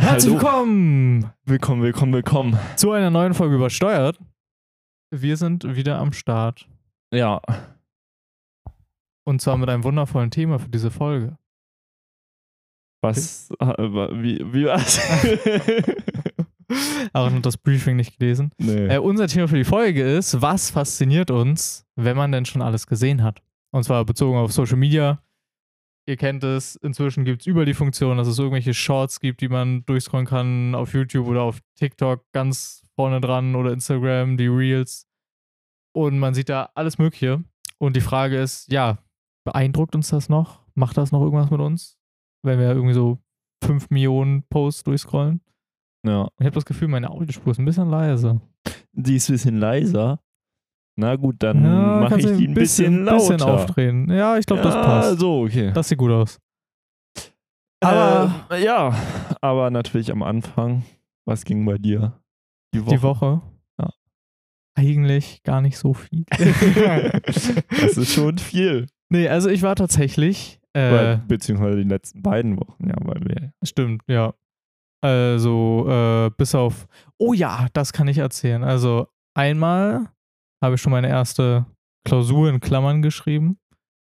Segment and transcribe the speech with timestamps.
[0.00, 0.40] Herzlich Hallo.
[0.42, 2.58] willkommen Willkommen, willkommen, willkommen.
[2.76, 4.18] zu einer neuen Folge übersteuert.
[5.10, 6.66] Wir sind wieder am Start.
[7.12, 7.40] Ja,
[9.24, 11.36] Und zwar mit einem wundervollen Thema für diese Folge.
[13.02, 15.00] was, wie, wie was?
[17.12, 18.52] Aber noch das Briefing nicht gelesen.
[18.58, 18.86] nee.
[18.94, 22.86] Äh, unser Thema für die Folge ist, was fasziniert uns, wenn man denn schon alles
[22.86, 23.42] gesehen hat?
[23.72, 25.20] Und zwar bezogen auf Social Media.
[26.10, 29.48] Ihr kennt es, inzwischen gibt es über die Funktion, dass es irgendwelche Shorts gibt, die
[29.48, 35.06] man durchscrollen kann auf YouTube oder auf TikTok ganz vorne dran oder Instagram, die Reels.
[35.94, 37.44] Und man sieht da alles Mögliche.
[37.78, 38.98] Und die Frage ist, ja,
[39.44, 40.66] beeindruckt uns das noch?
[40.74, 41.96] Macht das noch irgendwas mit uns?
[42.42, 43.18] Wenn wir irgendwie so
[43.62, 45.40] 5 Millionen Posts durchscrollen?
[46.04, 46.28] ja.
[46.40, 48.40] Ich habe das Gefühl, meine Audiospur ist ein bisschen leise.
[48.90, 50.20] Die ist ein bisschen leiser.
[51.00, 53.16] Na gut, dann mache kannst ich die ein bisschen, lauter.
[53.16, 54.10] bisschen aufdrehen.
[54.10, 55.18] Ja, ich glaube, das ja, passt.
[55.18, 55.72] so, okay.
[55.72, 56.38] Das sieht gut aus.
[57.82, 58.94] aber, ja,
[59.40, 60.82] aber natürlich am Anfang,
[61.26, 62.20] was ging bei dir?
[62.74, 62.94] Die Woche.
[62.94, 63.42] Die Woche?
[63.80, 63.88] Ja.
[64.76, 66.26] Eigentlich gar nicht so viel.
[66.30, 68.86] das ist schon viel.
[69.08, 70.60] nee, also ich war tatsächlich.
[70.74, 73.52] Äh, beziehungsweise die letzten beiden Wochen, ja, weil wir.
[73.64, 74.34] stimmt, ja.
[75.02, 76.86] Also, äh, bis auf.
[77.18, 78.62] Oh ja, das kann ich erzählen.
[78.62, 80.10] Also, einmal
[80.62, 81.66] habe ich schon meine erste
[82.04, 83.58] Klausur in Klammern geschrieben.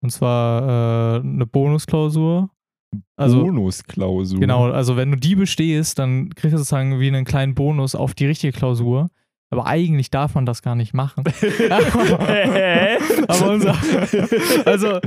[0.00, 2.50] Und zwar äh, eine Bonusklausur.
[3.16, 4.41] Also, Bonusklausur.
[4.41, 8.14] Genau, also wenn du die bestehst, dann kriegst du sozusagen wie einen kleinen Bonus auf
[8.14, 9.08] die richtige Klausur.
[9.50, 11.24] Aber eigentlich darf man das gar nicht machen.
[13.28, 13.77] Aber unser,
[14.66, 15.00] also,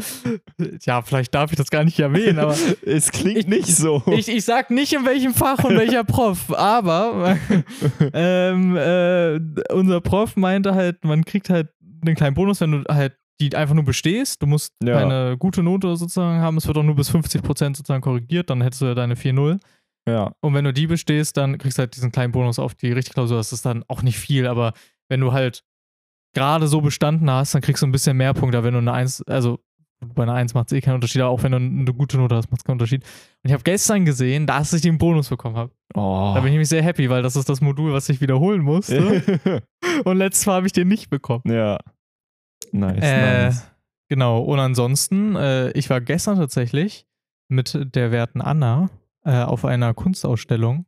[0.84, 4.02] ja, vielleicht darf ich das gar nicht erwähnen, aber es klingt Ich- nicht so.
[4.08, 7.38] ich, ich sag nicht in welchem Fach und welcher Prof, aber
[8.14, 9.40] ähm, äh,
[9.74, 11.70] unser Prof meinte halt, man kriegt halt
[12.06, 14.42] einen kleinen Bonus, wenn du halt die einfach nur bestehst.
[14.42, 14.98] Du musst Ja.
[15.00, 16.58] eine gute Note sozusagen haben.
[16.58, 19.60] Es wird auch nur bis 50% sozusagen korrigiert, dann hättest du ja deine 4-0.
[20.12, 22.92] Ja, Und wenn du die bestehst, dann kriegst du halt diesen kleinen Bonus auf die
[22.92, 23.38] richtige Klausur.
[23.38, 24.74] Das ist dann auch nicht viel, aber
[25.10, 25.64] wenn du halt
[26.34, 28.64] gerade so bestanden hast, dann kriegst du ein bisschen mehr Punkte.
[28.64, 29.60] Wenn du eine 1, also
[30.04, 32.36] bei einer 1 macht es eh keinen Unterschied, aber auch wenn du eine gute Note
[32.36, 33.04] hast, macht es keinen Unterschied.
[33.04, 35.72] Und ich habe gestern gesehen, dass ich den Bonus bekommen habe.
[35.94, 36.32] oh.
[36.34, 39.62] Da bin ich nämlich sehr happy, weil das ist das Modul, was ich wiederholen musste.
[40.06, 41.44] Und letztes Mal habe ich den nicht bekommen.
[41.46, 41.78] ja.
[42.72, 43.68] Nice, Äh, nice.
[44.08, 44.40] Genau.
[44.42, 47.06] Und ansonsten, äh, ich war gestern tatsächlich
[47.50, 48.90] mit der werten Anna
[49.24, 50.86] äh, auf einer Kunstausstellung.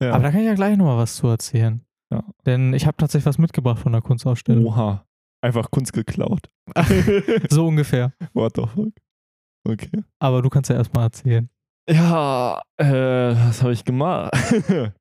[0.00, 0.12] Ja.
[0.12, 1.84] Aber da kann ich ja gleich nochmal was zu erzählen.
[2.10, 2.24] Ja.
[2.44, 4.66] Denn ich habe tatsächlich was mitgebracht von der Kunstausstellung.
[4.66, 5.06] Oha.
[5.42, 6.50] Einfach Kunst geklaut.
[7.50, 8.12] So ungefähr.
[8.32, 8.92] What the fuck?
[9.64, 10.04] Okay.
[10.18, 11.48] Aber du kannst ja erstmal erzählen.
[11.88, 14.32] Ja, äh, was habe ich gemacht?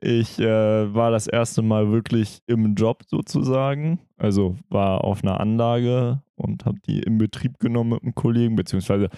[0.00, 4.00] ich äh, war das erste Mal wirklich im Job sozusagen.
[4.16, 9.08] Also war auf einer Anlage und habe die in Betrieb genommen mit einem Kollegen, beziehungsweise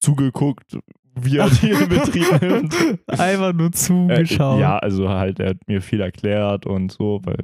[0.00, 0.78] zugeguckt,
[1.14, 2.74] wie er die in Betrieb nimmt.
[3.08, 4.60] Einfach nur Äh, zugeschaut.
[4.60, 7.38] ja, also halt, er hat mir viel erklärt und so, weil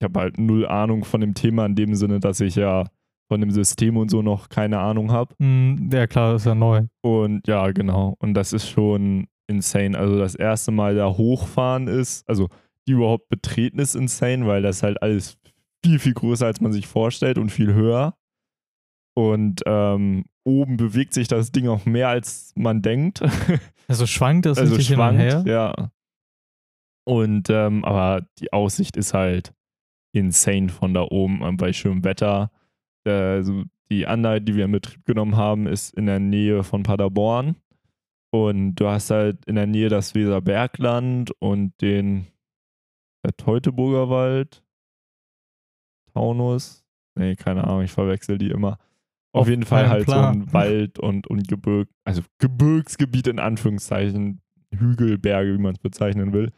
[0.00, 2.84] ich habe halt null Ahnung von dem Thema in dem Sinne, dass ich ja
[3.30, 5.34] von dem System und so noch keine Ahnung habe.
[5.38, 6.82] Hm, ja, klar, das ist ja neu.
[7.02, 8.14] Und ja, genau.
[8.20, 9.98] Und das ist schon insane.
[9.98, 12.48] Also das erste Mal da hochfahren ist, also
[12.86, 15.36] die überhaupt betreten ist insane, weil das halt alles
[15.84, 18.14] viel, viel größer, als man sich vorstellt und viel höher.
[19.18, 23.20] Und ähm, oben bewegt sich das Ding auch mehr, als man denkt.
[23.90, 25.52] Also schwankt das also richtig schwankt, hin und her?
[25.54, 25.90] ja.
[27.06, 29.54] Und ähm, aber die Aussicht ist halt
[30.12, 32.50] insane von da oben ähm, bei schönem Wetter.
[33.06, 36.82] Äh, also die Anlage, die wir in Betrieb genommen haben, ist in der Nähe von
[36.82, 37.56] Paderborn.
[38.30, 42.26] Und du hast halt in der Nähe das Weserbergland und den
[43.24, 44.62] der Teutoburger Wald,
[46.12, 46.84] Taunus.
[47.14, 48.78] Nee, keine Ahnung, ich verwechsel die immer.
[49.32, 50.34] Auf, Auf jeden Fall halt Plan.
[50.34, 54.40] so ein Wald und, und Gebirg, also Gebirgsgebiet in Anführungszeichen,
[54.74, 56.50] Hügel, Berge, wie man es bezeichnen will.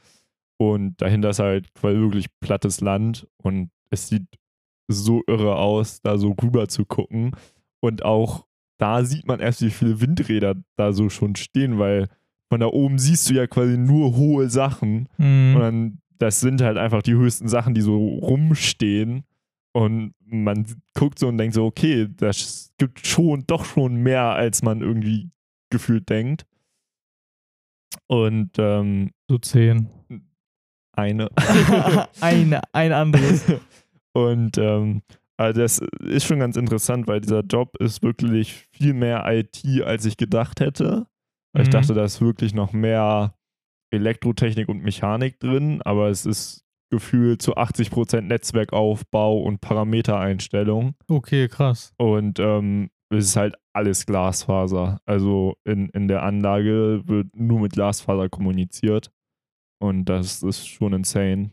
[0.59, 4.27] Und dahinter ist halt quasi wirklich plattes Land und es sieht
[4.89, 7.33] so irre aus, da so rüber zu gucken.
[7.81, 8.47] Und auch
[8.79, 12.09] da sieht man erst, wie viele Windräder da so schon stehen, weil
[12.51, 15.09] von da oben siehst du ja quasi nur hohe Sachen.
[15.17, 15.55] Hm.
[15.55, 19.25] Und dann, das sind halt einfach die höchsten Sachen, die so rumstehen.
[19.73, 24.63] Und man guckt so und denkt so, okay, das gibt schon, doch schon mehr, als
[24.63, 25.31] man irgendwie
[25.71, 26.45] gefühlt denkt.
[28.07, 29.89] Und ähm, So zehn.
[30.93, 31.29] eine.
[32.21, 33.45] Eine, ein anderes.
[34.13, 35.03] Und ähm,
[35.37, 40.05] also das ist schon ganz interessant, weil dieser Job ist wirklich viel mehr IT, als
[40.05, 41.07] ich gedacht hätte.
[41.53, 41.73] Weil Ich Mhm.
[41.73, 43.35] dachte, da ist wirklich noch mehr
[43.93, 50.95] Elektrotechnik und Mechanik drin, aber es ist gefühlt zu 80% Netzwerkaufbau und Parametereinstellung.
[51.09, 51.95] Okay, krass.
[51.97, 55.01] Und ähm, es ist halt alles Glasfaser.
[55.05, 59.11] Also in, in der Anlage wird nur mit Glasfaser kommuniziert.
[59.81, 61.53] Und das ist schon insane.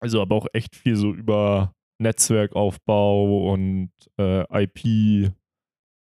[0.00, 5.32] Also aber auch echt viel so über Netzwerkaufbau und äh, IP,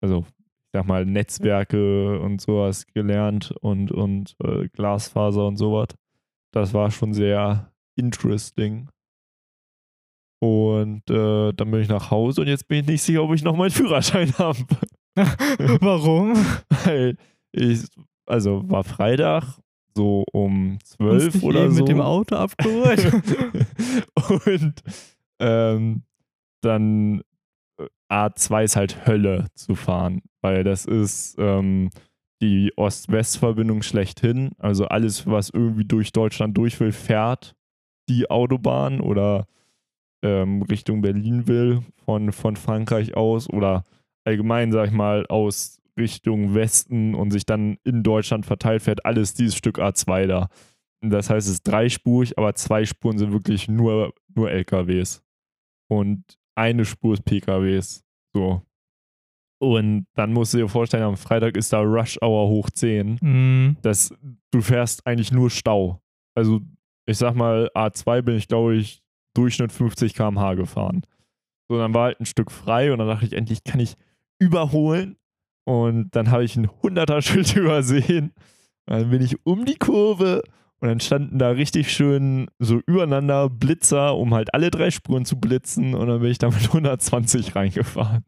[0.01, 5.89] also ich sag mal Netzwerke und sowas gelernt und, und äh, Glasfaser und sowas.
[6.53, 8.89] Das war schon sehr interesting.
[10.41, 13.45] Und äh, dann bin ich nach Hause und jetzt bin ich nicht sicher, ob ich
[13.45, 14.59] noch meinen Führerschein habe.
[15.81, 16.35] Warum?
[16.85, 17.17] Weil
[17.53, 17.87] ich,
[18.27, 19.61] also war Freitag,
[19.97, 21.79] so um Hast 12 dich oder so.
[21.79, 23.13] mit dem Auto abgeholt?
[24.47, 24.83] und
[25.39, 26.03] ähm,
[26.61, 27.23] dann
[27.79, 31.91] äh, A2 ist halt Hölle zu fahren, weil das ist ähm,
[32.41, 34.51] die Ost-West-Verbindung schlechthin.
[34.59, 37.55] Also alles, was irgendwie durch Deutschland durch will, fährt
[38.13, 39.47] die Autobahn oder
[40.23, 43.85] ähm, Richtung Berlin will von, von Frankreich aus oder
[44.25, 49.35] allgemein, sag ich mal, aus Richtung Westen und sich dann in Deutschland verteilt fährt, alles
[49.35, 50.49] dieses Stück A2 da.
[51.03, 55.23] Das heißt, es ist dreispurig, aber zwei Spuren sind wirklich nur, nur LKWs.
[55.91, 56.25] Und
[56.55, 58.05] eine Spur ist PKWs.
[58.33, 58.63] So.
[59.61, 63.19] Und dann musst du dir vorstellen, am Freitag ist da Rush Hour hoch 10.
[63.21, 63.77] Mhm.
[63.83, 64.15] Das,
[64.51, 66.01] du fährst eigentlich nur Stau.
[66.35, 66.61] Also,
[67.07, 69.03] ich sag mal, A2 bin ich, glaube ich,
[69.35, 71.03] Durchschnitt 50 km/h gefahren.
[71.69, 73.95] So, dann war halt ein Stück frei und dann dachte ich, endlich kann ich
[74.39, 75.17] überholen.
[75.65, 78.33] Und dann habe ich ein 100er-Schild übersehen.
[78.87, 80.43] Und dann bin ich um die Kurve
[80.81, 85.39] und dann standen da richtig schön so übereinander Blitzer, um halt alle drei Spuren zu
[85.39, 85.95] blitzen.
[85.95, 88.25] Und dann bin ich da mit 120 reingefahren.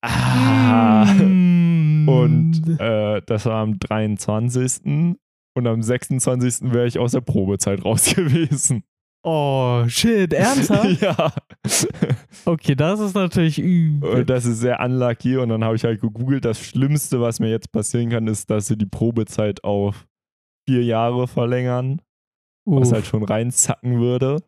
[0.00, 1.04] Ah.
[1.04, 2.08] Mm.
[2.08, 5.16] Und äh, das war am 23.
[5.54, 6.72] Und am 26.
[6.72, 8.84] wäre ich aus der Probezeit raus gewesen.
[9.22, 11.00] oh, shit, ernsthaft?
[11.00, 11.32] ja.
[12.44, 14.24] Okay, das ist natürlich übel.
[14.24, 15.36] Das ist sehr unlucky.
[15.36, 16.44] Und dann habe ich halt gegoogelt.
[16.44, 20.06] Das Schlimmste, was mir jetzt passieren kann, ist, dass sie die Probezeit auf
[20.68, 22.00] vier Jahre verlängern,
[22.64, 22.94] was Uff.
[22.94, 24.42] halt schon reinzacken würde.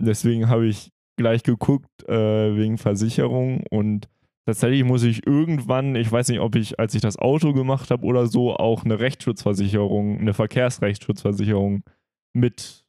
[0.00, 4.08] Deswegen habe ich gleich geguckt äh, wegen Versicherung und
[4.46, 8.04] tatsächlich muss ich irgendwann, ich weiß nicht, ob ich, als ich das Auto gemacht habe
[8.04, 11.84] oder so, auch eine Rechtsschutzversicherung, eine Verkehrsrechtsschutzversicherung
[12.32, 12.84] mit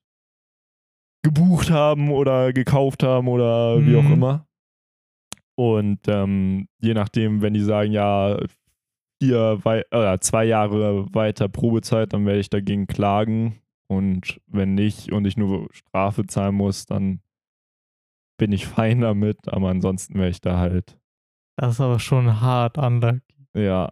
[1.23, 4.13] gebucht haben oder gekauft haben oder wie auch Mhm.
[4.13, 4.47] immer.
[5.55, 8.39] Und ähm, je nachdem, wenn die sagen, ja,
[9.21, 13.61] vier oder zwei Jahre weiter Probezeit, dann werde ich dagegen klagen.
[13.87, 17.21] Und wenn nicht und ich nur Strafe zahlen muss, dann
[18.39, 19.47] bin ich fein damit.
[19.47, 20.97] Aber ansonsten wäre ich da halt,
[21.61, 23.21] Das ist aber schon hart unlucky.
[23.53, 23.91] ja.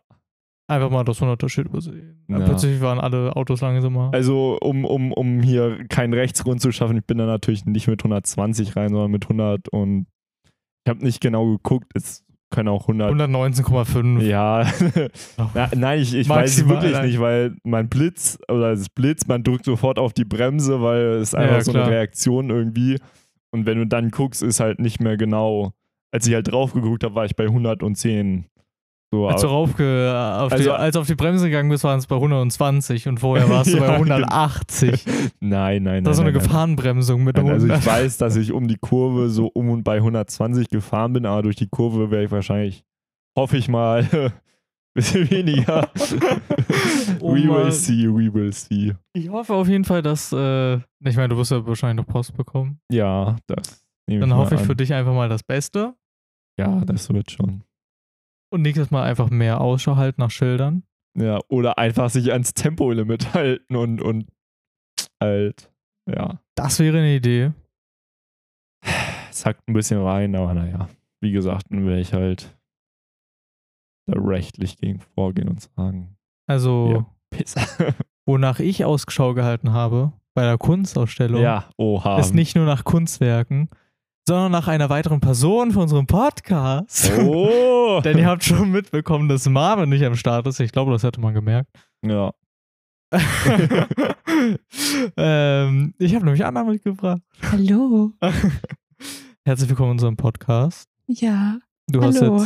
[0.67, 2.23] Einfach mal das 100er Schild übersehen.
[2.27, 2.41] Ja.
[2.41, 4.11] Plötzlich waren alle Autos langsamer.
[4.13, 8.01] Also, um, um, um hier keinen Rechtsgrund zu schaffen, ich bin da natürlich nicht mit
[8.01, 10.05] 120 rein, sondern mit 100 und
[10.85, 11.91] ich habe nicht genau geguckt.
[11.95, 13.11] Es können auch 100.
[13.13, 14.21] 119,5.
[14.21, 14.63] Ja,
[15.55, 17.07] Na, nein, ich, ich weiß es wirklich nein.
[17.07, 21.33] nicht, weil mein Blitz oder das Blitz, man drückt sofort auf die Bremse, weil es
[21.33, 22.99] einfach Ja, so eine Reaktion irgendwie.
[23.51, 25.73] Und wenn du dann guckst, ist halt nicht mehr genau.
[26.11, 28.45] Als ich halt drauf geguckt habe, war ich bei 110.
[29.11, 31.97] So, Als du raufge auf, die, Also- als du auf die Bremse gegangen bist, waren
[31.97, 34.13] es bei 120 und vorher warst du Ja, bei genau.
[34.15, 35.03] 180.
[35.39, 36.03] nein, nein, nein.
[36.03, 36.41] Das ist so eine nein.
[36.41, 37.79] Gefahrenbremsung mit Nein, Also 100.
[37.79, 41.41] ich weiß, dass ich um die Kurve so um und bei 120 gefahren bin, aber
[41.41, 42.83] durch die Kurve wäre ich wahrscheinlich,
[43.35, 44.31] hoffe ich mal, ein
[44.93, 45.89] bisschen weniger.
[47.19, 48.93] Oh we will see, we will see.
[49.13, 52.35] Ich hoffe auf jeden Fall, dass, äh, ich meine, du wirst ja wahrscheinlich noch Post
[52.37, 52.79] bekommen.
[52.91, 54.77] Ja, das nehme Dann ich hoffe mal ich für an.
[54.77, 55.93] dich einfach mal das Beste
[56.59, 57.63] Ja, das wird schon.
[58.51, 60.83] und nächstes Mal einfach mehr Ausschau halten nach Schildern.
[61.17, 64.27] Ja, oder einfach sich ans Tempolimit halten und, und
[65.21, 65.71] halt,
[66.09, 67.51] ja, Das wäre eine Idee.
[69.29, 70.89] es hackt ein bisschen rein, aber naja,
[71.21, 72.55] wie gesagt, dann werde ich halt
[74.07, 76.15] da rechtlich gegen vorgehen und sagen,
[76.47, 77.93] Also, Ja.
[78.27, 82.19] Wonach ich Ausschau gehalten habe bei der Kunstausstellung, ja, oha.
[82.19, 83.69] ist nicht nur nach Kunstwerken,
[84.29, 87.11] sondern nach einer weiteren Person für unseren Podcast.
[87.19, 87.99] Oh!
[88.03, 90.59] Denn ihr habt schon mitbekommen, dass Marvin nicht am Start ist.
[90.59, 91.67] Ich glaube, das hätte man gemerkt.
[92.05, 92.31] ja.
[95.17, 97.21] ähm, ich habe nämlich Anna mitgebracht.
[97.51, 98.11] Hallo.
[99.45, 100.87] Herzlich willkommen in unserem Podcast.
[101.07, 101.57] Ja.
[101.87, 102.37] Du hast Hallo.
[102.37, 102.45] jetzt,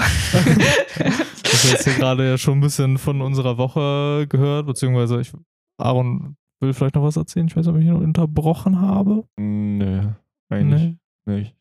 [0.96, 1.04] du
[1.52, 5.34] hast jetzt hier gerade ja schon ein bisschen von unserer Woche gehört, beziehungsweise ich,
[5.78, 7.48] Aaron will vielleicht noch was erzählen.
[7.48, 9.25] Ich weiß nicht, ob ich ihn unterbrochen habe.
[9.38, 10.12] Nö,
[10.50, 11.34] eigentlich Nee.
[11.40, 11.56] nicht.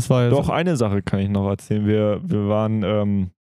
[0.00, 0.52] Das war ja Doch, so.
[0.52, 1.86] eine Sache kann ich noch erzählen.
[1.86, 3.32] Wir, wir waren, ähm,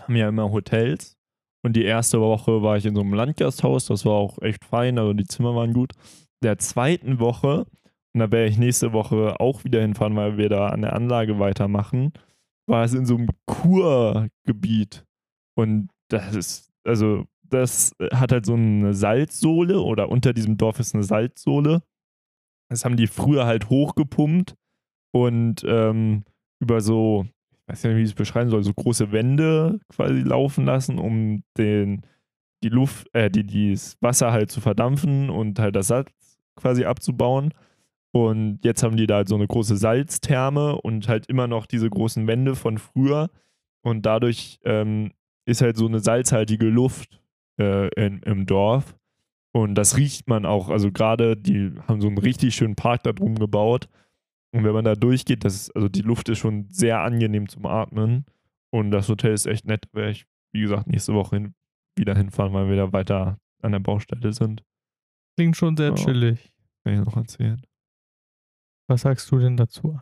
[0.00, 1.16] haben ja immer Hotels.
[1.64, 3.86] Und die erste Woche war ich in so einem Landgasthaus.
[3.86, 5.92] Das war auch echt fein, also die Zimmer waren gut.
[6.42, 7.64] Der zweiten Woche,
[8.12, 11.38] und da werde ich nächste Woche auch wieder hinfahren, weil wir da an der Anlage
[11.38, 12.12] weitermachen,
[12.68, 15.04] war es in so einem Kurgebiet.
[15.56, 20.96] Und das ist, also das hat halt so eine Salzsohle oder unter diesem Dorf ist
[20.96, 21.82] eine Salzsohle.
[22.68, 24.56] Das haben die früher halt hochgepumpt
[25.12, 26.24] und ähm,
[26.60, 30.64] über so, ich weiß nicht, wie ich es beschreiben soll, so große Wände quasi laufen
[30.64, 32.02] lassen, um den,
[32.62, 36.10] die Luft, äh, die, das Wasser halt zu verdampfen und halt das Salz
[36.56, 37.52] quasi abzubauen.
[38.10, 41.88] Und jetzt haben die da halt so eine große Salztherme und halt immer noch diese
[41.88, 43.30] großen Wände von früher.
[43.82, 45.12] Und dadurch ähm,
[45.44, 47.20] ist halt so eine salzhaltige Luft
[47.58, 48.96] äh, in, im Dorf.
[49.52, 50.68] Und das riecht man auch.
[50.68, 53.88] Also gerade, die haben so einen richtig schönen Park da drum gebaut.
[54.52, 57.66] Und wenn man da durchgeht, das ist, also die Luft ist schon sehr angenehm zum
[57.66, 58.24] Atmen.
[58.70, 59.86] Und das Hotel ist echt nett.
[59.92, 61.54] Werde ich, wie gesagt, nächste Woche hin,
[61.96, 64.62] wieder hinfahren, weil wir da weiter an der Baustelle sind.
[65.36, 65.94] Klingt schon sehr Ja.
[65.94, 66.52] chillig.
[66.84, 67.60] Kann ich noch erzählen.
[68.88, 69.98] Was sagst du denn dazu?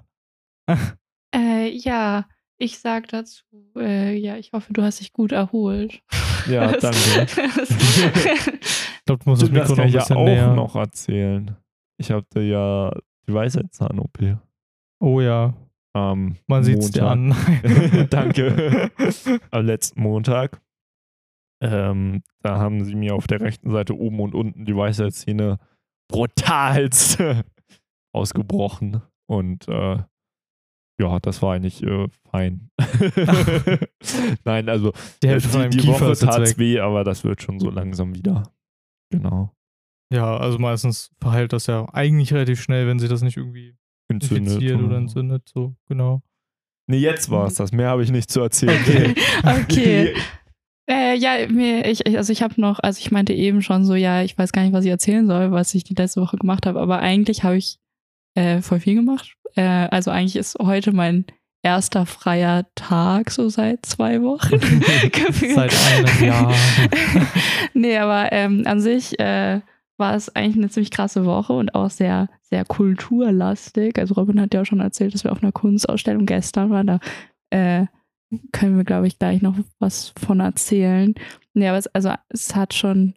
[1.35, 2.27] Äh, ja,
[2.57, 3.43] ich sag dazu,
[3.77, 6.01] äh, ja, ich hoffe, du hast dich gut erholt.
[6.49, 6.97] Ja, danke.
[8.57, 10.55] Ich glaube, du musst das das Mikro noch ein ich ja bisschen auch näher.
[10.55, 11.57] noch erzählen.
[11.99, 12.93] Ich hatte ja
[13.29, 14.39] die Weisheitszahn-OP.
[15.01, 15.55] Oh ja,
[15.97, 17.35] Am man sieht es dir an.
[18.11, 18.91] Danke.
[19.51, 20.61] Am letzten Montag.
[21.63, 25.59] Ähm, da haben sie mir auf der rechten Seite oben und unten die Weisheitszähne
[26.11, 27.19] brutalst
[28.15, 29.01] ausgebrochen.
[29.27, 30.03] Und äh,
[31.01, 32.71] ja, das war eigentlich äh, fein.
[34.45, 34.93] Nein, also
[35.23, 36.59] Die die, die Woche weg.
[36.59, 38.53] weh, aber das wird schon so langsam wieder.
[39.11, 39.56] Genau.
[40.13, 43.77] Ja, also meistens verheilt das ja eigentlich relativ schnell, wenn sie das nicht irgendwie
[44.09, 44.55] Entzündet.
[44.55, 44.97] infiziert oder so.
[44.97, 45.51] entzündet.
[45.53, 46.23] So, genau.
[46.89, 47.73] Nee, jetzt war es das.
[47.73, 48.81] Mehr habe ich nicht zu erzählen.
[48.81, 49.15] Okay.
[49.63, 50.15] okay.
[50.89, 54.23] Äh, ja, mir, ich, also ich habe noch, also ich meinte eben schon so, ja,
[54.23, 56.81] ich weiß gar nicht, was ich erzählen soll, was ich die letzte Woche gemacht habe,
[56.81, 57.81] aber eigentlich habe ich
[58.35, 59.35] äh, voll viel gemacht.
[59.57, 61.25] Äh, also eigentlich ist heute mein
[61.63, 64.61] erster freier Tag, so seit zwei Wochen.
[65.55, 66.55] Seit einem Jahr.
[67.75, 69.61] nee, aber ähm, an sich äh,
[69.99, 73.99] war es eigentlich eine ziemlich krasse Woche und auch sehr, sehr kulturlastig.
[73.99, 76.87] Also Robin hat ja auch schon erzählt, dass wir auf einer Kunstausstellung gestern waren.
[76.87, 77.01] Da
[77.51, 77.87] äh,
[78.53, 81.15] können wir, glaube ich, gleich noch was von erzählen.
[81.55, 83.15] Nee, aber es, also, es hat schon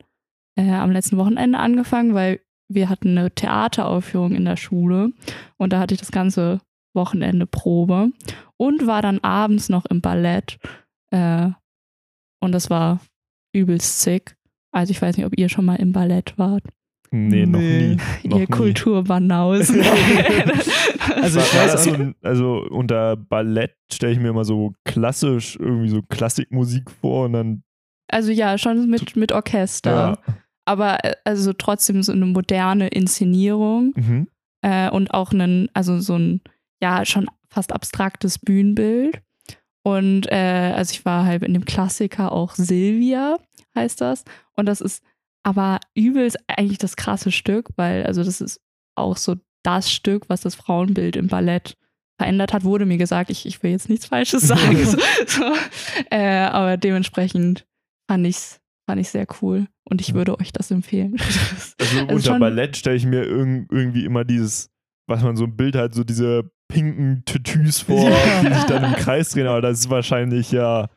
[0.56, 5.12] äh, am letzten Wochenende angefangen, weil wir hatten eine Theateraufführung in der Schule
[5.58, 6.62] und da hatte ich das ganze
[6.94, 8.12] Wochenende Probe
[8.58, 10.60] und war dann abends noch im Ballett.
[11.12, 11.50] Äh,
[12.42, 13.00] und das war
[13.54, 14.36] übelst sick.
[14.72, 16.64] Also ich weiß nicht, ob ihr schon mal im Ballett wart.
[17.12, 17.98] Nee, noch Nee.
[18.24, 18.28] nie.
[18.30, 18.48] Noch ihr.
[18.48, 19.82] Kulturbanausen.
[21.16, 24.46] Also war, ich weiß das auch- so ein, also unter Ballett stelle ich mir immer
[24.46, 27.64] so klassisch irgendwie so Klassikmusik vor und dann
[28.12, 29.92] also ja, schon mit, mit Orchester.
[30.28, 30.34] ja.
[30.66, 34.28] Aber äh, also trotzdem so eine moderne Inszenierung Mhm.
[34.62, 36.42] äh, und auch einen, also so ein,
[36.82, 39.20] ja, schon fast abstraktes Bühnenbild.
[39.84, 43.38] Und äh, also ich war halt in dem Klassiker auch Silvia,
[43.76, 44.26] heißt das.
[44.60, 45.04] Und das ist
[45.44, 48.60] aber übelst eigentlich das krasse Stück, weil also das ist
[48.96, 51.76] auch so das Stück, was das Frauenbild im Ballett
[52.20, 53.30] verändert hat, wurde mir gesagt.
[53.30, 54.84] Ich, ich will jetzt nichts Falsches sagen.
[54.86, 54.98] so,
[55.28, 55.54] so.
[56.12, 57.66] Äh, aber dementsprechend
[58.10, 59.68] fand ich's, fand ich sehr cool.
[59.86, 61.16] Und ich würde euch das empfehlen.
[61.80, 64.70] Also Also unter schon- Ballett stelle ich mir irg irgendwie immer dieses,
[65.08, 68.42] was man so im Bild hat, so diese pinken Tütüs vor, Ja.
[68.44, 70.88] die sich dann im Kreis drehen, aber das ist wahrscheinlich ja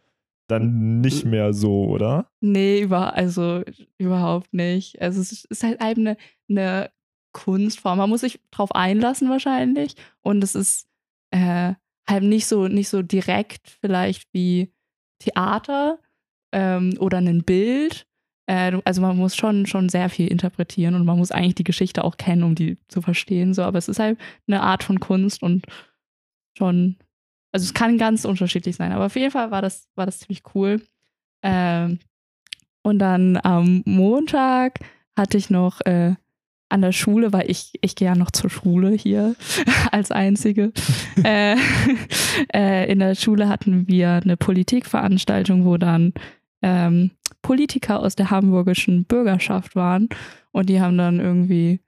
[0.52, 2.30] dann nicht mehr so, oder?
[2.40, 3.62] Nee, über, also
[3.98, 5.00] überhaupt nicht.
[5.02, 6.16] Also es ist- halt eben eine,
[6.48, 6.90] eine
[7.32, 7.98] Kunstform.
[7.98, 9.94] Man muss sich drauf einlassen wahrscheinlich.
[10.20, 10.86] Und es ist
[11.30, 11.74] äh,
[12.08, 14.72] halt nicht so, nicht so direkt vielleicht wie
[15.18, 15.98] Theater
[16.52, 18.06] ähm, oder ein Bild.
[18.46, 22.04] Äh, also man muss schon, schon sehr viel interpretieren und man muss eigentlich die Geschichte
[22.04, 23.54] auch kennen, um die zu verstehen.
[23.54, 25.64] So, aber es ist halt eine Art von Kunst und
[26.58, 26.96] schon,
[27.52, 28.92] also es kann ganz unterschiedlich sein.
[28.92, 30.82] Aber auf jeden Fall war das, war das ziemlich cool.
[31.42, 31.98] Ähm,
[32.82, 34.80] und dann am Montag
[35.16, 36.14] hatte ich noch äh,
[36.70, 39.36] an der Schule, weil ich, ich gehe ja noch zur Schule hier
[39.92, 40.72] als Einzige.
[41.24, 41.56] äh,
[42.52, 46.14] äh, in der Schule hatten wir eine Politikveranstaltung, wo dann
[46.62, 47.10] ähm,
[47.42, 50.08] Politiker aus der hamburgischen Bürgerschaft waren
[50.52, 51.80] und die haben dann irgendwie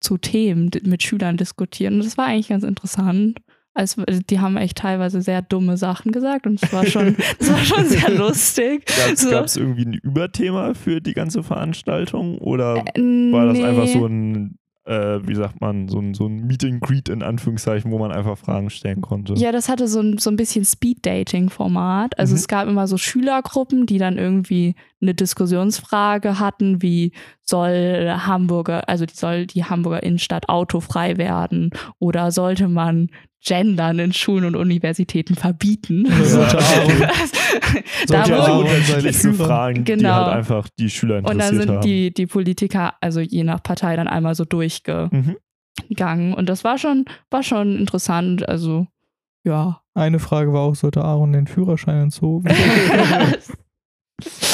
[0.00, 1.92] zu Themen mit Schülern diskutiert.
[1.92, 3.38] Und das war eigentlich ganz interessant.
[3.76, 7.58] Also, die haben echt teilweise sehr dumme Sachen gesagt und es war schon, das war
[7.58, 8.86] schon sehr lustig.
[9.30, 9.60] Gab es So.
[9.60, 13.64] irgendwie ein Überthema für die ganze Veranstaltung oder Äh, war das nee.
[13.64, 17.22] einfach so ein, äh, wie sagt man, so ein, so ein Meet and Greet in
[17.22, 19.34] Anführungszeichen, wo man einfach Fragen stellen konnte?
[19.34, 22.18] Ja, das hatte so ein, so ein bisschen Speed-Dating-Format.
[22.18, 22.38] Also Mhm.
[22.38, 29.06] es gab immer so Schülergruppen, die dann irgendwie eine Diskussionsfrage hatten, wie soll Hamburger, also
[29.06, 33.10] die soll die Hamburger Innenstadt autofrei werden oder sollte man
[33.46, 36.04] Gendern in Schulen und Universitäten verbieten.
[36.06, 37.08] Ja, sollte Aaron-
[38.66, 40.26] da ja, Fragen, die Genau.
[40.26, 41.80] halt einfach die Schüler und dann interessiert sind haben.
[41.82, 45.36] die, die Politiker, also je nach Partei, dann einmal so durchgegangen.
[45.90, 46.34] Mhm.
[46.34, 48.48] Und das war schon, war schon interessant.
[48.48, 48.86] Also,
[49.44, 49.80] ja.
[49.94, 52.48] Eine Frage war auch, sollte Aaron den Führerschein entzogen?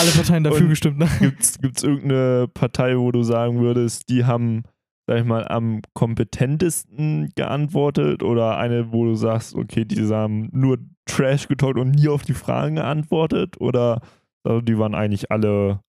[0.00, 0.98] Alle Parteien dafür Und- gestimmt.
[0.98, 1.08] Ne?
[1.20, 4.64] Gibt's, gibt's irgendeine Partei, wo du sagen würdest, die haben,
[5.06, 10.78] sag ich mal, am kompetentesten geantwortet oder eine, wo du sagst, okay, die haben nur
[11.06, 14.00] Trash getalkt und nie auf die Fragen geantwortet oder
[14.44, 15.80] also die waren eigentlich alle,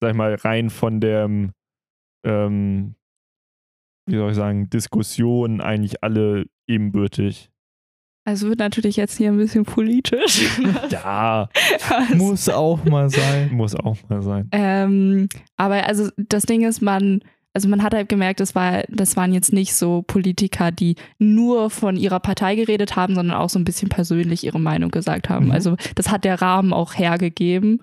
[0.00, 1.24] sag ich mal, rein von der,
[2.26, 2.94] ähm,
[4.06, 7.50] wie soll ich sagen, Diskussion eigentlich alle ebenbürtig.
[8.26, 10.46] Also wird natürlich jetzt hier ein bisschen politisch.
[10.90, 11.48] Ja,
[12.14, 13.50] Muss auch mal sein.
[13.52, 14.48] muss auch mal sein.
[14.52, 17.22] ähm, aber also das Ding ist, man,
[17.54, 21.70] also man hat halt gemerkt, das, war, das waren jetzt nicht so Politiker, die nur
[21.70, 25.46] von ihrer Partei geredet haben, sondern auch so ein bisschen persönlich ihre Meinung gesagt haben.
[25.46, 25.52] Mhm.
[25.52, 27.80] Also das hat der Rahmen auch hergegeben.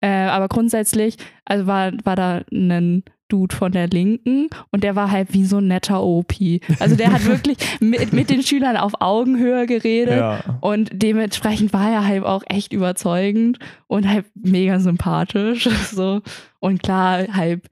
[0.00, 5.10] Äh, aber grundsätzlich, also war, war da ein Dude von der Linken und der war
[5.10, 6.34] halt wie so ein netter OP.
[6.78, 10.18] Also der hat wirklich mit, mit den Schülern auf Augenhöhe geredet.
[10.18, 10.58] Ja.
[10.60, 13.58] Und dementsprechend war er halt auch echt überzeugend
[13.88, 15.68] und halt mega sympathisch.
[15.96, 16.20] So.
[16.58, 17.62] Und klar, halt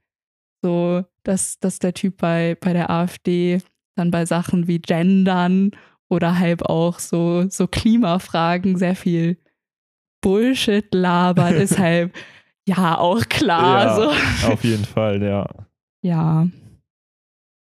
[0.61, 3.59] so, dass, dass der Typ bei, bei der AfD
[3.95, 5.71] dann bei Sachen wie Gendern
[6.09, 9.37] oder halt auch so, so Klimafragen sehr viel
[10.21, 12.13] Bullshit labert, ist halt
[12.67, 13.85] ja auch klar.
[13.85, 13.95] Ja.
[13.95, 14.51] So.
[14.53, 15.47] Auf jeden Fall, ja.
[16.01, 16.47] Ja.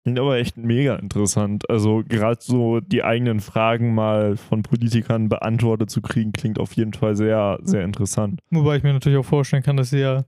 [0.02, 1.70] Klingt aber echt mega interessant.
[1.70, 6.92] Also gerade so die eigenen Fragen mal von Politikern beantwortet zu kriegen, klingt auf jeden
[6.92, 8.40] Fall sehr, sehr interessant.
[8.50, 10.24] Wobei ich mir natürlich auch vorstellen kann, dass sie ja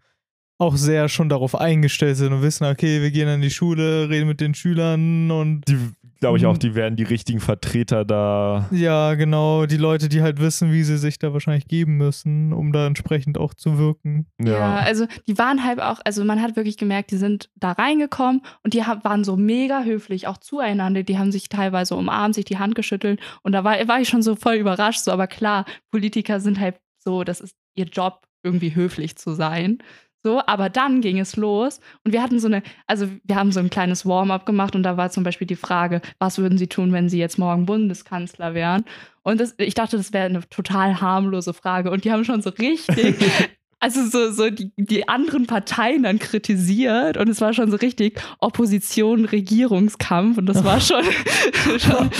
[0.58, 4.28] auch sehr schon darauf eingestellt sind und wissen, okay, wir gehen an die Schule, reden
[4.28, 5.76] mit den Schülern und Die,
[6.20, 6.58] glaube ich, auch, Mhm.
[6.61, 8.68] die werden die richtigen Vertreter da.
[8.70, 12.73] ja, genau, die Leute, die halt wissen, wie sie sich da wahrscheinlich geben müssen, um
[12.73, 14.26] da entsprechend auch zu wirken.
[14.40, 14.52] Ja.
[14.52, 14.76] Ja.
[14.76, 18.75] also die waren halt auch, also man hat wirklich gemerkt, die sind da reingekommen und
[18.75, 21.02] die waren so mega höflich, auch zueinander.
[21.02, 24.22] Die haben sich teilweise umarmt, sich die Hand geschüttelt und da war, war ich schon
[24.22, 25.00] so voll überrascht.
[25.00, 29.78] So, aber klar, Politiker sind halt so, das ist ihr Job, irgendwie höflich zu sein.
[30.24, 33.60] So, aber dann ging es los und wir hatten so eine, also wir haben so
[33.60, 36.92] ein kleines Warm-up gemacht und da war zum Beispiel die Frage, was würden Sie tun,
[36.92, 38.87] wenn Sie jetzt morgen Bundeskanzler wären?
[39.22, 42.48] Und das, ich dachte, das wäre eine total harmlose Frage und die haben schon so
[42.48, 43.16] richtig
[43.80, 48.18] also so, so die, die anderen Parteien dann kritisiert und es war schon so richtig
[48.38, 51.04] Opposition, Regierungskampf und das war schon,
[51.78, 52.10] schon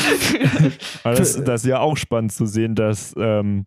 [1.05, 3.65] das, das ist ja auch spannend zu sehen, dass ähm,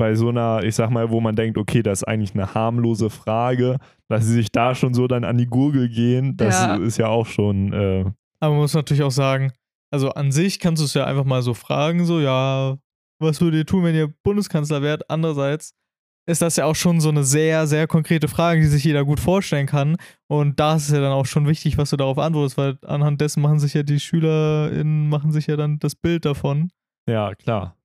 [0.00, 3.10] bei so einer, ich sag mal, wo man denkt, okay, das ist eigentlich eine harmlose
[3.10, 3.76] Frage,
[4.08, 6.76] dass sie sich da schon so dann an die Gurgel gehen, das Ja.
[6.76, 7.72] ist ja auch schon.
[7.72, 8.04] Äh,
[8.40, 9.52] Aber man muss natürlich auch sagen,
[9.92, 12.76] also an sich kannst du es ja einfach mal so fragen, so, ja,
[13.20, 15.08] was würdet ihr tun, wenn ihr Bundeskanzler wärt?
[15.10, 15.74] Andererseits
[16.26, 19.20] ist das ja auch schon so eine sehr, sehr konkrete Frage, die sich jeder gut
[19.20, 19.96] vorstellen kann.
[20.28, 23.20] Und da ist es ja dann auch schon wichtig, was du darauf antwortest, weil anhand
[23.20, 26.70] dessen machen sich ja die SchülerInnen, machen sich ja dann das Bild davon.
[27.06, 27.76] ja, klar.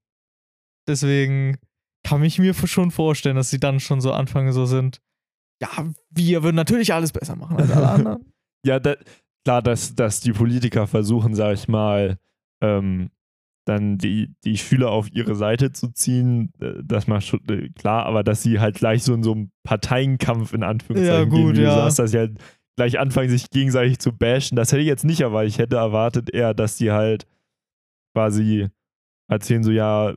[0.87, 1.57] Deswegen
[2.05, 5.01] kann ich mir schon vorstellen, dass sie dann schon so anfangen, so sind,
[5.61, 5.69] ja,
[6.11, 8.25] wir würden natürlich alles besser machen als alle anderen.
[8.65, 8.95] Ja, da,
[9.43, 12.17] klar, dass, dass die Politiker versuchen, sag ich mal,
[12.63, 13.11] ähm,
[13.67, 18.07] dann die, die Schüler auf ihre Seite zu ziehen, äh, das macht schon äh, klar,
[18.07, 21.53] aber dass sie halt gleich so in so einem Parteienkampf in Anführungszeichen Ja, gehen, gut,
[21.53, 21.75] wie du ja.
[21.75, 22.39] sagst, dass sie halt
[22.75, 24.55] gleich anfangen, sich gegenseitig zu bashen.
[24.55, 25.51] Das hätte ich jetzt nicht erwartet.
[25.53, 27.27] Ich hätte erwartet eher, dass die halt
[28.15, 28.69] quasi
[29.29, 30.15] erzählen so, ja,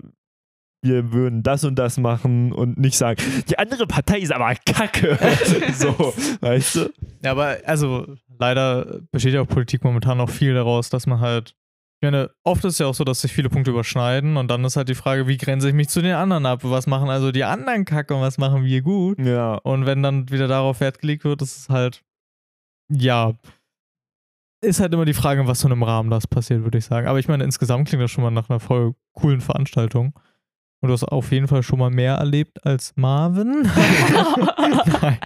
[0.83, 5.19] wir würden das und das machen und nicht sagen, die andere Partei ist aber kacke.
[5.75, 6.93] so, weißt du?
[7.25, 8.07] Ja, aber also
[8.39, 11.57] leider besteht ja auch Politik momentan noch viel daraus, dass man halt,
[12.01, 14.65] ich meine, oft ist es ja auch so, dass sich viele Punkte überschneiden und dann
[14.65, 16.61] ist halt die Frage, wie grenze ich mich zu den anderen ab?
[16.63, 19.19] Was machen also die anderen kacke und was machen wir gut?
[19.19, 19.55] Ja.
[19.55, 22.05] Und wenn dann wieder darauf Wert gelegt wird, ist es halt,
[22.89, 23.35] ja,
[24.61, 27.07] ist halt immer die Frage, was für einem Rahmen das passiert, würde ich sagen.
[27.07, 30.15] Aber ich meine, insgesamt klingt das schon mal nach einer voll coolen Veranstaltung.
[30.81, 33.63] Und du hast auf jeden Fall schon mal mehr erlebt als Marvin.
[35.03, 35.19] Nein.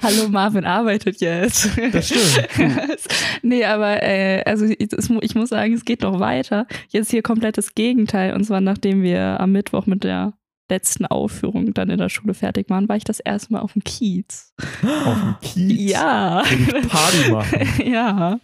[0.00, 1.70] Hallo, Marvin arbeitet jetzt.
[1.92, 2.48] Das stimmt.
[3.42, 6.68] nee, aber äh, also ich, ich muss sagen, es geht noch weiter.
[6.88, 8.32] Jetzt hier komplettes Gegenteil.
[8.32, 10.34] Und zwar nachdem wir am Mittwoch mit der
[10.70, 13.82] letzten Aufführung dann in der Schule fertig waren, war ich das erste Mal auf dem
[13.82, 14.54] Kiez.
[14.82, 15.90] Auf dem Kiez.
[15.90, 16.44] Ja.
[16.44, 17.68] Ich Party machen.
[17.92, 18.38] ja,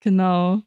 [0.00, 0.60] genau.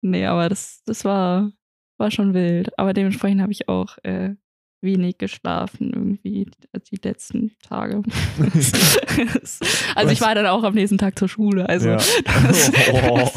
[0.00, 1.52] Nee, aber das, das war,
[1.98, 2.76] war schon wild.
[2.78, 4.34] Aber dementsprechend habe ich auch äh,
[4.80, 8.02] wenig geschlafen irgendwie die, die letzten Tage.
[9.94, 11.68] also ich war dann auch am nächsten Tag zur Schule.
[11.68, 11.96] Also Ja.
[11.96, 12.72] das,
[13.10, 13.30] Oh.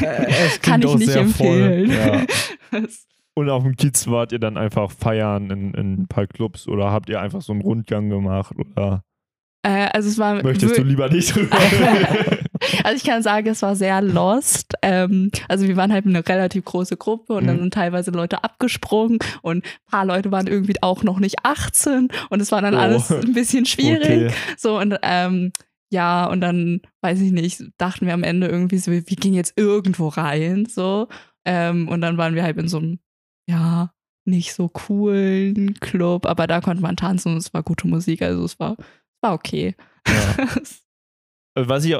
[0.00, 1.90] Es kann klingt ich nicht empfehlen.
[1.90, 2.24] Ja.
[2.70, 6.68] Das, Und auf dem Kiez wart ihr dann einfach feiern in, in ein paar Clubs
[6.68, 9.02] oder habt ihr einfach so einen Rundgang gemacht oder
[9.62, 11.58] Äh, also es war möchtest du lieber nicht drüber?
[12.84, 14.74] Also ich kann sagen, es war sehr lost.
[14.82, 17.60] Ähm, also wir waren halt eine relativ große Gruppe und dann Mhm.
[17.62, 22.40] sind teilweise Leute abgesprungen und ein paar Leute waren irgendwie auch noch nicht 18 und
[22.40, 22.78] es war dann Oh.
[22.78, 24.26] alles ein bisschen schwierig.
[24.26, 24.34] Okay.
[24.56, 25.52] So und ähm,
[25.90, 29.52] ja, und dann, weiß ich nicht, dachten wir am Ende irgendwie so, wir gehen jetzt
[29.56, 31.06] irgendwo rein, so.
[31.44, 32.98] Ähm, und dann waren wir halt in so einem,
[33.48, 33.92] ja,
[34.24, 38.44] nicht so coolen Club, aber da konnte man tanzen und es war gute Musik, also
[38.44, 38.76] es war,
[39.22, 39.76] war okay.
[40.08, 40.46] Ja.
[41.54, 41.94] Was ich,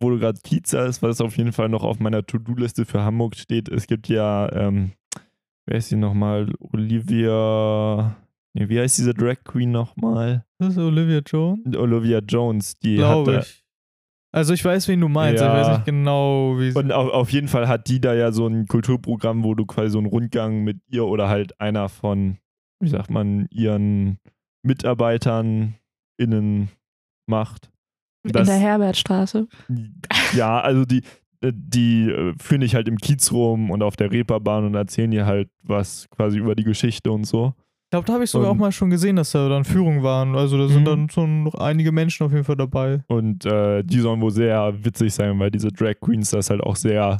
[0.00, 3.36] wo du gerade Kiez sagst, was auf jeden Fall noch auf meiner To-Do-Liste für Hamburg
[3.36, 4.92] steht, es gibt ja, ähm,
[5.66, 6.52] wer ist sie nochmal?
[6.60, 8.16] Olivia,
[8.54, 10.44] nee, wie heißt diese Drag Queen nochmal?
[10.58, 13.64] Das ist Olivia Jones, Olivia Jones, die glaube ich.
[14.30, 15.54] Also ich weiß, wen du meinst, Ja.
[15.54, 16.78] ich weiß nicht genau, wie sie.
[16.78, 19.90] Und auf, auf jeden Fall hat die da ja so ein Kulturprogramm, wo du quasi
[19.90, 22.36] so einen Rundgang mit ihr oder halt einer von,
[22.80, 24.18] wie sagt man, ihren
[24.62, 25.74] Mitarbeitern
[26.18, 26.68] innen
[27.26, 27.70] macht.
[28.24, 29.46] In Das- der Herbertstraße.
[30.34, 31.02] Ja, also die,
[31.40, 35.10] äh, die äh, führen dich halt im Kiez rum und auf der Reeperbahn und erzählen
[35.10, 37.54] dir halt was quasi über die Geschichte und so.
[37.86, 40.02] Ich glaube, da habe ich sogar Und- auch mal schon gesehen, dass da dann Führungen
[40.02, 40.34] waren.
[40.36, 40.84] Also da sind Mhm.
[40.84, 43.02] dann schon noch einige Menschen auf jeden Fall dabei.
[43.06, 46.76] Und äh, die sollen wohl sehr witzig sein, weil diese Drag Queens das halt auch
[46.76, 47.18] sehr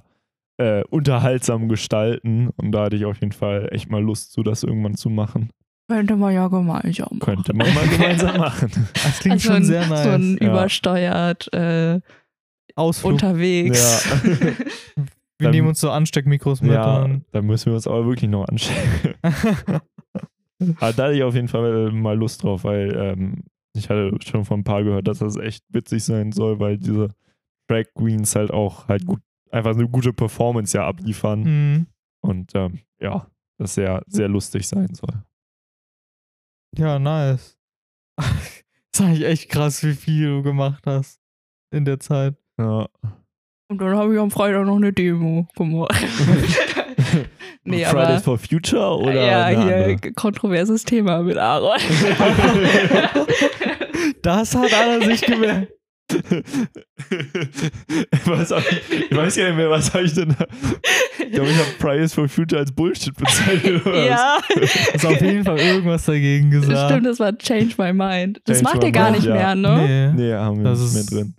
[0.61, 2.50] äh, unterhaltsam gestalten.
[2.56, 5.50] Und da hatte ich auf jeden Fall echt mal Lust, so das irgendwann zu machen.
[5.88, 7.18] Könnte man ja gemeinsam machen.
[7.20, 8.70] Könnte man mal gemeinsam machen.
[8.92, 10.03] Das klingt Also schon ein, sehr nice.
[10.05, 10.48] So ein Ja.
[10.51, 12.01] übersteuert äh,
[12.74, 13.12] Ausflug.
[13.14, 14.05] unterwegs.
[14.09, 14.22] Ja.
[15.40, 16.72] Wir Dann- nehmen uns so Ansteckmikros mit.
[16.72, 18.74] ja, da müssen wir uns aber wirklich noch anschauen.
[19.22, 19.81] Aber
[20.92, 24.61] da hatte ich auf jeden Fall mal Lust drauf, weil ähm, ich hatte schon von
[24.61, 27.11] ein paar gehört, dass das echt witzig sein soll, weil diese
[27.68, 29.20] Drag Queens halt auch halt gut,
[29.53, 31.87] einfach eine gute Performance ja abliefern Mhm.
[32.20, 35.22] und ähm, ja, das sehr, sehr lustig sein soll.
[36.76, 37.57] Ja, nice.
[38.90, 41.20] Das ist eigentlich echt krass, wie viel du gemacht hast
[41.70, 42.35] in der Zeit.
[42.59, 42.88] Ja.
[43.68, 45.94] Und dann habe ich am Freitag noch eine Demo gemacht.
[47.64, 49.12] nee, Fridays aber for Future oder?
[49.12, 50.12] ja, hier andere?
[50.14, 51.78] kontroverses Thema mit Aaron.
[54.22, 55.72] Das hat Anna sich gemerkt.
[58.24, 60.46] was hab ich, ich weiß gar nicht mehr, was habe ich denn da?
[61.18, 63.82] Ich glaube, ich habe Fridays for Future als Bullshit bezeichnet.
[63.84, 64.38] Ja,
[64.94, 66.90] Hast auf jeden Fall irgendwas dagegen gesagt.
[66.90, 68.40] stimmt, das war Change My Mind.
[68.44, 69.34] Das Change macht ihr gar Mind, nicht ja.
[69.34, 70.12] mehr, ne?
[70.16, 71.34] Nee, Nee, haben wir Das nicht ist- mehr drin.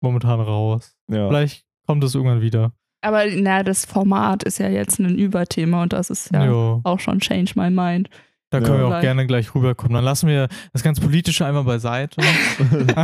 [0.00, 0.94] momentan raus.
[1.10, 1.28] Ja.
[1.28, 2.72] Vielleicht kommt es irgendwann wieder.
[3.02, 6.80] Aber na, das Format ist ja jetzt ein Überthema und das ist ja Jo.
[6.84, 8.10] auch schon Change My Mind.
[8.50, 8.64] Da Ja.
[8.64, 9.94] können wir auch gerne gleich rüberkommen.
[9.94, 12.20] Dann lassen wir das ganz Politische einmal beiseite.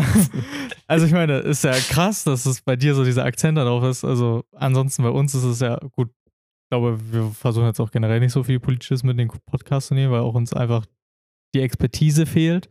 [0.87, 4.05] also ich meine, ist ja krass, dass es bei dir so dieser Akzent darauf ist.
[4.05, 6.11] Also ansonsten bei uns ist es ja gut.
[6.65, 9.95] Ich glaube, wir versuchen jetzt auch generell nicht so viel Politisches mit den Podcast zu
[9.95, 10.85] nehmen, weil auch uns einfach
[11.55, 12.69] die Expertise fehlt.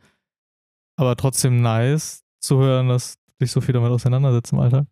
[0.98, 4.86] Aber trotzdem nice zu hören, dass du dich so viel damit auseinandersetzt im Alltag.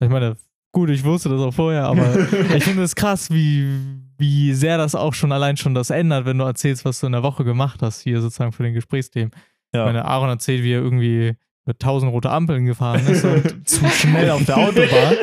[0.00, 0.36] Ich meine,
[0.72, 2.18] gut, ich wusste das auch vorher, aber
[2.56, 6.38] ich finde es krass, wie, wie sehr das auch schon allein schon das ändert, wenn
[6.38, 9.30] du erzählst, was du in der Woche gemacht hast, hier sozusagen für den Gesprächsthemen.
[9.72, 9.82] Ja.
[9.82, 13.84] Ich meine, Aaron erzählt, wie er irgendwie mit tausend rote Ampeln gefahren ist und zu
[13.86, 15.16] schnell auf der Autobahn.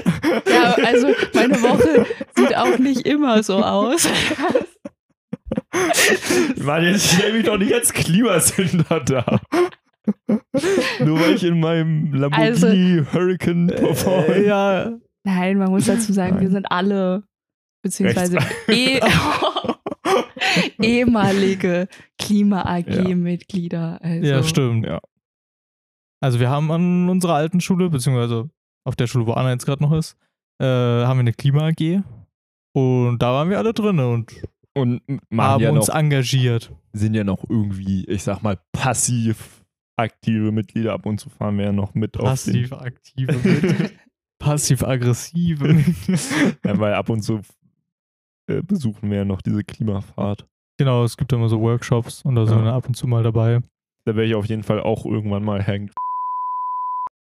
[0.52, 4.08] Ja, also meine Woche sieht auch nicht immer so aus.
[6.58, 9.40] Mann, jetzt stell mich doch nicht als Klimasünder da.
[11.00, 14.36] Nur weil ich in meinem Lamborghini Hurricane performe.
[14.36, 14.92] Äh, ja,
[15.24, 16.52] Nein, man muss dazu sagen, wir Nein.
[16.52, 17.24] sind alle,
[17.84, 19.00] beziehungsweise eh,
[20.82, 24.00] ehemalige Klima-AG-Mitglieder.
[24.02, 24.86] Also, ja, stimmt.
[24.88, 25.00] Ja.
[26.22, 28.50] Also wir haben an unserer alten Schule, beziehungsweise
[28.86, 30.18] auf der Schule, wo Anna jetzt gerade noch ist,
[30.60, 32.02] äh, haben wir eine Klima-AG.
[32.76, 34.34] Und da waren wir alle drin und
[34.74, 35.02] Und
[35.38, 36.74] haben ja uns noch, engagiert.
[36.94, 39.64] sind ja noch irgendwie, ich sag mal, passiv
[39.98, 40.94] aktive Mitglieder.
[40.94, 43.94] Ab und zu fahren wir ja noch mit Passiv aktive mit.
[44.40, 45.66] Passiv-aggressive.
[45.66, 46.20] auf den.
[46.66, 47.42] Ja, weil ab und zu
[48.48, 50.46] äh, besuchen wir ja noch diese Klimafahrt.
[50.78, 52.66] genau, es gibt immer so Workshops und da sind Ja.
[52.66, 53.60] wir ab und zu mal dabei.
[54.06, 55.92] Da werde ich auf jeden Fall auch irgendwann mal hängen.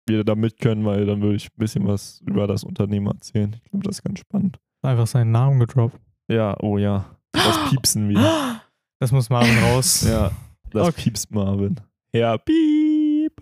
[0.08, 3.56] Wieder da mit können, weil dann würde ich ein bisschen was über das Unternehmen erzählen.
[3.64, 4.58] Ich glaube, das ist ganz spannend.
[4.82, 5.98] Einfach seinen Namen gedroppt.
[6.30, 7.04] Ja, oh ja.
[7.32, 8.60] Das Piepsen wieder.
[9.00, 10.06] Das muss Marvin raus.
[10.08, 10.30] Ja,
[10.70, 11.02] das Okay.
[11.04, 11.80] piepst Marvin.
[12.14, 13.32] Ja, piep.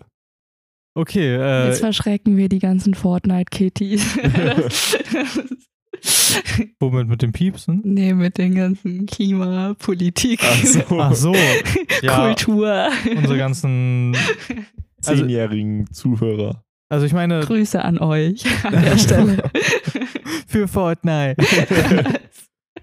[0.95, 4.17] Okay, äh, Jetzt verschrecken wir die ganzen Fortnite-Kitties.
[6.79, 7.81] womit mit dem Piepsen?
[7.83, 10.81] nee, mit den ganzen Klimapolitik, Ach so.
[10.99, 11.35] Ach so,
[12.01, 12.89] ja, Kultur.
[13.15, 14.15] unsere ganzen.
[15.05, 16.63] also- Zehnjährigen Zuhörer.
[16.89, 19.49] Also ich meine, Grüße an euch an der Stelle.
[20.47, 21.35] für Fortnite.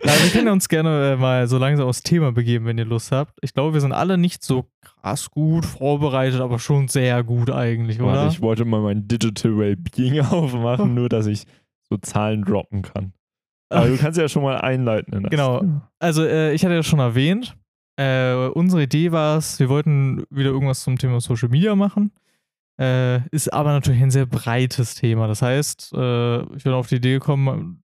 [0.02, 3.12] Ja, wir können uns gerne äh, mal so langsam aufs Thema begeben, wenn ihr Lust
[3.12, 3.34] habt.
[3.42, 8.00] Ich glaube, wir sind alle nicht so krass gut vorbereitet, aber schon sehr gut eigentlich,
[8.00, 8.12] oder?
[8.14, 11.44] Warte, ich wollte mal mein Digital Wellbeing aufmachen, nur dass ich
[11.90, 13.12] so Zahlen droppen kann.
[13.72, 15.14] Aber du kannst ja schon mal einleiten.
[15.14, 15.60] In das Genau.
[15.60, 15.90] Thema.
[15.98, 17.56] Also, äh, ich hatte ja schon erwähnt,
[17.98, 22.12] äh, unsere Idee war es, wir wollten wieder irgendwas zum Thema Social Media machen.
[22.80, 25.26] Äh, ist aber natürlich ein sehr breites Thema.
[25.28, 27.82] Das heißt, äh, ich bin auf die Idee gekommen,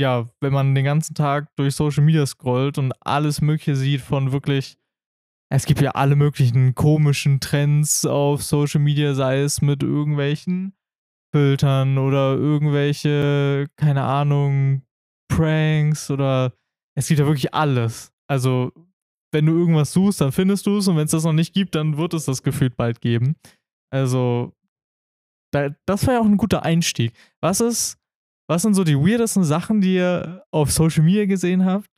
[0.00, 4.32] ja, wenn man den ganzen Tag durch Social Media scrollt und alles Mögliche sieht von
[4.32, 4.76] wirklich,
[5.48, 10.74] es gibt ja alle möglichen komischen Trends auf Social Media, sei es mit irgendwelchen
[11.32, 14.82] Filtern oder irgendwelche, keine Ahnung,
[15.28, 16.52] Pranks oder
[16.96, 18.12] es gibt ja wirklich alles.
[18.28, 18.72] Also,
[19.32, 21.74] wenn du irgendwas suchst, dann findest du es und wenn es das noch nicht gibt,
[21.74, 23.36] dann wird es das gefühlt bald geben.
[23.92, 24.52] Also,
[25.52, 27.12] da, das war ja auch ein guter Einstieg.
[27.40, 27.98] Was ist,
[28.48, 31.88] was sind so die weirdesten Sachen, die ihr auf Social Media gesehen habt,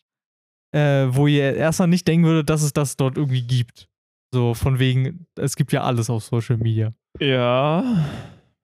[0.75, 3.89] äh, wo ihr erstmal nicht denken würdet, dass es das dort irgendwie gibt?
[4.33, 6.93] So von wegen, es gibt ja alles auf Social Media.
[7.19, 8.05] Ja.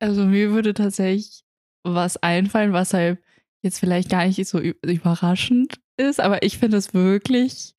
[0.04, 1.44] Also mir würde tatsächlich
[1.82, 3.18] was einfallen, was halt
[3.62, 7.74] jetzt vielleicht gar nicht so überraschend ist, aber ich finde es wirklich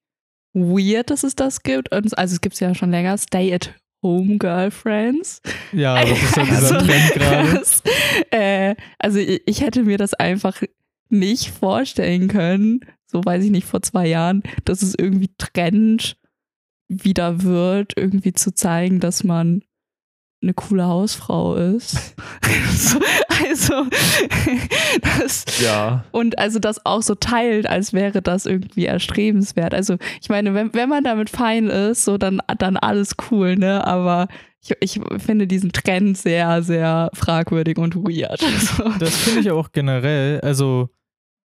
[0.54, 1.94] weird, dass es das gibt.
[1.94, 5.40] Und, also es gibt es ja schon länger, Stay at Home Girlfriends.
[5.72, 7.62] Ja, das ist ja dieser Also, Trend gerade.
[8.32, 10.64] äh, also ich, ich hätte mir das einfach
[11.10, 16.18] nicht vorstellen können, so weiß ich nicht, vor zwei Jahren, dass es irgendwie Trend
[16.88, 19.62] wieder wird, irgendwie zu zeigen, dass man
[20.42, 22.16] eine coole Hausfrau ist.
[22.72, 23.00] So,
[23.48, 23.86] also,
[25.02, 26.04] das, Ja.
[26.12, 29.74] und also das auch so teilt, als wäre das irgendwie erstrebenswert.
[29.74, 33.86] Also ich meine, wenn, wenn man damit fein ist, so dann, dann alles cool, ne?
[33.88, 34.28] Aber
[34.62, 38.40] ich, ich finde diesen Trend sehr, sehr fragwürdig und weird.
[38.60, 38.84] So.
[39.00, 40.42] Das finde ich auch generell.
[40.42, 40.90] Also,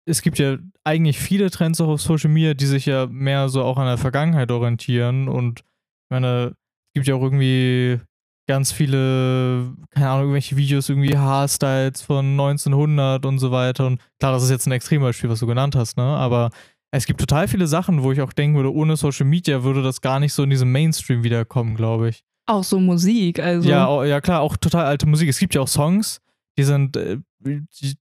[0.05, 3.63] es gibt ja eigentlich viele Trends auch auf Social Media, die sich ja mehr so
[3.63, 5.27] auch an der Vergangenheit orientieren.
[5.27, 7.99] Und ich meine, es gibt ja auch irgendwie
[8.47, 13.87] ganz viele, keine Ahnung, irgendwelche Videos, irgendwie Haarstyles von 1900 und so weiter.
[13.87, 16.03] Und klar, das ist jetzt ein Extrembeispiel, was du genannt hast, ne?
[16.03, 16.49] Aber
[16.91, 20.01] es gibt total viele Sachen, wo ich auch denken würde, ohne Social Media würde das
[20.01, 22.23] gar nicht so in diesem Mainstream wiederkommen, glaube ich.
[22.47, 23.69] Auch so Musik, also.
[23.69, 25.29] Ja, au- ja klar, auch total alte Musik.
[25.29, 26.19] Es gibt ja auch Songs,
[26.57, 27.93] die sind äh, die,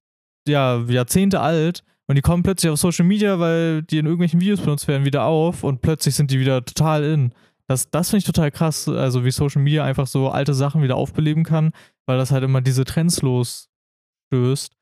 [0.48, 4.61] ja, Jahrzehnte alt und die kommen plötzlich auf Social Media, weil die in irgendwelchen Videos
[4.61, 7.33] benutzt werden, wieder auf und plötzlich sind die wieder total in.
[7.71, 10.97] Das, das finde ich total krass, also wie Social Media einfach so alte Sachen wieder
[10.97, 11.71] aufbeleben kann,
[12.05, 14.77] weil das halt immer diese Trends losstößt.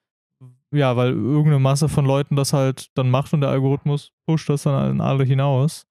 [0.75, 4.63] Ja, weil irgendeine Masse von Leuten das halt dann macht und der Algorithmus pusht das
[4.63, 5.87] dann an alle hinaus.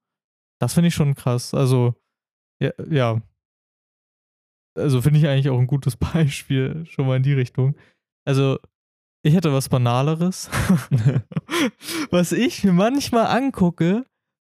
[0.59, 1.53] Das finde ich schon krass.
[1.53, 1.93] Also,
[2.59, 3.21] ja, ja,
[4.75, 7.75] also finde ich eigentlich auch ein gutes Beispiel schon mal in die Richtung.
[8.25, 8.57] Also,
[9.23, 10.49] ich hätte was Banaleres,
[12.09, 14.07] was ich mir manchmal angucke.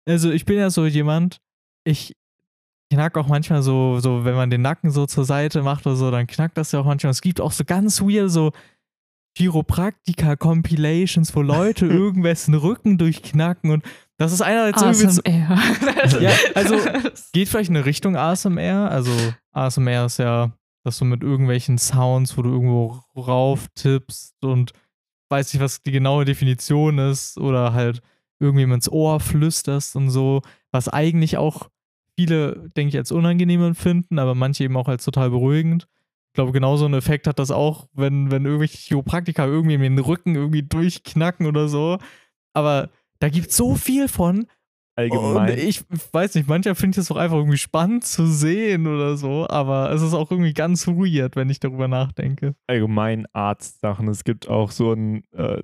[0.09, 1.41] Also, ich bin ja so jemand,
[1.85, 2.15] ich
[2.93, 6.11] knack auch manchmal so, so, wenn man den Nacken so zur Seite macht oder so,
[6.11, 7.11] dann knackt das ja auch manchmal.
[7.11, 8.53] Es gibt auch so ganz weird so
[9.37, 13.85] Chiropraktika-Compilations, wo Leute irgendwessen Rücken durchknacken und
[14.19, 16.21] das ist einerseits irgendwie so, ASMR.
[16.23, 16.77] Ja, also-
[17.33, 18.91] geht vielleicht in eine Richtung ASMR.
[18.91, 19.11] Also
[19.53, 20.53] ASMR ist ja,
[20.85, 24.73] dass du mit irgendwelchen Sounds, wo du irgendwo rauf tippst und
[25.29, 28.01] weiß nicht, was die genaue Definition ist oder halt
[28.41, 30.41] irgendwie ins Ohr flüsterst und so,
[30.73, 31.69] was eigentlich auch
[32.17, 35.87] viele, denke ich, als unangenehm empfinden, aber manche eben auch als total beruhigend.
[36.29, 39.99] Ich glaube, genauso einen Effekt hat das auch, wenn, wenn irgendwelche Chiropraktiker irgendwie in den
[39.99, 41.99] Rücken irgendwie durchknacken oder so.
[42.53, 44.47] Aber da gibt es so viel von,
[44.99, 45.51] Allgemein.
[45.53, 49.19] und ich weiß nicht, manchmal finde ich das auch einfach irgendwie spannend zu sehen oder
[49.19, 52.55] so, aber es ist auch irgendwie ganz weird, wenn ich darüber nachdenke.
[52.67, 54.09] allgemein Arztsachen.
[54.09, 55.63] Es gibt auch so ein äh,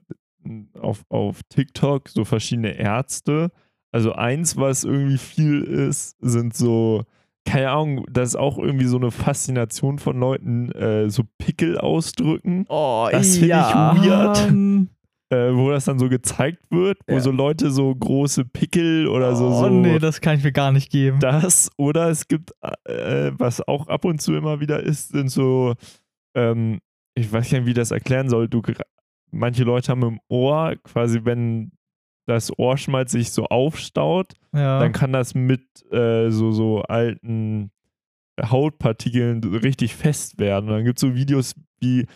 [0.79, 3.53] auf, auf TikTok so verschiedene Ärzte.
[3.93, 7.05] Also eins, was irgendwie viel ist, sind so,
[7.45, 12.65] keine Ahnung, das ist auch irgendwie so eine Faszination von Leuten, äh, so Pickel ausdrücken,
[12.69, 14.51] Oh, Das find ich weird.
[14.51, 14.89] Mann.
[15.31, 17.21] äh, wo das dann so gezeigt wird, wo Ja.
[17.21, 20.73] so Leute so große Pickel oder so, oh, so nee, das kann ich mir gar
[20.73, 21.21] nicht geben.
[21.21, 22.53] das oder es gibt,
[22.85, 25.75] äh, was auch ab und zu immer wieder ist, sind so,
[26.35, 26.81] ähm,
[27.15, 28.49] ich weiß nicht, wie ich das erklären soll.
[28.49, 28.63] Du,
[29.31, 31.73] manche Leute haben im Ohr quasi, wenn
[32.27, 34.79] das Ohrschmalz sich so aufstaut, ja.
[34.81, 37.71] dann kann das mit äh, so, so alten
[38.41, 40.69] Hautpartikeln richtig fest werden.
[40.69, 42.07] Und dann gibt es so Videos, wie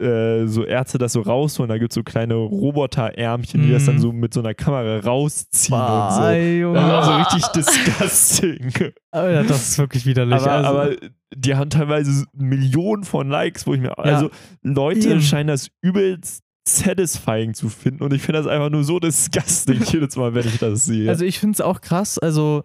[0.00, 1.68] äh, so Ärzte das so rausholen.
[1.68, 4.00] Da gibt es so kleine Roboterärmchen, die das dann Mhm.
[4.00, 6.20] so mit so einer Kamera rausziehen und so.
[6.20, 6.78] Bye, Junge.
[6.80, 8.92] Das ist also richtig disgusting.
[9.10, 10.40] Alter, das ist wirklich widerlich.
[10.40, 10.96] Aber, also, aber
[11.34, 13.98] die haben teilweise Millionen von Likes, wo ich mir.
[13.98, 14.30] Also
[14.62, 15.20] Leute Eben.
[15.20, 18.02] scheinen das übelst satisfying zu finden.
[18.02, 19.82] Und ich finde das einfach nur so disgusting.
[19.84, 21.08] Jedes Mal, wenn ich das sehe.
[21.08, 22.64] Also ich finde es auch krass, also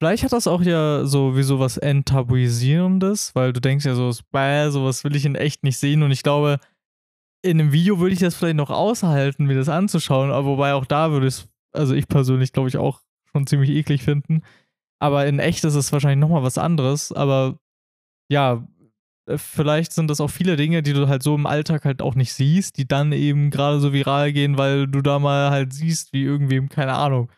[0.00, 4.70] vielleicht hat das auch ja so wie sowas Enttabuisierendes, weil du denkst ja so, bäh,
[4.70, 6.02] sowas will ich in echt nicht sehen.
[6.02, 6.58] Und ich glaube,
[7.44, 10.86] in einem Video würde ich das vielleicht noch aushalten, mir das anzuschauen, aber wobei auch
[10.86, 14.42] da würde es, also ich persönlich glaube ich auch schon ziemlich eklig finden,
[14.98, 17.58] aber in echt ist es wahrscheinlich nochmal was anderes, aber
[18.30, 18.66] ja,
[19.36, 22.32] vielleicht sind das auch viele Dinge, die du halt so im Alltag halt auch nicht
[22.34, 26.22] siehst, die dann eben gerade so viral gehen, weil du da mal halt siehst, wie
[26.22, 27.30] irgendwem, keine Ahnung,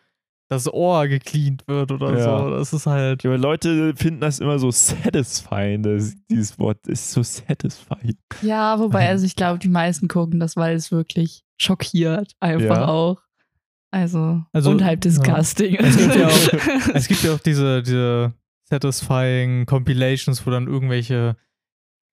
[0.49, 2.23] das Ohr gecleant wird oder Ja.
[2.39, 2.49] so.
[2.51, 3.23] Das ist halt.
[3.23, 8.17] Ja, Leute finden das immer so satisfying, das, dieses Wort ist so satisfying.
[8.41, 12.33] Ja, wobei, also ich glaube, die meisten gucken das, weil es wirklich schockiert.
[12.39, 12.87] Einfach Ja.
[12.87, 13.21] auch.
[13.91, 15.09] Also, Also, und halt ja.
[15.11, 15.75] disgusting.
[15.75, 16.31] Es gibt ja auch-
[16.93, 18.33] Es gibt ja auch diese, diese
[18.81, 21.35] satisfying Compilations, wo dann irgendwelche,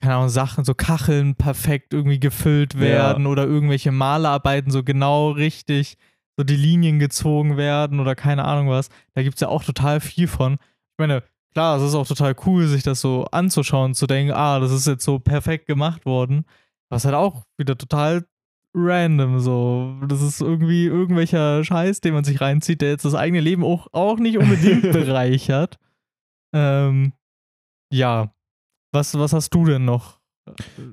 [0.05, 5.97] keine Ahnung, Sachen, so Kacheln perfekt irgendwie gefüllt werden oder irgendwelche Malerarbeiten so genau richtig,
[6.37, 8.89] so die Linien gezogen werden oder keine Ahnung was.
[9.15, 10.53] Da gibt es ja auch total viel von.
[10.53, 14.59] Ich meine, klar, es ist auch total cool, sich das so anzuschauen, zu denken, ah,
[14.59, 16.45] das ist jetzt so perfekt gemacht worden.
[16.89, 18.27] Was halt auch wieder total
[18.75, 19.95] random so.
[20.07, 23.87] Das ist irgendwie irgendwelcher Scheiß, den man sich reinzieht, der jetzt das eigene Leben auch,
[23.91, 25.79] auch nicht unbedingt bereichert.
[26.53, 27.13] Ähm,
[27.91, 28.34] ja.
[28.95, 30.19] Was, was hast du denn noch?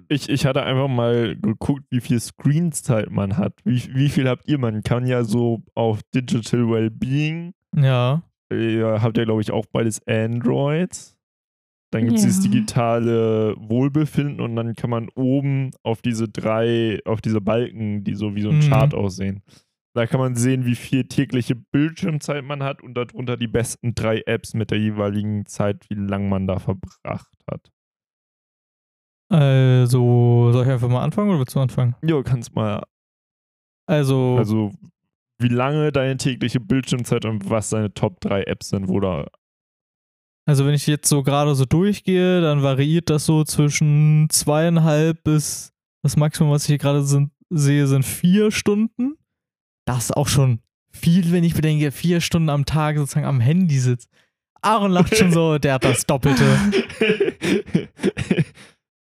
[0.09, 3.55] Ich, ich hatte einfach mal geguckt, wie viel Screenzeit man hat.
[3.65, 4.59] Wie, wie viel habt ihr?
[4.59, 8.23] Man kann ja so auf Digital Wellbeing, Ja.
[8.51, 11.17] äh, habt ihr glaube ich auch beides Androids.
[11.93, 12.29] Dann gibt es Ja.
[12.31, 18.15] dieses digitale Wohlbefinden und dann kann man oben auf diese drei, auf diese Balken, die
[18.15, 18.69] so wie so ein Mhm.
[18.71, 19.43] Chart aussehen.
[19.95, 24.23] Da kann man sehen, wie viel tägliche Bildschirmzeit man hat und darunter die besten drei
[24.25, 27.71] Apps mit der jeweiligen Zeit, wie lang man da verbracht hat.
[29.33, 31.97] Also, soll ich einfach mal anfangen oder willst du anfangen?
[32.03, 32.83] Jo, kannst mal
[33.87, 34.73] Also, Also,
[35.39, 39.27] wie lange deine tägliche Bildschirmzeit und was deine Top 3 Apps sind, wo da.
[40.47, 45.73] also wenn ich jetzt so gerade so durchgehe, dann variiert das so zwischen zweieinhalb bis
[46.03, 47.03] das Maximum, was ich hier gerade
[47.51, 49.15] sehe, sind vier Stunden.
[49.87, 53.79] Das ist auch schon viel, wenn ich bedenke, vier Stunden am Tag sozusagen am Handy
[53.79, 54.11] sitzt.
[54.61, 56.45] Aaron lacht schon so, der hat das Doppelte.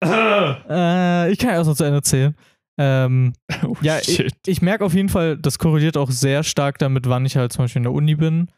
[0.01, 2.35] Äh, ich kann ja erst noch zu Ende erzählen.
[2.77, 3.33] Ähm,
[3.65, 4.33] oh, ja, ich, shit.
[4.45, 7.63] ich merke auf jeden Fall, das korreliert auch sehr stark damit, wann ich halt zum
[7.63, 8.51] Beispiel in der Uni bin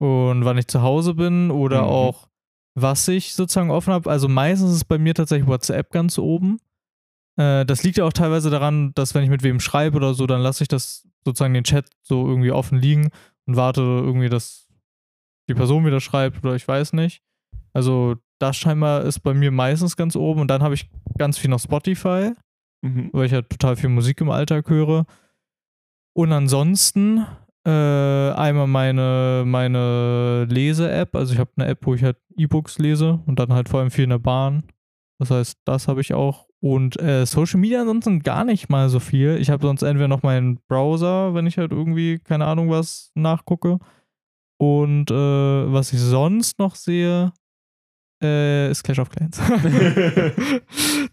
[0.00, 1.88] und wann ich zu Hause bin oder Mhm.
[1.88, 2.28] auch
[2.74, 4.08] was ich sozusagen offen habe.
[4.08, 6.58] Also meistens ist bei mir tatsächlich WhatsApp ganz oben.
[7.36, 10.26] Äh, das liegt ja auch teilweise daran, dass wenn ich mit wem schreibe oder so,
[10.26, 13.10] dann lasse ich das sozusagen den Chat so irgendwie offen liegen
[13.46, 14.68] und warte irgendwie, dass
[15.48, 17.22] die Person wieder schreibt oder ich weiß nicht.
[17.72, 21.50] Also das scheinbar ist bei mir meistens ganz oben und dann habe ich ganz viel
[21.50, 22.32] noch Spotify
[22.82, 23.10] Mhm.
[23.12, 25.04] weil ich halt total viel Musik im Alltag höre.
[26.16, 27.26] Und ansonsten
[27.66, 31.14] äh, einmal meine, meine Lese-App.
[31.14, 33.90] Also ich habe eine App, wo ich halt E-Books lese und dann halt vor allem
[33.90, 34.64] viel in der Bahn.
[35.20, 36.46] Das heißt, das habe ich auch.
[36.60, 39.36] Und äh, Social Media ansonsten gar nicht mal so viel.
[39.38, 43.78] Ich habe sonst entweder noch meinen Browser, wenn ich halt irgendwie, keine Ahnung, was nachgucke.
[44.60, 45.14] Und äh,
[45.72, 47.32] was ich sonst noch sehe,
[48.22, 49.40] äh, ist Clash of Clans.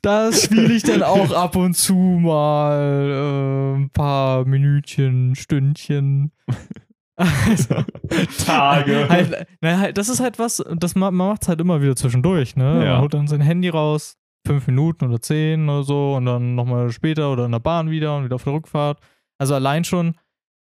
[0.01, 6.31] das spiele ich dann auch ab und zu mal äh, ein paar Minütchen, Stündchen.
[7.17, 7.75] Also,
[8.45, 9.07] Tage.
[9.09, 11.95] halt, na, halt, das ist halt was, das, ma- man macht es halt immer wieder
[11.95, 12.83] zwischendurch, ne?
[12.83, 12.91] Ja.
[12.95, 16.91] Man holt dann sein Handy raus, fünf Minuten oder zehn oder so und dann nochmal
[16.91, 18.99] später oder in der Bahn wieder und wieder auf der Rückfahrt.
[19.37, 20.15] Also allein schon,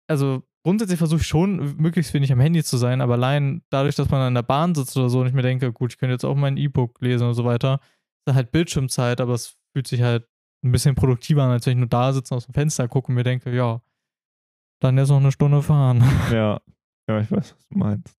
[0.08, 4.10] also grundsätzlich versuche ich schon, möglichst wenig am Handy zu sein, aber allein dadurch, dass
[4.10, 6.26] man in der Bahn sitzt oder so und ich mir denke, gut, ich könnte jetzt
[6.26, 7.80] auch mein E-Book lesen und so weiter,
[8.26, 10.28] ist halt Bildschirmzeit, aber es fühlt sich halt
[10.64, 13.10] ein bisschen produktiver an, als wenn ich nur da sitze und aus dem Fenster gucke
[13.10, 13.82] und mir denke, ja,
[14.82, 16.04] dann jetzt noch eine Stunde fahren.
[16.32, 16.60] ja.
[17.10, 18.18] Ja, ich weiß, was du meinst.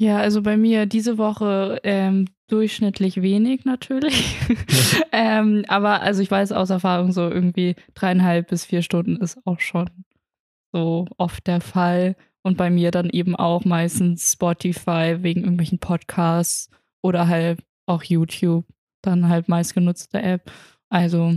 [0.00, 4.36] Ja, also bei mir diese Woche ähm, durchschnittlich wenig natürlich.
[5.12, 9.60] ähm, aber also ich weiß aus Erfahrung so irgendwie dreieinhalb bis vier Stunden ist auch
[9.60, 9.88] schon
[10.72, 12.16] so oft der Fall.
[12.42, 18.64] Und bei mir dann eben auch meistens Spotify wegen irgendwelchen Podcasts oder halt auch YouTube,
[19.00, 20.50] dann halt meistgenutzte App.
[20.88, 21.34] Also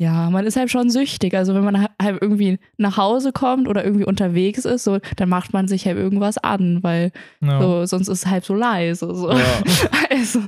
[0.00, 1.34] ja, man ist halt schon süchtig.
[1.34, 5.52] Also wenn man halt irgendwie nach Hause kommt oder irgendwie unterwegs ist, so, dann macht
[5.52, 7.10] man sich halt irgendwas an, weil
[7.40, 7.60] Ja.
[7.60, 9.12] so, sonst ist es halb so leise.
[9.12, 9.32] So.
[9.32, 9.44] Ja.
[10.10, 10.40] also,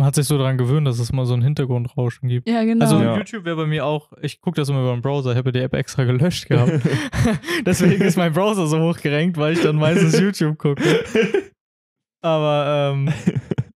[0.00, 2.48] Man hat sich so daran gewöhnt, dass es mal so ein Hintergrundrauschen gibt.
[2.48, 2.82] ja, genau.
[2.86, 3.18] Also Ja.
[3.18, 5.52] YouTube wäre bei mir auch, ich gucke das immer über den Browser, ich habe ja
[5.52, 6.72] die App extra gelöscht gehabt.
[7.66, 10.82] Deswegen ist mein Browser so hochgerankt, weil ich dann meistens YouTube gucke.
[12.22, 13.12] Aber ähm,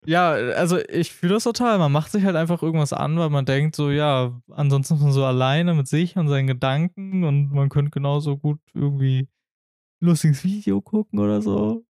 [0.07, 1.79] Ja, also ich fühle das total.
[1.81, 5.11] Man macht sich halt einfach irgendwas an, weil man denkt so, ja, ansonsten ist man
[5.11, 9.27] so alleine mit sich und seinen Gedanken und man könnte genauso gut irgendwie
[10.01, 11.83] lustiges Video gucken oder so.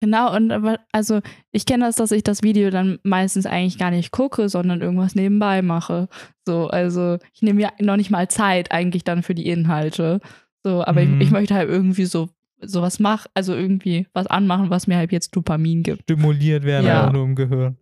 [0.00, 1.20] Genau, und aber, also
[1.50, 5.14] ich kenne das, dass ich das Video dann meistens eigentlich gar nicht gucke, sondern irgendwas
[5.14, 6.08] nebenbei mache.
[6.46, 10.20] So, also ich nehme ja noch nicht mal Zeit eigentlich dann für die Inhalte.
[10.62, 11.20] So, aber Mhm.
[11.20, 12.28] ich, ich möchte halt irgendwie so
[12.60, 16.02] sowas machen, also irgendwie was anmachen, was mir halt jetzt Dopamin gibt.
[16.02, 17.10] Stimuliert werden Ja.
[17.12, 17.76] nur im Gehirn.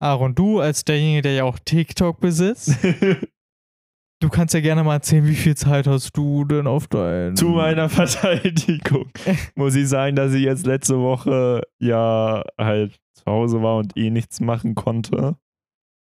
[0.00, 2.72] Aaron, du als derjenige, der ja auch TikTok besitzt,
[4.20, 7.36] du kannst ja gerne mal erzählen, wie viel Zeit hast du denn auf dein...
[7.36, 9.10] Zu meiner Verteidigung
[9.54, 14.10] muss ich sagen, dass ich jetzt letzte Woche ja halt zu Hause war und eh
[14.10, 15.36] nichts machen konnte.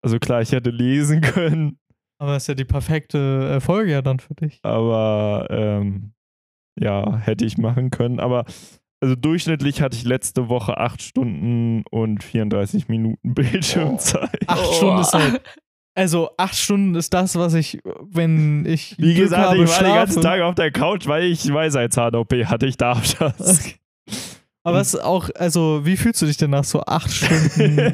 [0.04, 1.80] Also klar, ich hätte lesen können,
[2.20, 4.60] Aber das ist ja die perfekte äh, Folge ja dann für dich.
[4.64, 6.14] aber ähm,
[6.80, 8.20] ja, hätte ich machen können.
[8.20, 8.46] Aber
[9.02, 14.48] also durchschnittlich hatte ich letzte Woche 8 Stunden und 34 Minuten Bildschirmzeit.
[14.48, 14.74] Acht Oh.
[14.74, 15.42] Stunden ist halt...
[15.96, 17.80] Also acht Stunden ist das, was ich,
[18.10, 20.22] wenn ich Wie Glück gesagt, habe, ich war den ganzen.
[20.22, 22.66] Tag auf der Couch, weil ich Weisheitszahn-OP hatte.
[22.66, 23.64] Ich darf das.
[24.66, 27.94] Aber es ist auch, also wie fühlst du dich denn nach so acht Stunden äh,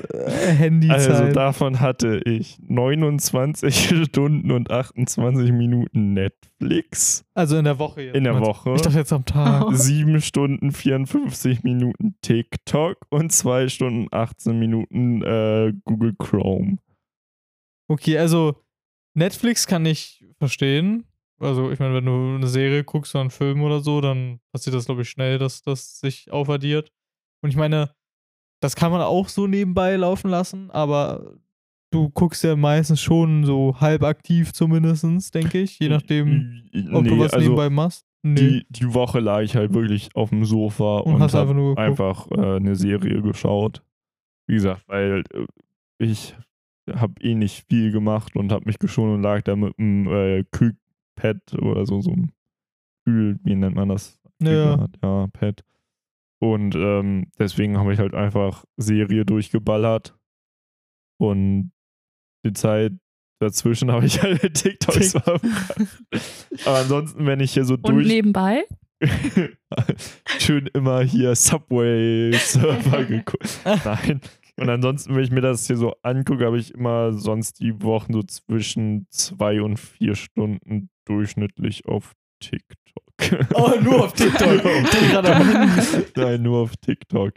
[0.53, 1.09] Handyzeit?
[1.09, 8.15] Also davon hatte ich 29 Stunden und 28 Minuten Netflix Also in der Woche jetzt.
[8.15, 8.39] in der?
[8.39, 8.73] Woche.
[8.75, 9.65] Ich dachte jetzt am Tag.
[9.65, 9.71] Oh.
[9.73, 16.77] 7 Stunden 54 Minuten TikTok und 2 Stunden 18 Minuten äh, Google Chrome.
[17.89, 18.55] Okay, also
[19.15, 21.05] Netflix kann ich verstehen.
[21.39, 24.75] Also ich meine, wenn du eine Serie guckst oder einen Film oder so, dann passiert
[24.75, 26.91] das, glaube ich, schnell, dass das sich aufaddiert.
[27.41, 27.91] Und ich meine,
[28.61, 31.33] das kann man auch so nebenbei laufen lassen, aber
[31.91, 37.09] du guckst ja meistens schon so halb aktiv zumindest, denke ich, je nachdem, ob nee,
[37.09, 38.05] du was also nebenbei machst.
[38.21, 38.35] Nee.
[38.35, 41.75] die, die Woche lag ich halt wirklich auf dem Sofa Und und, hast einfach nur
[41.75, 41.87] geguckt.
[41.87, 43.81] einfach äh, eine Serie geschaut.
[44.45, 45.45] Wie gesagt, weil äh,
[45.99, 46.35] ich
[46.95, 50.43] habe eh nicht viel gemacht und habe mich geschont und lag da mit einem äh,
[50.51, 52.31] Kühlpad oder so, so ein
[53.05, 54.19] Kühl, wie nennt man das?
[54.41, 54.87] Ja.
[55.03, 55.63] Ja, Pad.
[56.41, 60.17] Und ähm, deswegen habe ich halt einfach Serie durchgeballert
[61.19, 61.71] und
[62.45, 62.93] die Zeit
[63.39, 65.87] dazwischen habe ich halt TikToks Tik- verbracht.
[66.65, 68.63] Aber ansonsten, wenn ich hier so Und durch nebenbei?
[70.39, 73.59] schön immer hier Subway Surfer geguckt.
[73.65, 74.21] Nein.
[74.59, 78.13] Und ansonsten, wenn ich mir das hier so angucke, habe ich immer sonst die Wochen
[78.13, 83.49] so zwischen zwei und vier Stunden durchschnittlich auf TikTok.
[83.55, 84.61] Oh, nur auf TikTok.
[86.15, 87.31] Nein, nur auf TikTok.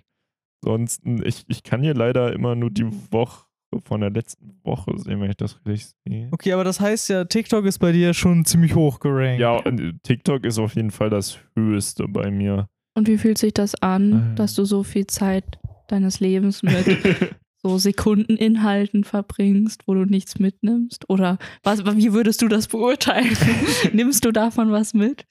[0.65, 3.47] Ansonsten, ich, ich kann hier leider immer nur die Woche
[3.85, 6.29] von der letzten Woche sehen, wenn ich das richtig sehe.
[6.31, 9.41] Okay, aber das heißt ja, TikTok ist bei dir schon ziemlich hoch gerankt.
[9.41, 12.69] Ja, und TikTok ist auf jeden Fall das Höchste bei mir.
[12.95, 14.35] Und wie fühlt sich das an, Äh.
[14.37, 15.59] dass du so viel Zeit
[15.89, 16.75] deines Lebens mit
[17.63, 21.09] so Sekundeninhalten verbringst, wo du nichts mitnimmst?
[21.09, 23.37] Oder was, wie würdest du das beurteilen?
[23.93, 25.27] Nimmst du davon was mit?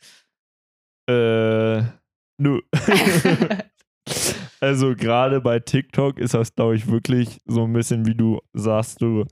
[1.09, 1.83] Äh,
[2.37, 2.61] nö.
[4.61, 9.01] also gerade bei TikTok ist das, glaube ich, wirklich so ein bisschen, wie du sagst,
[9.01, 9.25] du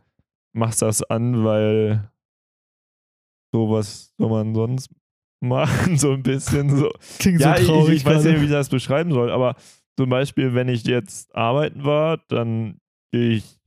[0.53, 2.11] machst das an, weil
[3.53, 4.89] sowas soll man sonst
[5.41, 6.91] machen, so ein bisschen so.
[7.19, 7.95] Klingt ja, so ich, traurig.
[7.95, 8.31] ich weiß gerade.
[8.31, 9.55] nicht, wie ich das beschreiben soll, aber
[9.99, 12.79] zum Beispiel, wenn ich jetzt arbeiten war, dann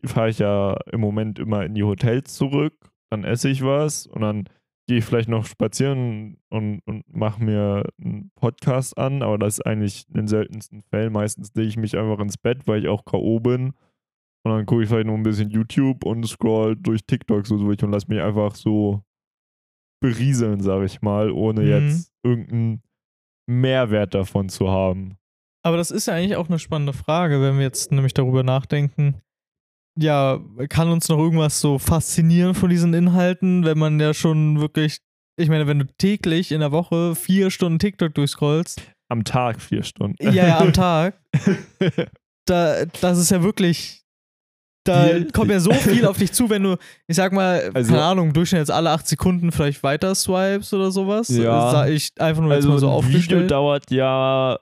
[0.03, 2.73] fahre ich ja im Moment immer in die Hotels zurück,
[3.11, 4.45] dann esse ich was und dann
[4.89, 9.67] gehe ich vielleicht noch spazieren und, und mache mir einen Podcast an, aber das ist
[9.67, 11.13] eigentlich in den seltensten Fällen.
[11.13, 13.39] Meistens lege ich mich einfach ins Bett, weil ich auch K.O.
[13.41, 13.75] bin.
[14.43, 17.85] Und dann gucke ich vielleicht noch ein bisschen YouTube und scroll durch TikTok so durch
[17.85, 19.03] und lass mich einfach so
[20.01, 21.69] berieseln, sage ich mal, ohne Mhm.
[21.69, 22.83] jetzt irgendeinen
[23.47, 25.19] Mehrwert davon zu haben.
[25.65, 29.21] Aber das ist ja eigentlich auch eine spannende Frage, wenn wir jetzt nämlich darüber nachdenken.
[29.99, 30.41] Ja,
[30.71, 34.99] kann uns noch irgendwas so faszinieren von diesen Inhalten, wenn man ja schon wirklich,
[35.39, 39.83] ich meine, wenn du täglich in der Woche vier Stunden TikTok durchscrollst, Am Tag vier
[39.83, 40.17] Stunden.
[40.25, 41.21] ja, ja, am Tag,
[42.47, 44.03] da, das ist ja wirklich,
[44.85, 48.05] da kommt ja so viel auf dich zu, wenn du, ich sag mal, Also- keine
[48.05, 51.29] Ahnung, Durchschnitt jetzt alle acht Sekunden vielleicht weiter swipes oder sowas.
[51.29, 51.87] Ja.
[51.87, 53.51] Ich einfach nur Also mal so ein Video aufgestellt.
[53.51, 54.59] dauert ja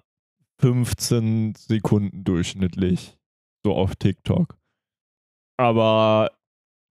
[0.60, 3.16] 15 Sekunden durchschnittlich.
[3.64, 4.58] So auf TikTok.
[5.58, 6.30] Aber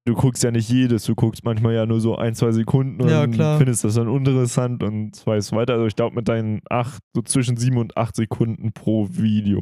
[0.05, 3.09] du guckst ja nicht jedes, du guckst manchmal ja nur so ein, zwei Sekunden und
[3.09, 5.73] Ja, findest das dann uninteressant und zweifst weiter.
[5.73, 9.61] Also ich glaube mit deinen acht, so zwischen sieben und acht Sekunden pro Video.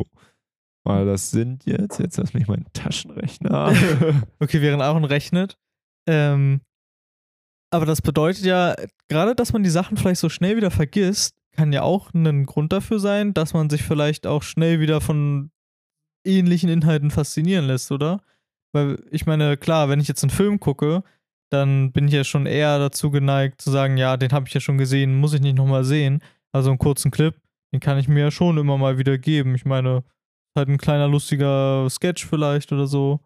[0.85, 3.73] Weil das sind jetzt, jetzt lass mich meinen Taschenrechner.
[4.39, 5.57] Okay, während Aaron rechnet.
[6.07, 6.61] Ähm,
[7.73, 8.75] aber das bedeutet ja,
[9.09, 12.71] gerade, dass man die Sachen vielleicht so schnell wieder vergisst, kann ja auch ein Grund
[12.71, 15.51] dafür sein, dass man sich vielleicht auch schnell wieder von
[16.25, 18.21] ähnlichen Inhalten faszinieren lässt, oder?
[18.73, 21.03] Weil ich meine, klar, wenn ich jetzt einen Film gucke,
[21.49, 24.59] dann bin ich ja schon eher dazu geneigt zu sagen, ja, den habe ich ja
[24.59, 26.21] schon gesehen, muss ich nicht nochmal sehen.
[26.51, 27.35] Also einen kurzen Clip,
[27.73, 29.55] den kann ich mir ja schon immer mal wieder geben.
[29.55, 30.03] Ich meine,
[30.55, 33.21] halt ein kleiner lustiger Sketch vielleicht oder so.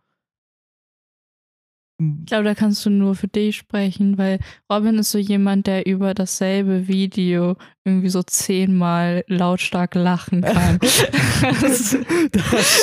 [2.21, 4.39] Ich glaube, da kannst du nur für dich sprechen, weil
[4.71, 10.79] Robin ist so jemand, der über dasselbe Video irgendwie so zehnmal lautstark lachen kann.
[11.61, 11.95] das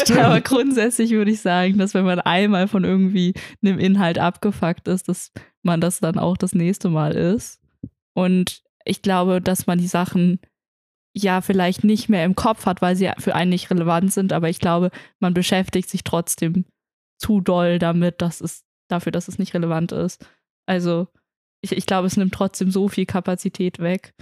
[0.02, 0.18] stimmt.
[0.18, 5.08] Aber grundsätzlich würde ich sagen, dass wenn man einmal von irgendwie einem Inhalt abgefuckt ist,
[5.08, 7.60] dass man das dann auch das nächste Mal ist.
[8.14, 10.38] Und ich glaube, dass man die Sachen
[11.12, 14.48] ja vielleicht nicht mehr im Kopf hat, weil sie für einen nicht relevant sind, aber
[14.48, 16.64] ich glaube, man beschäftigt sich trotzdem
[17.18, 20.26] zu doll damit, dass es dafür, dass es nicht relevant ist.
[20.66, 21.08] Also
[21.62, 24.14] ich, ich glaube, es nimmt trotzdem so viel Kapazität weg.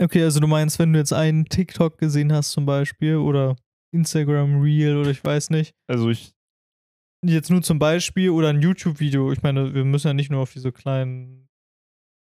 [0.00, 3.56] Okay, also du meinst, wenn du jetzt einen TikTok gesehen hast zum Beispiel oder
[3.92, 5.74] Instagram Reel oder ich weiß nicht.
[5.88, 6.34] Also ich.
[7.26, 9.32] Jetzt nur zum Beispiel oder ein YouTube-Video.
[9.32, 11.48] Ich meine, wir müssen ja nicht nur auf diese kleinen,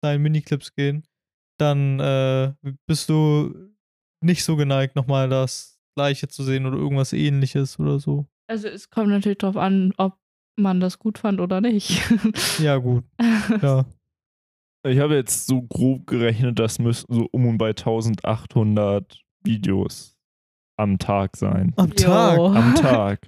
[0.02, 1.04] kleinen Miniclips gehen.
[1.60, 2.54] Dann äh,
[2.88, 3.54] bist du
[4.24, 8.26] nicht so geneigt, nochmal das Gleiche zu sehen oder irgendwas ähnliches oder so.
[8.50, 10.18] Also es kommt natürlich darauf an, ob
[10.58, 12.02] man das gut fand oder nicht.
[12.60, 13.04] Ja, gut.
[13.62, 13.86] Ja.
[14.88, 20.16] Ich habe jetzt so grob gerechnet, das müssten so um und bei 1800 Videos
[20.78, 21.74] am Tag sein.
[21.76, 22.38] Am Tag.
[22.38, 22.48] Jo.
[22.54, 23.28] Am Tag.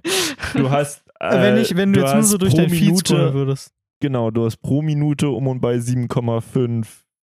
[0.54, 1.02] Du hast.
[1.18, 3.74] Äh, wenn, ich, wenn du, jetzt nur so durch pro dein Feed scrollen würdest.
[4.00, 6.86] Genau, du hast pro Minute um und bei 7,5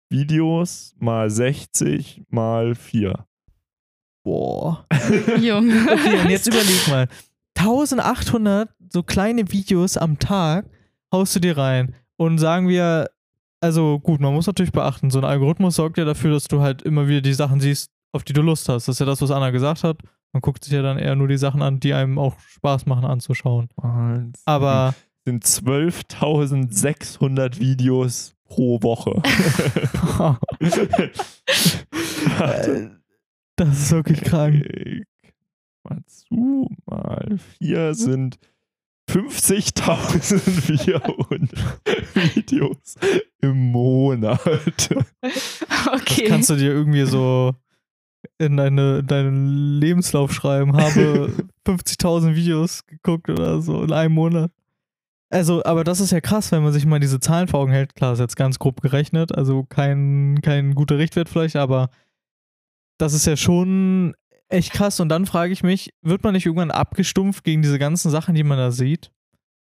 [0.09, 3.25] Videos mal 60 mal 4.
[4.23, 4.85] Boah.
[5.41, 5.73] Junge.
[5.91, 7.07] Okay, und jetzt überleg mal.
[7.57, 10.65] 1800 so kleine Videos am Tag
[11.11, 11.95] haust du dir rein.
[12.17, 13.09] Und sagen wir,
[13.61, 16.81] also gut, man muss natürlich beachten, so ein Algorithmus sorgt ja dafür, dass du halt
[16.81, 18.87] immer wieder die Sachen siehst, auf die du Lust hast.
[18.87, 19.97] Das ist ja das, was Anna gesagt hat.
[20.33, 23.05] Man guckt sich ja dann eher nur die Sachen an, die einem auch Spaß machen
[23.05, 23.69] anzuschauen.
[24.45, 24.95] Aber
[25.25, 29.21] sind 12.600 Videos pro Woche.
[32.39, 32.89] Äh,
[33.55, 34.63] das ist wirklich krank.
[35.83, 38.37] Mal zu, mal 4 sind
[39.09, 41.49] 50.400
[42.35, 42.95] Videos
[43.41, 44.39] im Monat.
[44.45, 45.05] Das
[45.93, 46.25] Okay.
[46.27, 47.53] kannst du dir irgendwie so
[48.37, 50.75] in deine, in deinen Lebenslauf schreiben.
[50.77, 51.33] Habe
[51.67, 54.51] 50.000 Videos geguckt oder so in einem Monat.
[55.29, 57.95] Also, aber das ist ja krass, wenn man sich mal diese Zahlen vor Augen hält.
[57.95, 61.89] Klar, ist jetzt ganz grob gerechnet, also kein, kein guter Richtwert vielleicht, aber
[62.99, 64.13] das ist ja schon
[64.51, 64.99] echt krass.
[64.99, 68.43] Und dann frage ich mich, wird man nicht irgendwann abgestumpft gegen diese ganzen Sachen, die
[68.43, 69.11] man da sieht?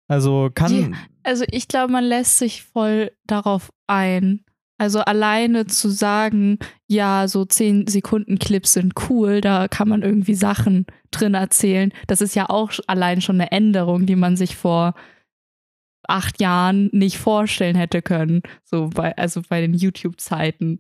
[0.08, 0.96] Also kann.
[1.24, 4.44] Also ich glaube, man lässt sich voll darauf ein.
[4.80, 10.36] Also alleine zu sagen, ja, so 10 Sekunden Clips sind cool, da kann man irgendwie
[10.36, 11.92] Sachen drin erzählen.
[12.06, 14.94] Das ist ja auch allein schon eine Änderung, die man sich vor
[16.08, 18.44] acht Jahren nicht vorstellen hätte können.
[18.64, 20.80] So bei, also bei den YouTube-Zeiten,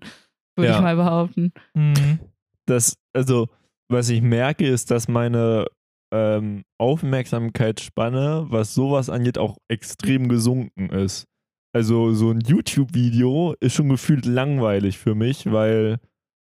[0.55, 0.75] würde Ja.
[0.77, 1.51] ich mal behaupten.
[1.73, 2.19] Mhm.
[2.65, 3.49] das, also,
[3.89, 5.67] was ich merke, ist, dass meine
[6.13, 11.25] ähm, Aufmerksamkeitsspanne, was sowas angeht, auch extrem gesunken ist.
[11.73, 15.99] Also, so ein YouTube-Video ist schon gefühlt langweilig für mich, weil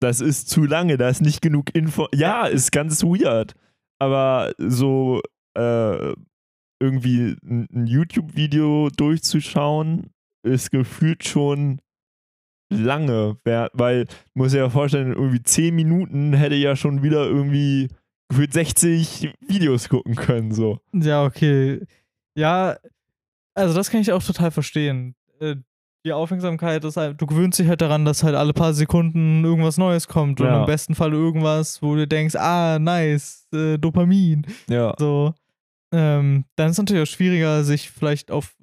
[0.01, 2.07] das ist zu lange, da ist nicht genug Info.
[2.13, 3.53] Ja, ist ganz weird.
[3.99, 5.21] Aber so
[5.55, 6.13] äh,
[6.82, 10.09] irgendwie ein, ein YouTube-Video durchzuschauen,
[10.43, 11.79] ist gefühlt schon
[12.72, 13.38] lange,
[13.74, 17.89] weil muss ja vorstellen, irgendwie 10 Minuten hätte ja schon wieder irgendwie
[18.30, 20.80] gefühlt 60 Videos gucken können, so.
[20.93, 21.82] Ja, okay.
[22.36, 22.78] Ja,
[23.53, 25.15] also das kann ich auch total verstehen.
[25.39, 25.55] Äh,
[26.05, 29.78] Die Aufmerksamkeit ist halt, du gewöhnst dich halt daran, dass halt alle paar Sekunden irgendwas
[29.78, 30.61] Neues kommt und Ja.
[30.61, 34.47] im besten Fall irgendwas, wo du denkst, ah, nice, äh, Dopamin.
[34.67, 34.95] Ja.
[34.97, 35.36] So.
[35.93, 38.55] Ähm, dann ist es natürlich auch schwieriger, sich vielleicht auf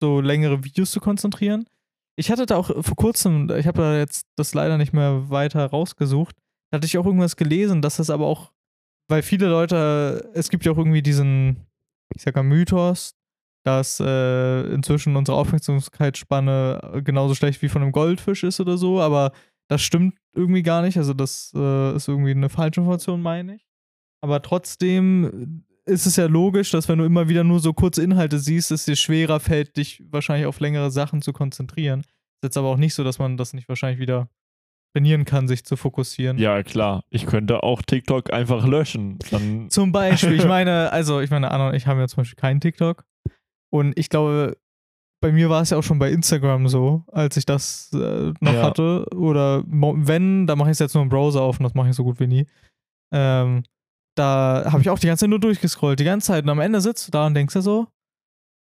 [0.00, 1.66] so längere Videos zu konzentrieren.
[2.16, 5.66] Ich hatte da auch vor kurzem, ich habe da jetzt das leider nicht mehr weiter
[5.66, 6.36] rausgesucht,
[6.70, 8.52] da hatte ich auch irgendwas gelesen, dass das aber auch,
[9.08, 11.66] weil viele Leute, es gibt ja auch irgendwie diesen,
[12.14, 13.14] ich sag mal, Mythos,
[13.64, 19.32] dass äh, inzwischen unsere Aufmerksamkeitsspanne genauso schlecht wie von einem Goldfisch ist oder so, aber
[19.68, 20.98] das stimmt irgendwie gar nicht.
[20.98, 23.66] Also das äh, ist irgendwie eine falsche Information, meine ich.
[24.20, 28.38] Aber trotzdem ist es ja logisch, dass wenn du immer wieder nur so kurze Inhalte
[28.38, 32.00] siehst, es dir schwerer fällt, dich wahrscheinlich auf längere Sachen zu konzentrieren.
[32.00, 34.28] Ist jetzt aber auch nicht so, dass man das nicht wahrscheinlich wieder
[34.94, 36.38] trainieren kann, sich zu fokussieren.
[36.38, 37.04] Ja, klar.
[37.10, 39.18] Ich könnte auch TikTok einfach löschen.
[39.68, 42.60] Zum Beispiel, ich meine, also ich meine, Anna und ich haben ja zum Beispiel keinen
[42.60, 43.04] TikTok.
[43.70, 44.56] Und ich glaube,
[45.20, 48.52] bei mir war es ja auch schon bei Instagram so, als ich das äh, noch
[48.52, 48.62] Ja.
[48.62, 49.06] hatte.
[49.16, 51.96] Oder wenn, da mache ich es jetzt nur im Browser auf und das mache ich
[51.96, 52.46] so gut wie nie.
[53.12, 53.64] Ähm,
[54.14, 56.44] da habe ich auch die ganze Zeit nur durchgescrollt, die ganze Zeit.
[56.44, 57.86] Und am Ende sitzt du da und denkst dir so,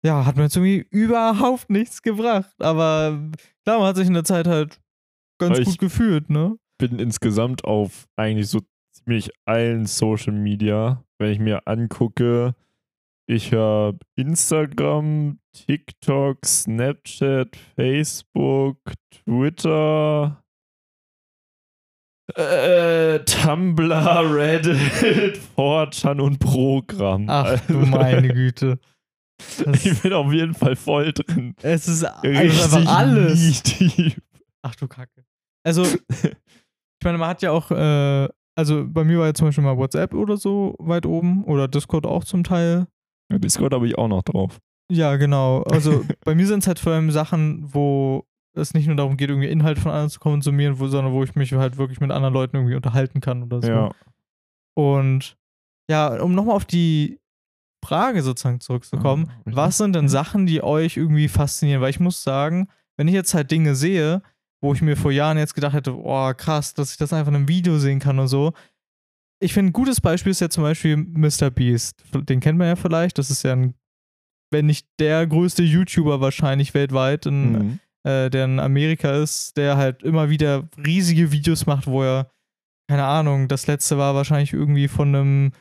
[0.05, 2.53] ja, hat mir jetzt irgendwie überhaupt nichts gebracht.
[2.59, 3.29] Aber
[3.63, 4.79] klar, man hat sich in der Zeit halt
[5.39, 6.57] ganz Ich- gut gefühlt, ne?
[6.79, 8.61] bin insgesamt auf eigentlich so
[8.91, 12.55] ziemlich allen Social Media, wenn ich mir angucke,
[13.27, 18.79] ich habe Instagram, TikTok, Snapchat, Facebook,
[19.11, 20.40] Twitter,
[22.35, 23.91] äh, Tumblr,
[24.35, 27.25] Reddit, 4chan und Programm.
[27.27, 28.79] Ach du meine Güte.
[29.65, 31.55] Das, Ich bin auf jeden Fall voll drin.
[31.63, 32.29] es ist also
[32.77, 33.63] einfach alles.
[33.63, 34.21] tief.
[34.61, 35.23] Ach du Kacke.
[35.65, 39.63] Also, ich meine, man hat ja auch, äh, also bei mir war ja zum Beispiel
[39.63, 42.85] mal WhatsApp oder so weit oben oder Discord auch zum Teil.
[43.31, 44.59] Ja, Discord habe ich auch noch drauf.
[44.91, 45.63] Ja, genau.
[45.63, 49.29] Also bei mir sind es halt vor allem Sachen, wo es nicht nur darum geht,
[49.29, 52.33] irgendwie Inhalt von anderen zu konsumieren, wo, sondern wo ich mich halt wirklich mit anderen
[52.33, 53.67] Leuten irgendwie unterhalten kann oder so.
[53.71, 53.91] Ja.
[54.75, 55.37] Und
[55.89, 57.19] ja, um nochmal auf die
[57.83, 61.81] Frage sozusagen zurückzukommen, Ah, was sind denn Sachen, die euch irgendwie faszinieren?
[61.81, 64.21] Weil ich muss sagen, wenn ich jetzt halt Dinge sehe,
[64.61, 67.35] wo ich mir vor Jahren jetzt gedacht hätte, oh krass, dass ich das einfach in
[67.37, 68.53] einem Video sehen kann und so.
[69.39, 71.49] Ich finde, ein gutes Beispiel ist ja zum Beispiel Mr.
[71.49, 72.03] Beast.
[72.13, 73.17] Den kennt man ja vielleicht.
[73.17, 73.73] Das ist ja ein,
[74.51, 77.79] wenn nicht der größte YouTuber wahrscheinlich weltweit, in, Mhm.
[78.03, 82.31] Äh, der in Amerika ist, der halt immer wieder riesige Videos macht, wo er,
[82.89, 85.51] keine Ahnung, das letzte war wahrscheinlich irgendwie von einem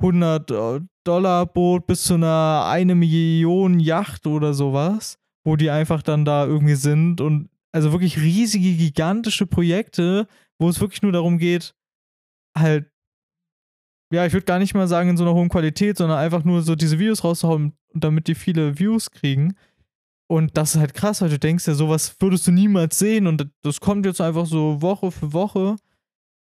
[0.00, 6.24] 100 Dollar Boot bis zu einer eine Million Yacht oder sowas, wo die einfach dann
[6.24, 10.26] da irgendwie sind und also wirklich riesige, gigantische Projekte,
[10.58, 11.74] wo es wirklich nur darum geht,
[12.56, 12.90] halt,
[14.12, 16.62] ja, ich würde gar nicht mal sagen in so einer hohen Qualität, sondern einfach nur
[16.62, 19.54] so diese Videos rauszuhauen, damit die viele Views kriegen.
[20.30, 23.48] Und das ist halt krass, weil du denkst ja, sowas würdest du niemals sehen und
[23.62, 25.76] das kommt jetzt einfach so Woche für Woche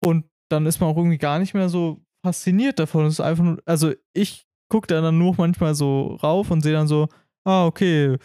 [0.05, 3.05] und dann ist man auch irgendwie gar nicht mehr so fasziniert davon.
[3.05, 6.73] Es ist einfach nur, also ich gucke da dann nur manchmal so rauf und sehe
[6.73, 7.09] dann so,
[7.45, 8.17] ah, okay,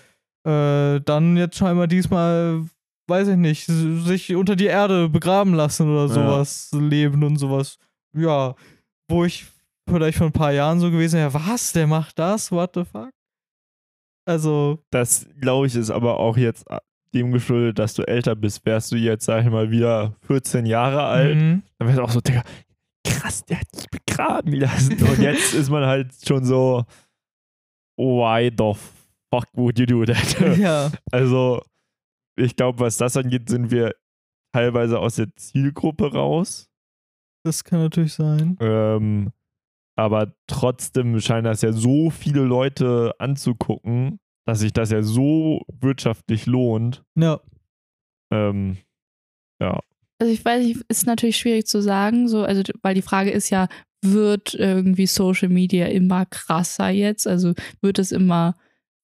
[0.48, 2.64] äh, dann jetzt scheinbar diesmal,
[3.10, 6.14] weiß ich nicht, sich unter die Erde begraben lassen oder Ja.
[6.14, 7.78] sowas, leben und sowas.
[8.16, 8.56] Ja,
[9.10, 9.46] wo ich
[9.90, 12.52] vielleicht vor ein paar Jahren so gewesen wäre, was, der macht das?
[12.54, 13.12] What the fuck?
[14.26, 16.66] Also, Das, glaube ich, ist aber auch jetzt
[17.14, 18.66] dem geschuldet, dass du älter bist.
[18.66, 21.64] Wärst du jetzt, sag ich mal, wieder 14 Jahre alt, mhm.
[21.78, 22.44] dann wärst du auch so, Digga,
[23.04, 24.94] krass, der hat dich begraben lassen.
[25.04, 26.86] Und jetzt ist man halt schon so,
[27.98, 28.74] why the
[29.34, 30.40] fuck would you do that?
[30.58, 31.62] ja, Also,
[32.38, 33.94] ich glaube, was das angeht, sind wir
[34.54, 36.70] teilweise aus der Zielgruppe raus.
[37.44, 38.58] das kann natürlich sein.
[38.60, 39.32] Ähm,
[40.02, 46.48] aber trotzdem scheinen das ja so viele Leute anzugucken, dass sich das ja so wirtschaftlich
[46.48, 47.04] lohnt.
[47.16, 47.40] Ja,
[48.32, 48.78] Ähm,
[50.20, 53.50] Also ich weiß nicht, ist natürlich schwierig zu sagen, so, also weil die Frage ist
[53.50, 53.68] ja,
[54.04, 57.28] wird irgendwie Social Media immer krasser jetzt?
[57.28, 58.56] Also wird es immer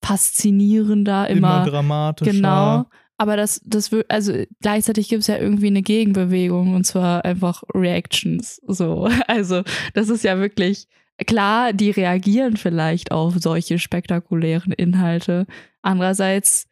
[0.04, 2.32] faszinierender, immer, immer, dramatischer.
[2.32, 2.84] genau.
[3.18, 7.62] Aber das, das wird, also gleichzeitig gibt es ja irgendwie eine Gegenbewegung und zwar einfach
[7.74, 8.60] Reactions.
[8.66, 9.10] So.
[9.26, 9.62] Also,
[9.94, 10.86] das ist ja wirklich
[11.26, 15.46] klar, die reagieren vielleicht auf solche spektakulären Inhalte.
[15.82, 16.68] Andererseits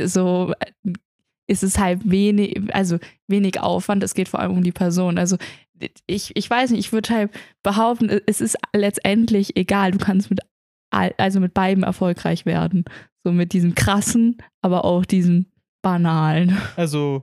[0.00, 0.92] so äh,
[1.48, 5.18] ist es halt wenig, also wenig Aufwand, es geht vor allem um die Person.
[5.18, 5.36] Also
[6.06, 7.30] ich, ich weiß nicht, ich würde halt
[7.62, 10.40] behaupten, es ist letztendlich egal, du kannst mit
[10.90, 12.84] also mit beidem erfolgreich werden.
[13.24, 15.46] So mit diesem krassen, aber auch diesem
[15.86, 16.58] banalen.
[16.76, 17.22] Also,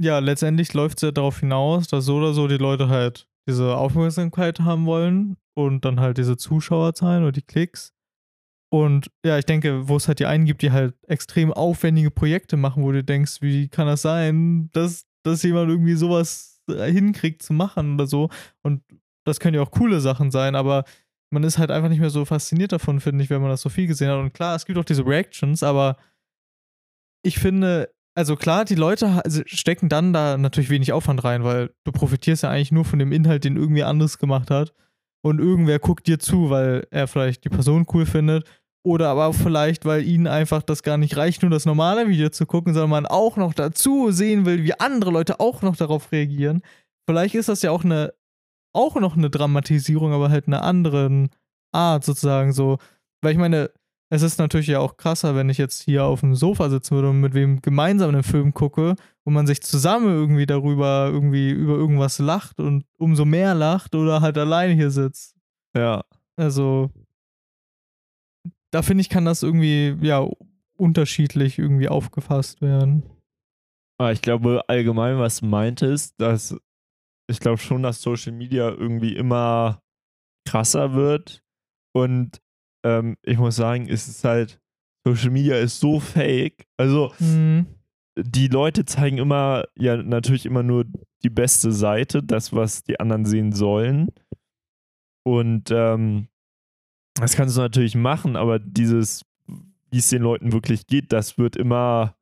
[0.00, 3.76] ja, letztendlich läuft es ja darauf hinaus, dass so oder so die Leute halt diese
[3.76, 7.94] Aufmerksamkeit haben wollen und dann halt diese Zuschauerzahlen oder die Klicks.
[8.70, 12.58] Und ja, ich denke, wo es halt die einen gibt, die halt extrem aufwendige Projekte
[12.58, 17.42] machen, wo du denkst, wie kann das sein, dass, dass jemand irgendwie sowas äh, hinkriegt
[17.42, 18.28] zu machen oder so.
[18.62, 18.82] Und
[19.26, 20.84] das können ja auch coole Sachen sein, aber
[21.32, 23.70] man ist halt einfach nicht mehr so fasziniert davon, finde ich, wenn man das so
[23.70, 24.18] viel gesehen hat.
[24.18, 25.96] Und klar, es gibt auch diese Reactions, aber
[27.22, 31.70] ich finde, also klar, die Leute also stecken dann da natürlich wenig Aufwand rein, weil
[31.84, 34.72] du profitierst ja eigentlich nur von dem Inhalt, den irgendwie anders gemacht hat.
[35.22, 38.48] Und irgendwer guckt dir zu, weil er vielleicht die Person cool findet.
[38.84, 42.46] Oder aber vielleicht, weil ihnen einfach das gar nicht reicht, nur das normale Video zu
[42.46, 46.62] gucken, sondern man auch noch dazu sehen will, wie andere Leute auch noch darauf reagieren.
[47.08, 48.14] Vielleicht ist das ja auch eine,
[48.74, 51.30] auch noch eine Dramatisierung, aber halt eine anderen
[51.72, 52.78] Art sozusagen so.
[53.22, 53.70] Weil ich meine,
[54.10, 57.10] es ist natürlich ja auch krasser, wenn ich jetzt hier auf dem Sofa sitzen würde
[57.10, 61.74] und mit wem gemeinsam einen Film gucke und man sich zusammen irgendwie darüber irgendwie über
[61.74, 65.36] irgendwas lacht und umso mehr lacht oder halt alleine hier sitzt.
[65.76, 66.04] ja.
[66.36, 66.90] Also
[68.70, 70.26] da finde ich, kann das irgendwie ja
[70.76, 73.02] unterschiedlich irgendwie aufgefasst werden.
[73.98, 76.56] Aber ich glaube allgemein, was du meintest, dass
[77.28, 79.82] ich glaube schon, dass Social Media irgendwie immer
[80.46, 81.42] krasser wird.
[81.92, 82.40] Und
[82.88, 84.60] ähm, ich muss sagen, es ist halt,
[85.04, 86.66] Social Media ist so fake.
[86.76, 87.66] Also, Mhm.
[88.16, 90.84] die Leute zeigen immer, ja, natürlich immer nur
[91.22, 94.08] die beste Seite, das, was die anderen sehen sollen.
[95.24, 96.28] Und ähm,
[97.14, 99.24] das kannst du natürlich machen, aber dieses,
[99.90, 102.14] wie es den Leuten wirklich geht, das wird immer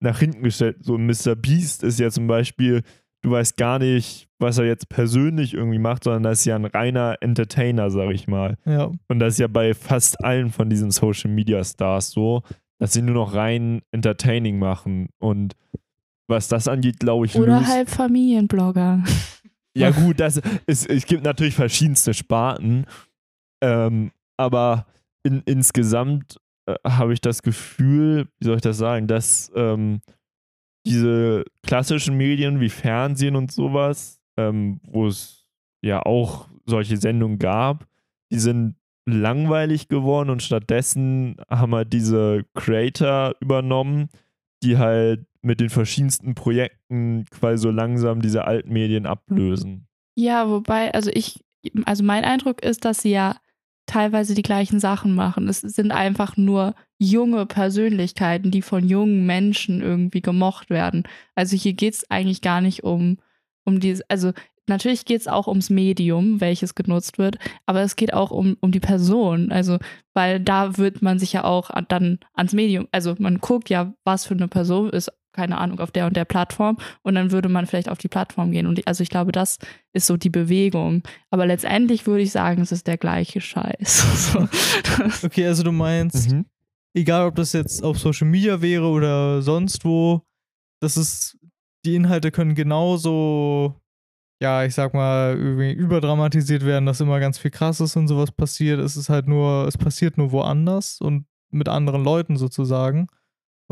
[0.00, 0.78] nach hinten gestellt.
[0.80, 1.34] So ein Mr.
[1.36, 2.82] Beast ist ja zum Beispiel,
[3.22, 6.64] du weißt gar nicht, was er jetzt persönlich irgendwie macht, sondern das ist ja ein
[6.64, 8.58] reiner Entertainer, sag ich mal.
[8.64, 8.90] Ja.
[9.08, 12.42] Und das ist ja bei fast allen von diesen Social Media Stars so,
[12.78, 15.08] dass sie nur noch rein Entertaining machen.
[15.18, 15.54] Und
[16.28, 19.04] was das angeht, glaube ich, Oder halt Familienblogger.
[19.76, 22.86] ja, gut, das, es, es gibt natürlich verschiedenste Sparten,
[23.62, 24.86] ähm, aber
[25.22, 30.00] in, insgesamt äh, habe ich das Gefühl, wie soll ich das sagen, dass ähm,
[30.86, 35.46] diese klassischen Medien wie Fernsehen und sowas, ähm, wo es
[35.82, 37.86] ja auch solche Sendungen gab,
[38.30, 44.08] die sind langweilig geworden und stattdessen haben halt diese Creator übernommen,
[44.62, 49.88] die halt mit den verschiedensten Projekten quasi so langsam diese alten Medien ablösen.
[50.14, 51.42] Ja, wobei, also ich,
[51.84, 53.36] also mein Eindruck ist, dass sie ja
[53.86, 55.48] teilweise die gleichen Sachen machen.
[55.48, 61.02] Es sind einfach nur junge Persönlichkeiten, die von jungen Menschen irgendwie gemocht werden.
[61.34, 63.18] Also hier geht es eigentlich gar nicht um,
[63.64, 64.32] um dieses, also
[64.68, 68.70] natürlich geht es auch ums Medium, welches genutzt wird, aber es geht auch um, um
[68.70, 69.50] die Person.
[69.50, 69.78] Also,
[70.14, 73.94] weil da wird man sich ja auch an- dann ans Medium, also man guckt ja,
[74.04, 77.48] was für eine Person ist, keine Ahnung, auf der und der Plattform und dann würde
[77.48, 78.66] man vielleicht auf die Plattform gehen.
[78.66, 79.58] Und ich- also ich glaube, das
[79.92, 81.02] ist so die Bewegung.
[81.30, 84.32] Aber letztendlich würde ich sagen, es ist der gleiche Scheiß.
[84.32, 84.48] so,
[85.26, 86.44] Okay, also du meinst, Mhm.
[86.94, 90.22] egal ob das jetzt auf Social Media wäre oder sonst wo,
[90.80, 91.38] das ist,
[91.84, 93.74] die Inhalte können genauso,
[94.42, 98.80] ja, ich sag mal, irgendwie überdramatisiert werden, dass immer ganz viel krasses und sowas passiert.
[98.80, 103.06] Es ist halt nur, es passiert nur woanders und mit anderen Leuten sozusagen,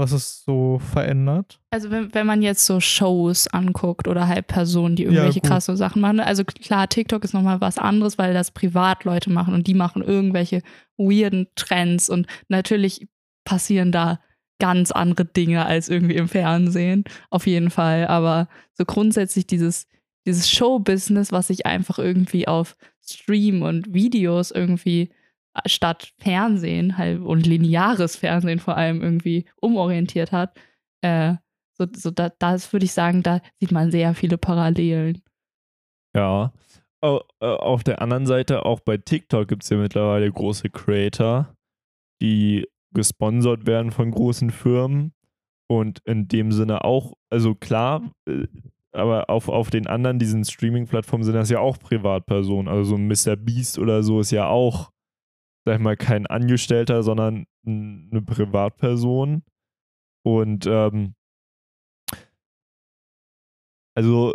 [0.01, 1.61] was es so verändert.
[1.71, 5.51] also wenn, wenn man jetzt so Shows anguckt oder halt Personen, die irgendwelche gut.
[5.51, 6.19] krasse Sachen machen.
[6.19, 10.63] Also klar, TikTok ist nochmal was anderes, weil das Privatleute machen und die machen irgendwelche
[10.97, 13.07] weirden Trends und natürlich
[13.45, 14.21] passieren da
[14.59, 18.07] ganz andere Dinge als irgendwie im Fernsehen, auf jeden Fall.
[18.07, 19.87] Aber so grundsätzlich dieses,
[20.27, 25.11] dieses Show-Business, was sich einfach irgendwie auf Stream und Videos irgendwie
[25.67, 30.57] statt Fernsehen halt und lineares Fernsehen vor allem irgendwie umorientiert hat,
[31.03, 31.35] äh,
[31.77, 35.23] so, so da, das würde ich sagen, da sieht man sehr viele Parallelen.
[36.15, 36.53] Ja.
[37.03, 41.55] Äh, Auf der anderen Seite, auch bei TikTok gibt es ja mittlerweile große Creator,
[42.21, 45.15] die gesponsert werden von großen Firmen
[45.69, 48.47] und in dem Sinne auch, also klar, äh,
[48.93, 52.67] aber auf, auf den anderen, diesen Streaming-Plattformen sind das ja auch Privatpersonen.
[52.67, 53.37] Also so ein Mr.
[53.37, 54.91] Beast oder so ist ja auch,
[55.65, 59.43] sag ich mal, kein Angestellter, sondern eine Privatperson.
[60.25, 61.15] Und ähm,
[63.97, 64.35] also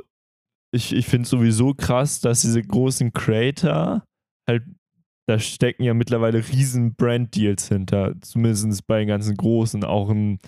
[0.74, 4.04] ich, ich finde sowieso krass, dass diese großen Creator
[4.48, 4.64] halt,
[5.28, 9.84] da stecken ja mittlerweile riesen Brand-Deals hinter, zumindest bei den ganzen Großen.
[9.84, 10.40] Auch ein,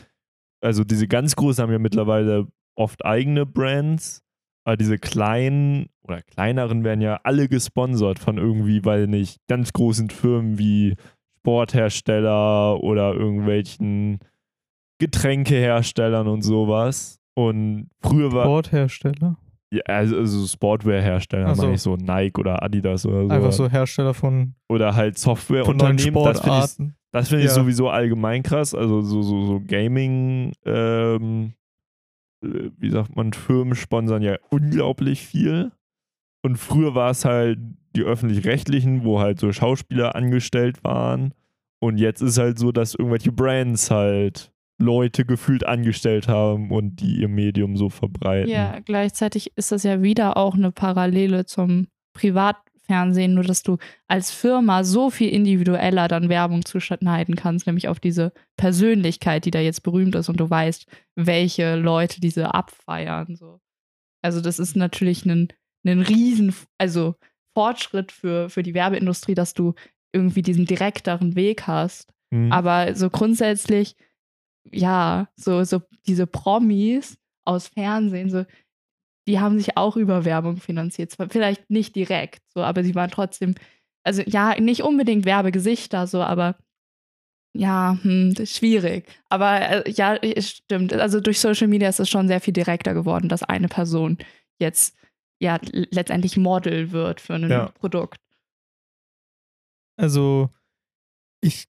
[0.62, 2.48] also diese ganz Großen haben ja mittlerweile
[2.78, 4.22] oft eigene Brands,
[4.66, 10.10] aber diese kleinen oder kleineren werden ja alle gesponsert von irgendwie, weil nicht, ganz großen
[10.10, 10.96] Firmen wie
[11.40, 14.20] Sporthersteller oder irgendwelchen
[15.00, 17.20] Getränkeherstellern und sowas.
[17.36, 18.46] Und früher war.
[18.46, 19.38] Sporthersteller.
[19.72, 21.62] Ja, also, also Sportwear-Hersteller, Ach so.
[21.64, 23.30] meine ich so Nike oder Adidas oder so.
[23.30, 26.24] Einfach so Hersteller von, Oder halt Softwareunternehmen.
[26.24, 27.54] Das finde ich, das find ich Ja.
[27.54, 28.74] sowieso allgemein krass.
[28.74, 31.54] Also so, so, so Gaming, ähm,
[32.44, 35.72] äh, wie sagt man, Firmen sponsern ja unglaublich viel.
[36.48, 37.60] Und früher war es halt
[37.94, 41.34] die öffentlich-rechtlichen, wo halt so Schauspieler angestellt waren.
[41.80, 47.20] Und jetzt ist halt so, dass irgendwelche Brands halt Leute gefühlt angestellt haben und die
[47.20, 48.50] ihr Medium so verbreiten.
[48.50, 53.76] Ja, gleichzeitig ist das ja wieder auch eine Parallele zum Privatfernsehen, nur dass du
[54.08, 59.60] als Firma so viel individueller dann Werbung zuschneiden kannst, nämlich auf diese Persönlichkeit, die da
[59.60, 60.86] jetzt berühmt ist und du weißt,
[61.16, 63.36] welche Leute diese abfeiern.
[63.36, 63.60] So.
[64.22, 65.50] Also das ist natürlich ein,
[65.88, 67.16] ein riesen, also
[67.56, 69.74] Fortschritt für, für die Werbeindustrie, dass du
[70.14, 72.14] irgendwie diesen direkteren Weg hast.
[72.34, 72.52] Hm.
[72.52, 73.96] Aber so grundsätzlich,
[74.72, 78.46] ja, so, so diese Promis aus Fernsehen, so,
[79.28, 81.12] die haben sich auch über Werbung finanziert.
[81.12, 83.56] Zwar vielleicht nicht direkt, so, aber sie waren trotzdem,
[84.04, 86.56] also ja, nicht unbedingt Werbegesichter, so, aber
[87.54, 89.06] ja, hm, schwierig.
[89.30, 90.94] Aber äh, ja, es stimmt.
[90.94, 94.18] Also durch Social Media ist es schon sehr viel direkter geworden, dass eine Person
[94.60, 94.96] jetzt
[95.40, 97.70] ja letztendlich Model wird für ein Ja.
[97.70, 98.20] Produkt.
[100.00, 100.50] Also,
[101.42, 101.68] ich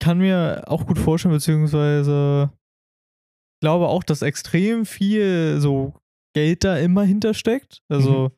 [0.00, 2.52] kann mir auch gut vorstellen, beziehungsweise
[3.60, 5.94] glaube auch, dass extrem viel so
[6.34, 7.82] Geld da immer hintersteckt.
[7.88, 8.30] Also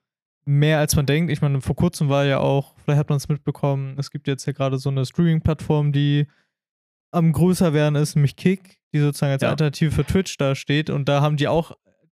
[0.47, 1.31] mehr als man denkt.
[1.31, 4.47] Ich meine, vor kurzem war ja auch, vielleicht hat man es mitbekommen, es gibt jetzt
[4.47, 6.27] ja gerade so eine Streaming-Plattform, die
[7.13, 9.51] am größer werden ist, nämlich Kick, die sozusagen als Ja.
[9.51, 10.89] Alternative für Twitch da steht.
[10.89, 11.73] Und da haben die auch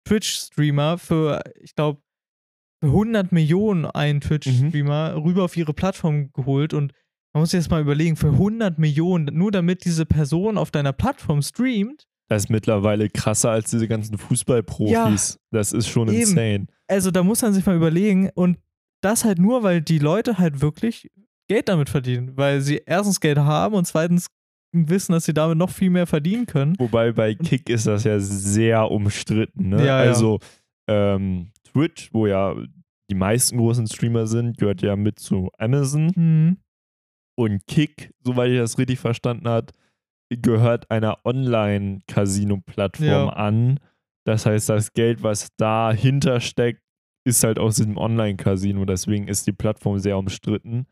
[0.06, 2.00] Twitch-Streamer für, ich glaube,
[2.82, 6.92] 100 Millionen einen Twitch-Streamer rüber auf ihre Plattform geholt und
[7.32, 10.92] man muss sich jetzt mal überlegen, für 100 Millionen, nur damit diese Person auf deiner
[10.92, 15.38] Plattform streamt, Das ist mittlerweile krasser als diese ganzen Fußballprofis.
[15.50, 16.20] Das ist schon Eben.
[16.20, 16.66] insane.
[16.88, 18.58] also da muss man sich mal überlegen und
[19.00, 21.10] das halt nur, weil die Leute halt wirklich
[21.48, 24.28] Geld damit verdienen, weil sie erstens Geld haben und zweitens
[24.72, 26.74] wissen, dass sie damit noch viel mehr verdienen können.
[26.78, 29.70] Wobei bei Kick ist das ja sehr umstritten.
[29.70, 29.78] Ne?
[29.78, 30.10] Ja, ja.
[30.10, 30.38] also
[30.88, 32.54] ähm, Twitch, wo ja
[33.10, 36.10] die meisten großen Streamer sind, gehört ja mit zu Amazon.
[36.14, 36.56] Mhm.
[37.36, 39.72] Und Kick, soweit ich das richtig verstanden habe,
[40.30, 43.28] gehört einer Online-Casino-Plattform Ja.
[43.30, 43.80] an.
[44.24, 46.82] Das heißt, das Geld, was dahinter steckt,
[47.24, 48.84] ist halt aus diesem Online-Casino.
[48.84, 50.86] Deswegen ist die Plattform sehr umstritten.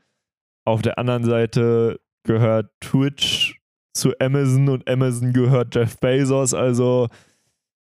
[0.67, 3.61] Auf der anderen Seite gehört Twitch
[3.95, 6.55] zu Amazon und Amazon gehört Jeff Bezos.
[6.55, 7.09] Also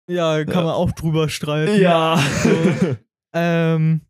[0.09, 0.61] Ja, kann Ja.
[0.63, 1.79] man auch drüber streiten.
[1.81, 2.17] ja.
[2.43, 2.97] So.
[3.35, 4.01] Ähm,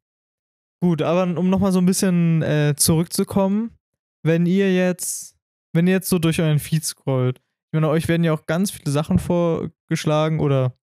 [0.82, 3.78] gut, aber um nochmal so ein bisschen äh, zurückzukommen,
[4.26, 5.36] wenn ihr jetzt,
[5.74, 8.72] wenn ihr jetzt so durch euren Feed scrollt, ich meine, euch werden ja auch ganz
[8.72, 10.78] viele Sachen vorgeschlagen oder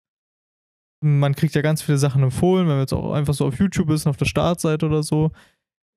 [1.04, 3.90] man kriegt ja ganz viele Sachen empfohlen, wenn man jetzt auch einfach so auf YouTube
[3.90, 5.30] ist, auf der Startseite oder so,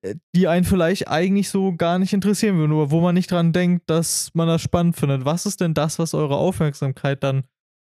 [0.04, 3.52] äh, die einen vielleicht eigentlich so gar nicht interessieren würden, oder wo man nicht dran
[3.52, 5.24] denkt, dass man das spannend findet.
[5.24, 7.44] Was ist denn das, was eure Aufmerksamkeit dann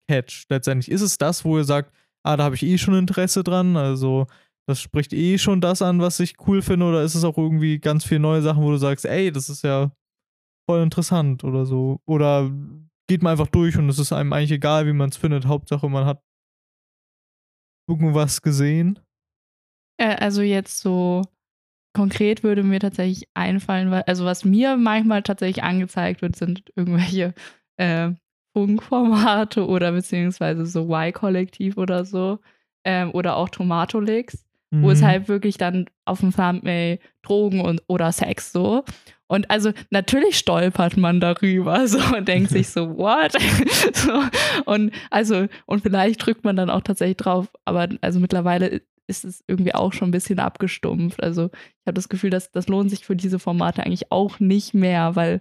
[0.08, 0.50] catcht?
[0.50, 1.92] Letztendlich ist es das, wo ihr sagt,
[2.24, 4.26] ah, da habe ich eh schon Interesse dran, also
[4.68, 7.78] das spricht eh schon das an, was ich cool finde, oder ist es auch irgendwie
[7.78, 9.92] ganz viele neue Sachen, wo du sagst, ey, das ist ja
[10.68, 12.00] voll interessant oder so?
[12.04, 12.50] Oder
[13.08, 15.88] geht man einfach durch und es ist einem eigentlich egal, wie man es findet, Hauptsache
[15.88, 16.22] man hat
[17.88, 18.98] irgendwas gesehen?
[20.00, 21.22] Äh, also jetzt so
[21.94, 27.34] konkret würde mir tatsächlich einfallen, also was mir manchmal tatsächlich angezeigt wird, sind irgendwelche
[27.78, 28.12] äh,
[28.56, 32.38] Funkformate oder beziehungsweise so Y-Kollektiv oder so.
[32.84, 35.06] Ähm, oder auch Tomatolix, wo es Mhm.
[35.06, 38.84] halt wirklich dann auf dem Thumbnail Drogen und oder Sex so.
[39.26, 43.32] Und also natürlich stolpert man darüber so und denkt sich so, what?
[43.92, 44.22] so,
[44.64, 49.44] und also, und vielleicht drückt man dann auch tatsächlich drauf, aber also mittlerweile ist es
[49.46, 51.22] irgendwie auch schon ein bisschen abgestumpft.
[51.22, 54.74] Also ich habe das Gefühl, dass das lohnt sich für diese Formate eigentlich auch nicht
[54.74, 55.40] mehr, weil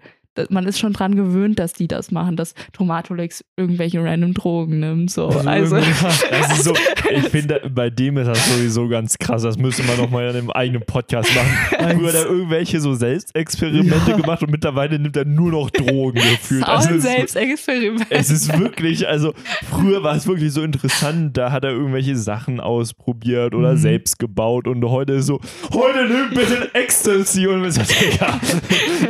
[0.49, 5.11] man ist schon dran gewöhnt, dass die das machen, dass Tomatolix irgendwelche random Drogen nimmt.
[5.11, 5.29] So.
[5.45, 6.73] Also, ist so,
[7.11, 9.43] ich finde, bei dem ist das sowieso ganz krass.
[9.43, 11.97] Das müsste man noch mal in einem eigenen Podcast machen.
[11.97, 14.17] Früher hat er irgendwelche so Selbstexperimente Ja.
[14.17, 16.61] gemacht und mittlerweile nimmt er nur noch Drogen gefühlt.
[16.61, 18.05] ist auch Also ein es ist- Selbstexperiment.
[18.09, 19.33] Es ist wirklich, also
[19.69, 23.77] früher war es wirklich so interessant, da hat er irgendwelche Sachen ausprobiert oder Mhm.
[23.77, 25.39] selbst gebaut und heute ist so,
[25.73, 28.39] heute nimm bitte Ecstasy und wir sagen, ja,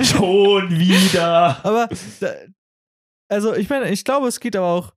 [0.04, 1.15] schon wieder.
[1.24, 1.90] Aber,
[2.20, 2.28] da,
[3.30, 4.94] also ich meine, ich glaube, es geht aber auch,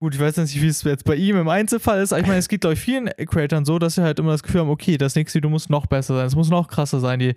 [0.00, 2.38] gut, ich weiß nicht, wie es jetzt bei ihm im Einzelfall ist, aber ich meine,
[2.38, 4.96] es geht, glaube ich, vielen Creatoren so, dass sie halt immer das Gefühl haben, okay,
[4.98, 7.18] das nächste Video muss noch besser sein, es muss noch krasser sein.
[7.18, 7.34] Die,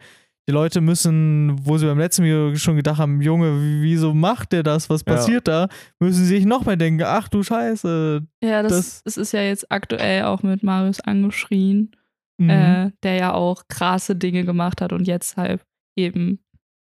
[0.48, 4.52] die Leute müssen, wo sie beim letzten Video schon gedacht haben, Junge, wie- wieso macht
[4.52, 4.90] der das?
[4.92, 5.14] Was Ja.
[5.16, 5.68] passiert da?
[6.00, 8.22] Müssen sie sich noch mehr denken, ach du Scheiße.
[8.44, 11.92] Ja, das, Das- das ist ja jetzt aktuell auch mit Marius angeschrien,
[12.40, 12.50] Mhm.
[12.50, 15.62] äh, der ja auch krasse Dinge gemacht hat und jetzt halt
[15.98, 16.40] eben,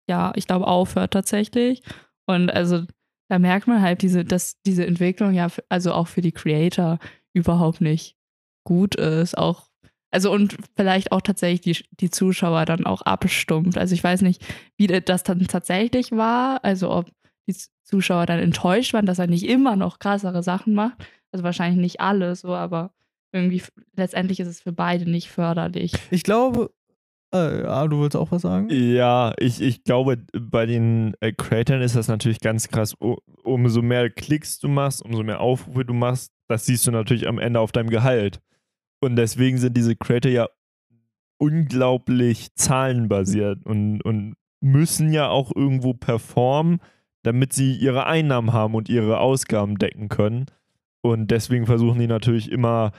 [0.08, 1.82] ja, ich glaube, aufhört tatsächlich.
[2.26, 2.84] Und also
[3.28, 6.98] da merkt man halt, diese, dass diese Entwicklung ja, also auch für die Creator
[7.32, 8.16] überhaupt nicht
[8.64, 9.36] gut ist.
[9.36, 9.68] Auch,
[10.10, 13.78] also und vielleicht auch tatsächlich die, die Zuschauer dann auch abstumpft.
[13.78, 14.44] Also ich weiß nicht,
[14.76, 17.10] wie das dann tatsächlich war, also ob
[17.48, 20.96] die Zuschauer dann enttäuscht waren, dass er nicht immer noch krassere Sachen macht.
[21.32, 22.92] Also wahrscheinlich nicht alle so, aber
[23.32, 23.62] irgendwie
[23.94, 25.92] letztendlich ist es für beide nicht förderlich.
[26.10, 26.72] Ich glaube,
[27.32, 28.68] ah, du willst auch was sagen?
[28.70, 32.94] Ja, ich, ich glaube, bei den äh, Creatoren ist das natürlich ganz krass.
[33.00, 37.28] U- umso mehr Klicks du machst, umso mehr Aufrufe du machst, das siehst du natürlich
[37.28, 38.40] am Ende auf deinem Gehalt.
[39.00, 40.48] Und deswegen sind diese Creator ja
[41.38, 46.80] unglaublich zahlenbasiert und, und müssen ja auch irgendwo performen,
[47.22, 50.46] damit sie ihre Einnahmen haben und ihre Ausgaben decken können.
[51.02, 52.92] Und deswegen versuchen die natürlich immer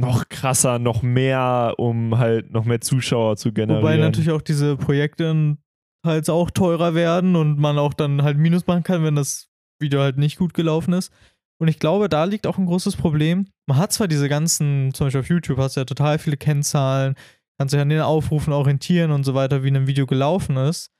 [0.00, 3.82] noch krasser, noch mehr, um halt noch mehr Zuschauer zu generieren.
[3.82, 5.56] Wobei natürlich auch diese Projekte
[6.04, 9.48] halt auch teurer werden und man auch dann halt Minus machen kann, wenn das
[9.80, 11.12] Video halt nicht gut gelaufen ist.
[11.60, 13.48] Und ich glaube, da liegt auch ein großes Problem.
[13.66, 17.14] Man hat zwar diese ganzen, zum Beispiel auf YouTube hast du ja total viele Kennzahlen,
[17.58, 20.90] kannst dich an den Aufrufen orientieren und so weiter, wie ein Video gelaufen ist.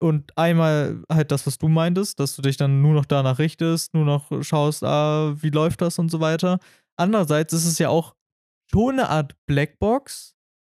[0.00, 3.94] Und einmal halt das, was du meintest, dass du dich dann nur noch danach richtest,
[3.94, 6.58] nur noch schaust, ah, wie läuft das und so weiter.
[6.96, 8.14] Andererseits ist es ja auch
[8.70, 10.34] schon eine Art Blackbox,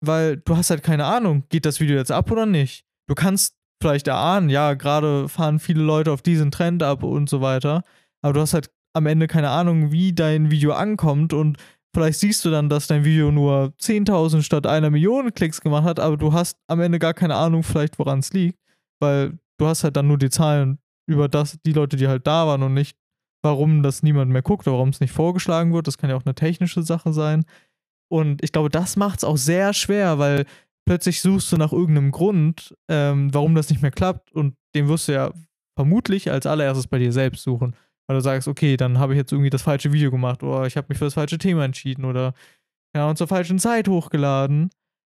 [0.04, 2.84] weil du hast halt keine Ahnung, geht das Video jetzt ab oder nicht.
[3.08, 7.40] Du kannst vielleicht erahnen, ja, gerade fahren viele Leute auf diesen Trend ab und so
[7.40, 7.82] weiter,
[8.22, 11.58] aber du hast halt am Ende keine Ahnung, wie dein Video ankommt und
[11.94, 16.00] vielleicht siehst du dann, dass dein Video nur 10.000 statt einer Million Klicks gemacht hat,
[16.00, 18.58] aber du hast am Ende gar keine Ahnung vielleicht, woran es liegt
[19.00, 22.46] weil du hast halt dann nur die Zahlen über das, die Leute, die halt da
[22.46, 22.96] waren und nicht,
[23.42, 25.86] warum das niemand mehr guckt oder warum es nicht vorgeschlagen wird.
[25.86, 27.44] Das kann ja auch eine technische Sache sein.
[28.10, 30.46] Und ich glaube, das macht es auch sehr schwer, weil
[30.86, 35.08] plötzlich suchst du nach irgendeinem Grund, ähm, warum das nicht mehr klappt und den wirst
[35.08, 35.32] du ja
[35.76, 37.76] vermutlich als allererstes bei dir selbst suchen.
[38.06, 40.76] Weil du sagst, okay, dann habe ich jetzt irgendwie das falsche Video gemacht oder ich
[40.78, 42.32] habe mich für das falsche Thema entschieden oder
[42.96, 44.70] ja, und zur falschen Zeit hochgeladen.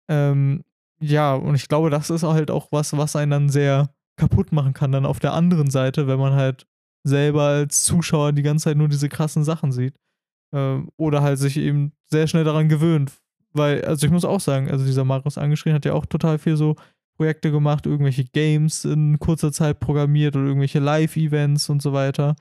[0.08, 0.62] Ähm,
[1.00, 4.74] ja, und ich glaube, das ist halt auch was, was einen dann sehr kaputt machen
[4.74, 6.66] kann, dann auf der anderen Seite, wenn man halt
[7.02, 9.94] selber als Zuschauer die ganze Zeit nur diese krassen Sachen sieht.
[10.54, 13.12] Ähm, oder halt sich eben sehr schnell daran gewöhnt.
[13.52, 16.56] Weil, also ich muss auch sagen, also dieser Marius angeschrien hat ja auch total viel
[16.56, 16.76] so
[17.16, 22.36] Projekte gemacht, irgendwelche Games in kurzer Zeit programmiert oder irgendwelche Live-Events und so weiter.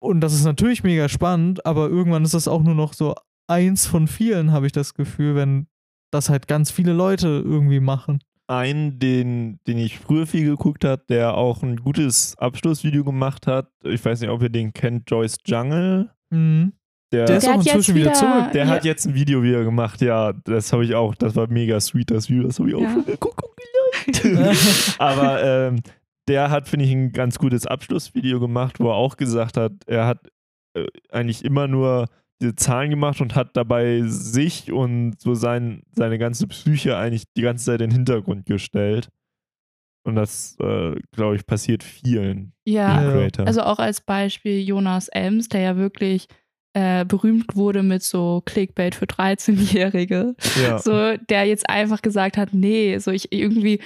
[0.00, 3.14] Und das ist natürlich mega spannend, aber irgendwann ist das auch nur noch so
[3.48, 5.66] eins von vielen, habe ich das Gefühl, wenn
[6.10, 8.20] das halt ganz viele Leute irgendwie machen.
[8.46, 13.70] Einen, den, den ich früher viel geguckt habe, der auch ein gutes Abschlussvideo gemacht hat.
[13.84, 16.10] Ich weiß nicht, ob ihr den kennt, Joyce Jungle.
[16.30, 16.72] Mhm.
[17.12, 18.52] Der, Der ist auch hat inzwischen jetzt wieder wieder- zurück.
[18.52, 18.70] der Ja.
[18.70, 22.10] hat jetzt ein Video wieder gemacht, ja, das habe ich auch, das war mega sweet,
[22.12, 22.92] das Video, das habe ich auch Ja.
[22.92, 23.44] schon geguckt.
[24.98, 25.80] Aber ähm,
[26.28, 30.06] der hat, finde ich, ein ganz gutes Abschlussvideo gemacht, wo er auch gesagt hat, er
[30.06, 30.28] hat
[30.76, 32.06] äh, eigentlich immer nur
[32.40, 37.42] diese Zahlen gemacht und hat dabei sich und so sein, seine ganze Psyche eigentlich die
[37.42, 39.08] ganze Zeit in den Hintergrund gestellt.
[40.06, 43.02] Und das, äh, glaube ich, passiert vielen Ja.
[43.10, 43.46] Creator.
[43.46, 46.26] also auch als Beispiel Jonas Ems, der ja wirklich
[46.72, 50.34] äh, berühmt wurde mit so Clickbait für 13-Jährige.
[50.62, 50.78] ja.
[50.78, 53.80] So, der jetzt einfach gesagt hat, nee, so ich irgendwie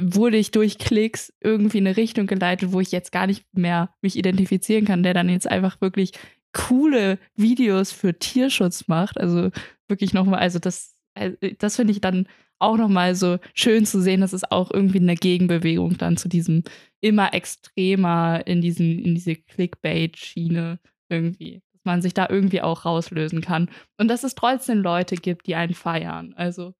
[0.00, 3.90] wurde ich durch Klicks irgendwie in eine Richtung geleitet, wo ich jetzt gar nicht mehr
[4.00, 6.12] mich identifizieren kann, der dann jetzt einfach wirklich
[6.52, 9.18] coole Videos für Tierschutz macht.
[9.18, 9.50] Also
[9.88, 12.28] wirklich nochmal, also das, äh, das finde ich dann
[12.60, 16.64] auch nochmal so schön zu sehen, dass es auch irgendwie eine Gegenbewegung dann zu diesem
[17.00, 23.68] immer extremer in diesen, in diese Clickbait-Schiene irgendwie, man sich da irgendwie auch rauslösen kann.
[23.98, 26.34] Und dass es trotzdem Leute gibt, die einen feiern.
[26.36, 26.74] Also,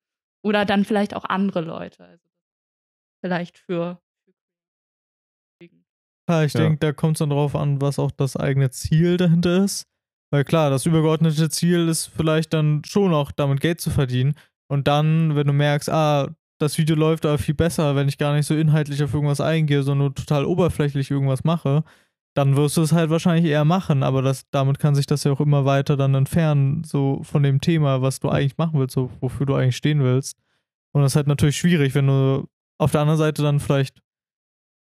[0.45, 2.05] oder dann vielleicht auch andere Leute.
[2.05, 2.25] Also
[3.25, 4.01] vielleicht für.
[6.31, 6.61] Ja, ich Ja.
[6.61, 9.87] denke, da kommt es dann drauf an, was auch das eigene Ziel dahinter ist.
[10.31, 14.35] Weil klar, das übergeordnete Ziel ist vielleicht dann schon auch damit Geld zu verdienen.
[14.71, 16.29] Und dann, wenn du merkst, ah,
[16.61, 19.83] das Video läuft aber viel besser, wenn ich gar nicht so inhaltlich auf irgendwas eingehe,
[19.83, 21.83] sondern nur total oberflächlich irgendwas mache,
[22.39, 24.05] dann wirst du es halt wahrscheinlich eher machen.
[24.05, 27.61] Aber das, damit kann sich das ja auch immer weiter dann entfernen, so von dem
[27.61, 30.37] Thema, was du eigentlich machen willst, so wofür du eigentlich stehen willst.
[30.93, 32.47] Und das ist halt natürlich schwierig, wenn du
[32.79, 34.01] auf der anderen Seite dann vielleicht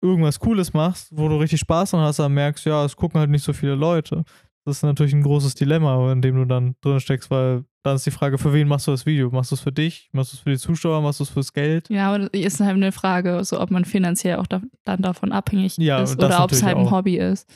[0.03, 3.30] irgendwas Cooles machst, wo du richtig Spaß dran hast, dann merkst, ja, es gucken halt
[3.30, 4.24] nicht so viele Leute.
[4.66, 8.07] Das ist natürlich ein großes Dilemma, in dem du dann drin steckst, weil dann ist
[8.07, 9.30] die Frage, für wen machst du das Video?
[9.30, 10.09] Machst du es für dich?
[10.12, 11.01] Machst du es für die Zuschauer?
[11.03, 11.89] Machst du es fürs Geld?
[11.91, 15.32] Ja, aber das ist halt eine Frage, so ob man finanziell auch da, dann davon
[15.32, 16.93] abhängig Ja, ist oder ob es halt ein auch.
[16.93, 17.49] Hobby ist.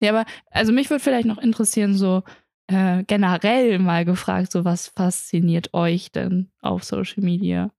[0.00, 2.22] Ja, aber also mich würde vielleicht noch interessieren, so
[2.66, 7.70] äh, generell mal gefragt, so was fasziniert euch denn auf Social Media?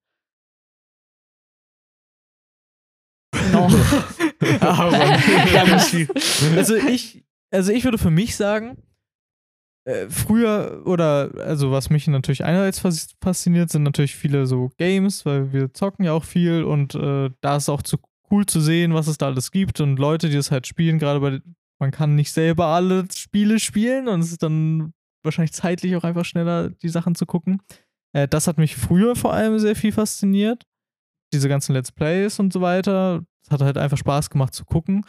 [3.51, 3.71] Noch.
[6.55, 8.77] Also ich, also ich würde für mich sagen,
[9.87, 15.25] äh, früher oder also was mich natürlich einerseits fas- fasziniert, sind natürlich viele so Games,
[15.25, 17.97] weil wir zocken ja auch viel und äh, da ist auch zu
[18.29, 21.21] cool zu sehen, was es da alles gibt und Leute, die das halt spielen, gerade
[21.21, 21.39] bei
[21.79, 26.25] man kann nicht selber alle Spiele spielen und es ist dann wahrscheinlich zeitlich auch einfach
[26.25, 27.61] schneller, die Sachen zu gucken.
[28.13, 30.63] Äh, das hat mich früher vor allem sehr viel fasziniert.
[31.33, 33.23] Diese ganzen Let's Plays und so weiter.
[33.45, 35.05] Es hat halt einfach Spaß gemacht zu gucken.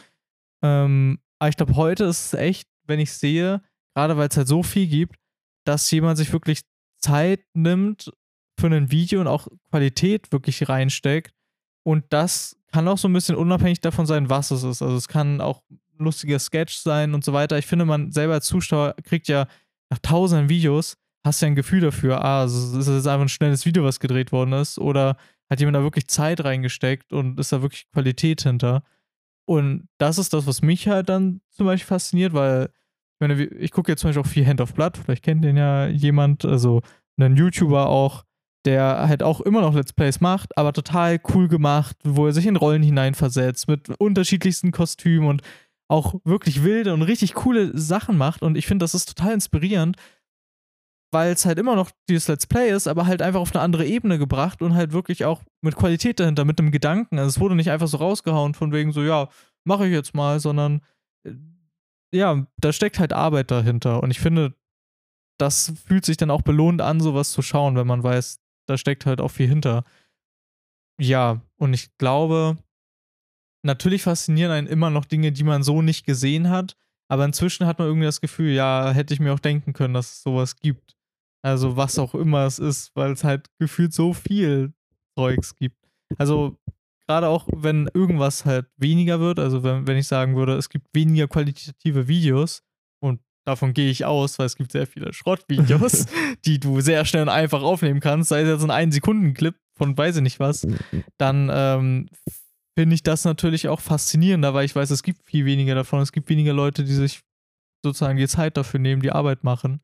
[0.63, 3.63] Ähm, aber ich glaube, heute ist es echt, wenn ich sehe,
[3.95, 5.17] gerade weil es halt so viel gibt,
[5.65, 6.61] dass jemand sich wirklich
[6.99, 8.11] Zeit nimmt
[8.59, 11.33] für ein Video und auch Qualität wirklich reinsteckt.
[11.85, 14.83] Und das kann auch so ein bisschen unabhängig davon sein, was es ist.
[14.83, 17.59] Also es kann auch ein lustiger Sketch sein und so weiter.
[17.59, 19.47] Ich finde, man selber als Zuschauer kriegt ja
[19.91, 23.85] nach tausenden Videos, hast ja ein Gefühl dafür, ah, ist jetzt einfach ein schnelles Video,
[23.85, 24.79] was gedreht worden ist.
[24.79, 25.17] Oder
[25.49, 28.83] hat jemand da wirklich Zeit reingesteckt und ist da wirklich Qualität hinter.
[29.47, 32.71] Und das ist das, was mich halt dann zum Beispiel fasziniert, weil
[33.19, 35.57] Ich meine, ich gucke jetzt zum Beispiel auch viel Hand of Blood, vielleicht kennt den
[35.57, 36.83] ja jemand, also
[37.19, 38.25] einen YouTuber auch,
[38.65, 42.47] der halt auch immer noch Let's Plays macht, aber total cool gemacht, wo er sich
[42.47, 45.43] in Rollen hineinversetzt, mit unterschiedlichsten Kostümen und
[45.89, 48.43] auch wirklich wilde und richtig coole Sachen macht.
[48.43, 49.97] Und ich finde, das ist total inspirierend,
[51.11, 53.87] weil es halt immer noch dieses Let's Play ist, aber halt einfach auf eine andere
[53.87, 57.19] Ebene gebracht und halt wirklich auch mit Qualität dahinter, mit einem Gedanken.
[57.19, 59.29] Also es wurde nicht einfach so rausgehauen von wegen so, ja,
[59.65, 60.83] mache ich jetzt mal, sondern
[61.25, 61.33] äh,
[62.13, 64.03] ja, da steckt halt Arbeit dahinter.
[64.03, 64.55] Und ich finde,
[65.39, 69.07] das fühlt sich dann auch belohnt an, sowas zu schauen, wenn man weiß, da steckt
[69.07, 69.85] halt auch viel hinter.
[71.01, 72.59] Ja, und ich glaube,
[73.65, 76.77] natürlich faszinieren einen immer noch Dinge, die man so nicht gesehen hat,
[77.11, 80.13] aber inzwischen hat man irgendwie das Gefühl, ja, hätte ich mir auch denken können, dass
[80.13, 80.97] es sowas gibt.
[81.43, 84.73] Also was auch immer es ist, weil es halt gefühlt so viel
[85.17, 85.79] Zeugs gibt.
[86.19, 86.59] Also
[87.09, 90.87] gerade auch, wenn irgendwas halt weniger wird, also wenn, wenn ich sagen würde, es gibt
[90.93, 92.63] weniger qualitative Videos
[93.01, 96.07] und davon gehe ich aus, weil es gibt sehr viele Schrottvideos,
[96.45, 100.17] die du sehr schnell und einfach aufnehmen kannst, sei es jetzt ein 1-Sekunden-Clip von weiß
[100.17, 100.67] ich nicht was,
[101.19, 102.09] dann ähm,
[102.77, 106.01] finde ich das natürlich auch faszinierender, weil ich weiß, es gibt viel weniger davon.
[106.01, 107.21] Es gibt weniger Leute, die sich
[107.85, 109.81] sozusagen die Zeit dafür nehmen, die Arbeit machen.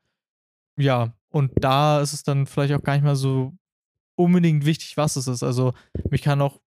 [0.76, 3.52] Ja, und da ist es dann vielleicht auch gar nicht mehr so
[4.16, 5.44] unbedingt wichtig, was es ist.
[5.44, 5.74] Also
[6.10, 6.60] mich kann auch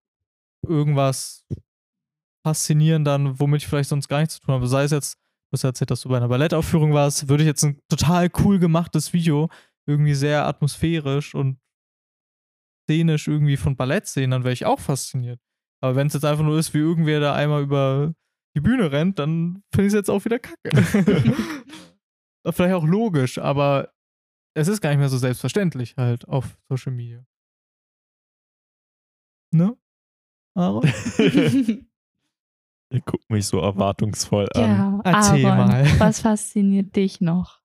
[0.68, 1.46] irgendwas
[2.46, 4.68] faszinieren dann, womit ich vielleicht sonst gar nichts zu tun habe.
[4.68, 7.64] Sei es jetzt, du hast erzählt, dass du bei einer Ballettaufführung warst, würde ich jetzt
[7.64, 9.50] ein total cool gemachtes Video,
[9.88, 11.60] irgendwie sehr atmosphärisch und
[12.86, 15.40] szenisch irgendwie von Ballett sehen, dann wäre ich auch fasziniert.
[15.82, 18.14] Aber wenn es jetzt einfach nur ist, wie irgendwer da einmal über
[18.56, 20.70] die Bühne rennt, dann finde ich es jetzt auch wieder kacke.
[22.52, 23.92] Vielleicht auch logisch, aber
[24.56, 27.26] es ist gar nicht mehr so selbstverständlich halt auf Social Media.
[29.52, 29.78] Ne?
[30.56, 30.84] Aaron?
[32.90, 34.62] Ihr guckt mich so erwartungsvoll an.
[34.62, 35.86] Ja, Erzähl Aaron, mal.
[36.00, 37.62] was fasziniert dich noch?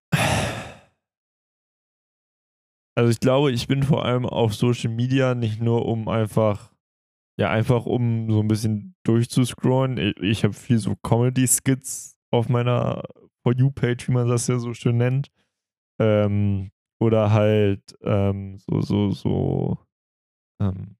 [2.96, 6.72] Also ich glaube, ich bin vor allem auf Social Media nicht nur um einfach,
[7.38, 9.96] ja, einfach um so ein bisschen durchzuscrollen.
[9.96, 13.04] Ich, ich habe viel so Comedy-Skits auf meiner
[13.42, 15.30] For You-Page, wie man das ja so schön nennt.
[16.00, 19.78] Ähm, oder halt ähm, so, so, so,
[20.60, 20.96] ähm,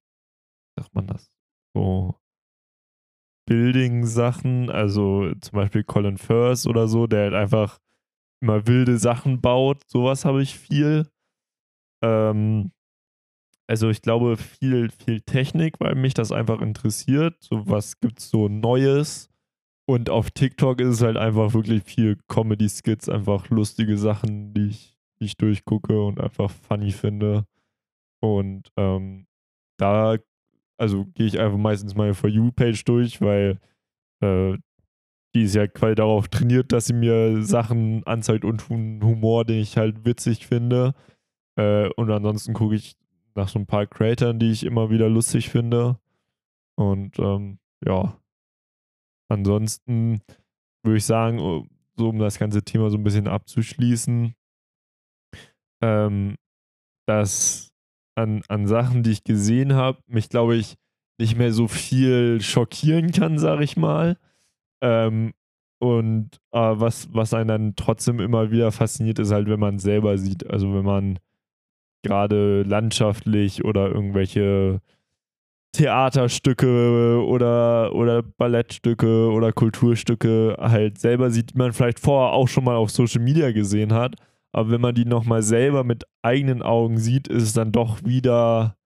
[0.76, 1.29] wie sagt man das?
[1.74, 2.16] So
[3.46, 7.78] Building-Sachen, also zum Beispiel Colin Firth oder so, der halt einfach
[8.40, 9.82] immer wilde Sachen baut.
[9.88, 11.08] Sowas habe ich viel.
[12.02, 12.72] Ähm,
[13.68, 17.36] also ich glaube viel, viel Technik, weil mich das einfach interessiert.
[17.40, 19.28] So was gibt's so Neues.
[19.88, 24.96] Und auf TikTok ist es halt einfach wirklich viel Comedy-Skits, einfach lustige Sachen, die ich,
[25.20, 27.46] die ich durchgucke und einfach funny finde.
[28.20, 29.26] Und ähm,
[29.76, 30.18] da,
[30.80, 33.60] also gehe ich einfach meistens meine For You-Page durch, weil
[34.22, 34.56] äh,
[35.34, 39.76] die ist ja quasi darauf trainiert, dass sie mir Sachen anzeigt und Humor, den ich
[39.76, 40.94] halt witzig finde.
[41.56, 42.96] Äh, und ansonsten gucke ich
[43.34, 46.00] nach so ein paar Creatoren, die ich immer wieder lustig finde.
[46.76, 48.18] Und ähm, ja,
[49.28, 50.22] ansonsten
[50.82, 54.34] würde ich sagen, so um das ganze Thema so ein bisschen abzuschließen,
[55.82, 56.36] ähm,
[57.06, 57.69] dass
[58.20, 60.76] an, an Sachen, die ich gesehen habe, mich glaube ich
[61.18, 64.16] nicht mehr so viel schockieren kann, sage ich mal.
[64.80, 65.32] Ähm,
[65.78, 70.18] und äh, was, was einen dann trotzdem immer wieder fasziniert, ist halt, wenn man selber
[70.18, 70.48] sieht.
[70.48, 71.18] Also wenn man
[72.02, 74.80] gerade landschaftlich oder irgendwelche
[75.72, 82.64] Theaterstücke oder, oder Ballettstücke oder Kulturstücke halt selber sieht, die man vielleicht vorher auch schon
[82.64, 84.16] mal auf Social Media gesehen hat.
[84.52, 88.76] Aber wenn man die nochmal selber mit eigenen Augen sieht, ist es dann doch wieder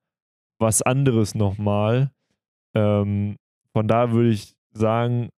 [0.58, 2.10] was anderes nochmal.
[2.74, 3.36] Ähm,
[3.72, 5.30] von da würde ich sagen,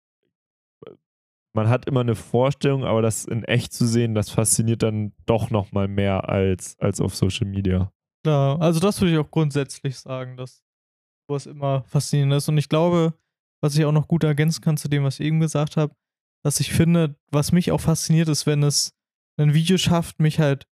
[1.55, 5.51] man hat immer eine Vorstellung, aber das in echt zu sehen, das fasziniert dann doch
[5.51, 7.93] nochmal mehr als, als auf Social Media.
[8.27, 10.63] Ja, also das würde ich auch grundsätzlich sagen, dass
[11.29, 12.49] sowas immer faszinierend ist.
[12.49, 13.15] Und ich glaube,
[13.63, 15.95] was ich auch noch gut ergänzen kann zu dem, was ich eben gesagt habe,
[16.43, 18.93] dass ich finde, was mich auch fasziniert ist, wenn es
[19.37, 20.67] ein Video schafft, mich halt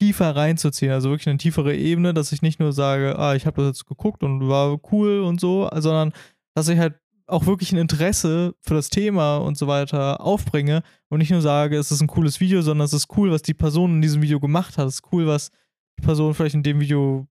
[0.00, 3.62] tiefer reinzuziehen, also wirklich eine tiefere Ebene, dass ich nicht nur sage, ah, ich habe
[3.62, 6.12] das jetzt geguckt und war cool und so, sondern
[6.54, 6.94] dass ich halt
[7.26, 11.76] auch wirklich ein Interesse für das Thema und so weiter aufbringe und nicht nur sage,
[11.76, 14.40] es ist ein cooles Video, sondern es ist cool, was die Person in diesem Video
[14.40, 14.88] gemacht hat.
[14.88, 15.50] Es ist cool, was
[15.98, 17.26] die Person vielleicht in dem Video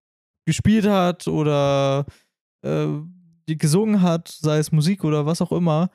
[0.45, 2.05] gespielt hat oder
[2.63, 2.87] äh,
[3.47, 5.89] gesungen hat, sei es Musik oder was auch immer.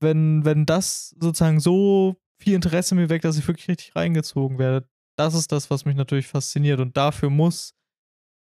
[0.00, 4.88] Wenn, wenn das sozusagen so viel Interesse mir weckt, dass ich wirklich richtig reingezogen werde,
[5.16, 6.80] das ist das, was mich natürlich fasziniert.
[6.80, 7.74] Und dafür muss,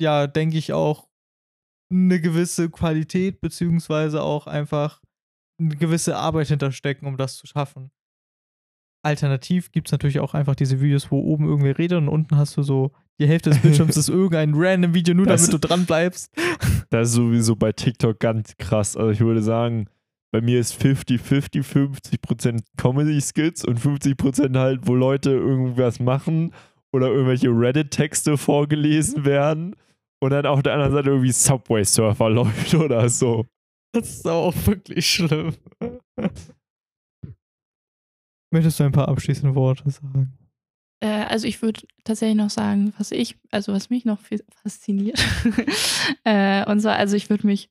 [0.02, 1.08] ja, denke ich auch,
[1.92, 5.02] eine gewisse Qualität beziehungsweise auch einfach
[5.60, 7.92] eine gewisse Arbeit hinterstecken, um das zu schaffen.
[9.04, 12.58] alternativ gibt es natürlich auch einfach diese Videos, wo oben irgendwer redet und unten hast
[12.58, 15.86] du so die Hälfte des Bildschirms ist irgendein random Video, nur Das- damit du dran
[15.86, 16.32] bleibst.
[16.90, 18.96] Das ist sowieso bei TikTok ganz krass.
[18.96, 19.90] Also ich würde sagen,
[20.36, 26.54] bei mir ist 50-50, 50% Comedy-Skits und 50% halt, wo Leute irgendwas machen
[26.92, 29.78] oder irgendwelche Reddit-Texte vorgelesen werden
[30.20, 33.46] und dann auf der anderen Seite irgendwie Subway Surfer läuft oder so.
[33.94, 35.54] Das ist auch wirklich schlimm.
[38.52, 40.38] Möchtest du ein paar abschließende Worte sagen?
[41.00, 45.26] Äh, also ich würde tatsächlich noch sagen, was ich, also was mich noch viel fasziniert.
[46.26, 47.70] äh, und zwar, also ich würde mich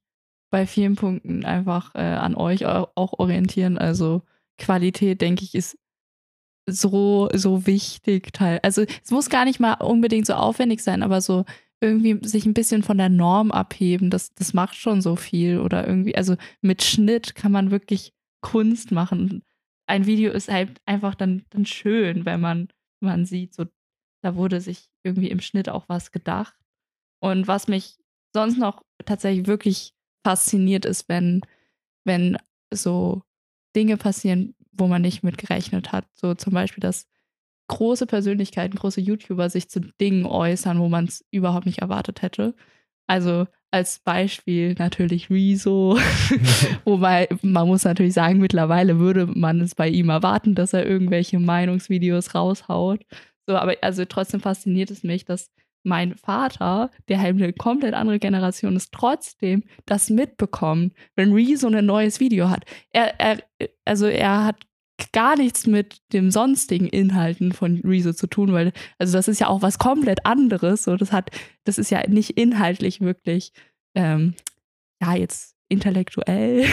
[0.54, 3.76] bei vielen Punkten einfach äh, an euch au- auch orientieren.
[3.76, 4.22] Also
[4.56, 5.76] Qualität, denke ich, ist
[6.70, 8.32] so, so wichtig.
[8.32, 8.60] Teil.
[8.62, 11.44] Also es muss gar nicht mal unbedingt so aufwendig sein, aber so
[11.80, 15.58] irgendwie sich ein bisschen von der Norm abheben, das, das macht schon so viel.
[15.58, 19.42] Oder irgendwie, also mit Schnitt kann man wirklich Kunst machen.
[19.88, 22.68] Ein Video ist halt einfach dann, dann schön, wenn man,
[23.00, 23.64] man sieht, so
[24.22, 26.54] da wurde sich irgendwie im Schnitt auch was gedacht.
[27.20, 27.98] Und was mich
[28.32, 29.93] sonst noch tatsächlich wirklich
[30.24, 31.42] fasziniert ist, wenn,
[32.04, 32.38] wenn
[32.72, 33.22] so
[33.76, 36.06] Dinge passieren, wo man nicht mit gerechnet hat.
[36.14, 37.06] So zum Beispiel, dass
[37.68, 42.54] große Persönlichkeiten, große YouTuber sich zu Dingen äußern, wo man es überhaupt nicht erwartet hätte.
[43.06, 45.98] Also als Beispiel natürlich Rezo,
[46.84, 51.40] wobei man muss natürlich sagen, mittlerweile würde man es bei ihm erwarten, dass er irgendwelche
[51.40, 53.04] Meinungsvideos raushaut.
[53.46, 55.50] So, aber also trotzdem fasziniert es mich, dass
[55.84, 61.86] mein Vater, der halt eine komplett andere Generation ist, trotzdem das mitbekommt, wenn Rezo ein
[61.86, 62.64] neues Video hat.
[62.90, 63.38] Er, er,
[63.84, 64.56] also er hat
[65.12, 69.48] gar nichts mit dem sonstigen Inhalten von Rezo zu tun, weil, also das ist ja
[69.48, 70.84] auch was komplett anderes.
[70.84, 71.30] So, das hat,
[71.64, 73.52] das ist ja nicht inhaltlich wirklich,
[73.94, 74.34] ähm,
[75.00, 76.64] ja, jetzt intellektuell.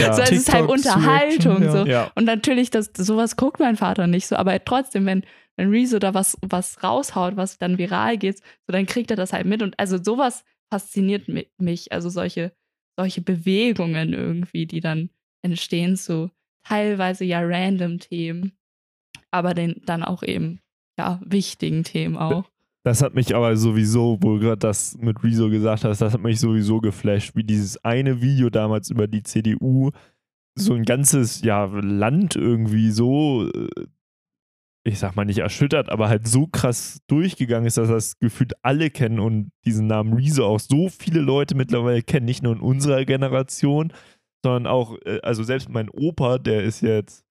[0.00, 0.12] Ja.
[0.12, 1.58] So, es ist halt Unterhaltung.
[1.58, 1.72] Reaction, ja.
[1.72, 1.86] So.
[1.86, 2.12] Ja.
[2.14, 5.22] Und natürlich, das, sowas guckt mein Vater nicht so, aber trotzdem, wenn,
[5.56, 9.32] wenn Rezo da was, was raushaut, was dann viral geht, so dann kriegt er das
[9.32, 9.62] halt mit.
[9.62, 11.92] Und also sowas fasziniert mi- mich.
[11.92, 12.52] Also solche,
[12.98, 15.10] solche Bewegungen irgendwie, die dann
[15.42, 16.30] entstehen zu
[16.66, 18.52] teilweise ja random Themen,
[19.30, 20.60] aber den, dann auch eben
[20.98, 22.44] ja wichtigen Themen auch.
[22.84, 26.20] Das hat mich aber sowieso, wo du gerade das mit Rezo gesagt hast, das hat
[26.22, 29.90] mich sowieso geflasht, wie dieses eine Video damals über die CDU
[30.56, 33.68] so ein ganzes ja, Land irgendwie so, äh,
[34.84, 38.90] ich sag mal nicht erschüttert, aber halt so krass durchgegangen ist, dass das gefühlt alle
[38.90, 43.04] kennen und diesen Namen Rezo auch so viele Leute mittlerweile kennen, nicht nur in unserer
[43.04, 43.92] Generation,
[44.44, 47.24] sondern auch, äh, also selbst mein Opa, der ist jetzt,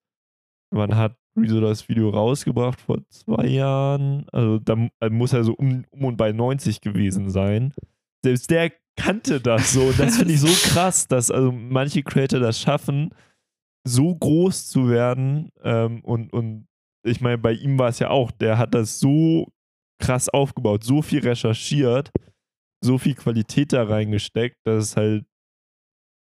[0.73, 2.79] wann hat Rezo das Video rausgebracht?
[2.79, 4.25] Vor zwei Jahren.
[4.31, 7.73] Also da äh, muss er so um, um und bei 90 gewesen sein.
[8.23, 9.81] Selbst der kannte das so.
[9.81, 13.13] Und das finde ich so krass, dass also manche Creator das schaffen,
[13.85, 15.51] so groß zu werden.
[15.63, 16.67] Ähm, und, und
[17.03, 19.47] ich meine, bei ihm war es ja auch, der hat das so
[19.99, 22.11] krass aufgebaut, so viel recherchiert,
[22.83, 25.25] so viel Qualität da reingesteckt, dass es halt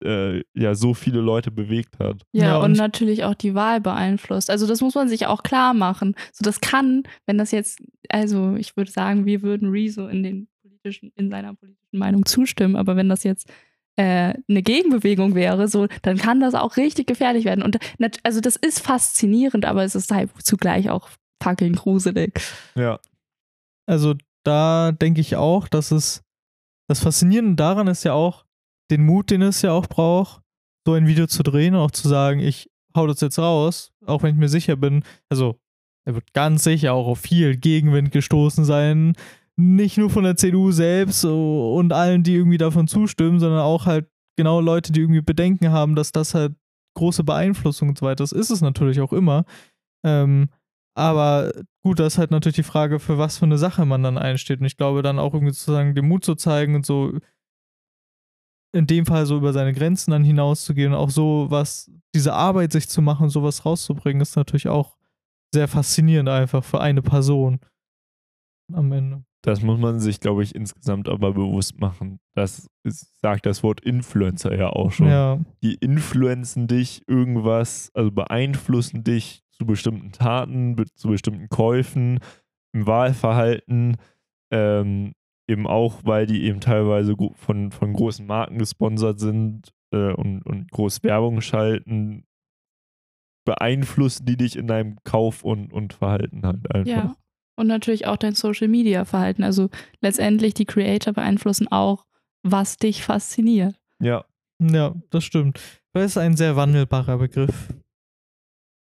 [0.03, 2.21] äh, ja so viele Leute bewegt hat.
[2.31, 4.49] Ja, Ja, und, und- natürlich auch die Wahl beeinflusst.
[4.49, 6.15] Also das muss man sich auch klar machen.
[6.31, 7.79] So, das kann, wenn das jetzt,
[8.09, 12.75] also ich würde sagen, wir würden Rezo in den politischen, in seiner politischen Meinung zustimmen,
[12.75, 13.51] aber wenn das jetzt
[13.97, 17.63] äh, eine Gegenbewegung wäre, so, dann kann das auch richtig gefährlich werden.
[17.63, 17.77] Und
[18.23, 21.09] also das ist faszinierend, aber es ist halt zugleich auch
[21.43, 22.39] fucking gruselig.
[22.75, 22.99] Ja.
[23.85, 26.23] Also da denke ich auch, dass es
[26.89, 28.45] das Faszinierende daran ist ja auch
[28.89, 30.41] den Mut, den es ja auch braucht,
[30.85, 34.23] so ein Video zu drehen und auch zu sagen, ich hau das jetzt raus, auch
[34.23, 35.59] wenn ich mir sicher bin, also
[36.05, 39.15] er wird ganz sicher auch auf viel Gegenwind gestoßen sein,
[39.59, 44.07] nicht nur von der CDU selbst und allen, die irgendwie davon zustimmen, sondern auch halt
[44.37, 46.55] genau Leute, die irgendwie Bedenken haben, dass das halt
[46.95, 49.45] große Beeinflussung und so weiter ist, ist es natürlich auch immer.
[50.05, 50.49] Ähm,
[50.95, 51.51] aber
[51.83, 54.59] gut, das ist halt natürlich die Frage, für was für eine Sache man dann einsteht.
[54.59, 57.19] Und ich glaube, dann auch irgendwie sozusagen den Mut zu zeigen und so
[58.73, 62.71] in dem Fall so über seine Grenzen dann hinauszugehen und auch so was, diese Arbeit
[62.71, 64.97] sich zu machen, sowas rauszubringen, ist natürlich auch
[65.53, 67.59] sehr faszinierend einfach für eine Person
[68.73, 69.23] am Ende.
[69.47, 72.19] Das muss man sich, glaube ich, insgesamt aber bewusst machen.
[72.35, 75.07] Das ist, sagt das Wort Influencer ja auch schon.
[75.07, 82.19] Ja, Die influenzen dich irgendwas, also beeinflussen dich zu bestimmten Taten, be zu bestimmten Käufen,
[82.73, 83.95] im Wahlverhalten,
[84.51, 85.13] ähm,
[85.47, 90.69] eben auch, weil die eben teilweise von, von großen Marken gesponsert sind äh, und, und
[90.71, 92.25] groß Werbung schalten,
[93.45, 96.91] beeinflussen die dich in deinem Kauf- und, und Verhalten halt einfach.
[96.91, 97.15] Ja.
[97.57, 99.43] Und natürlich auch dein Social Media Verhalten.
[99.43, 99.69] Also
[99.99, 102.05] letztendlich die Creator beeinflussen auch,
[102.43, 103.75] was dich fasziniert.
[103.99, 104.23] ja.
[104.61, 105.59] ja, das stimmt.
[105.93, 107.73] Das ist ein sehr wandelbarer Begriff.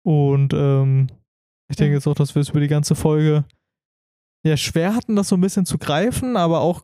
[0.06, 1.08] Und ähm,
[1.70, 3.46] Ich denke jetzt auch, dass wir es über die ganze Folge
[4.46, 6.84] ja schwer hatten, das so ein bisschen zu greifen, aber auch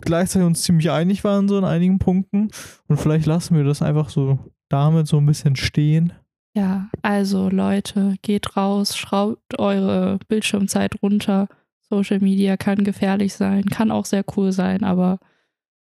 [0.00, 2.50] gleichzeitig uns ziemlich einig waren so in einigen Punkten.
[2.86, 4.38] Und vielleicht lassen wir das einfach so
[4.70, 6.12] damit so ein bisschen stehen.
[6.54, 11.48] Ja, also Leute, geht raus, schraubt eure Bildschirmzeit runter.
[11.88, 15.18] Social Media kann gefährlich sein, kann auch sehr cool sein, aber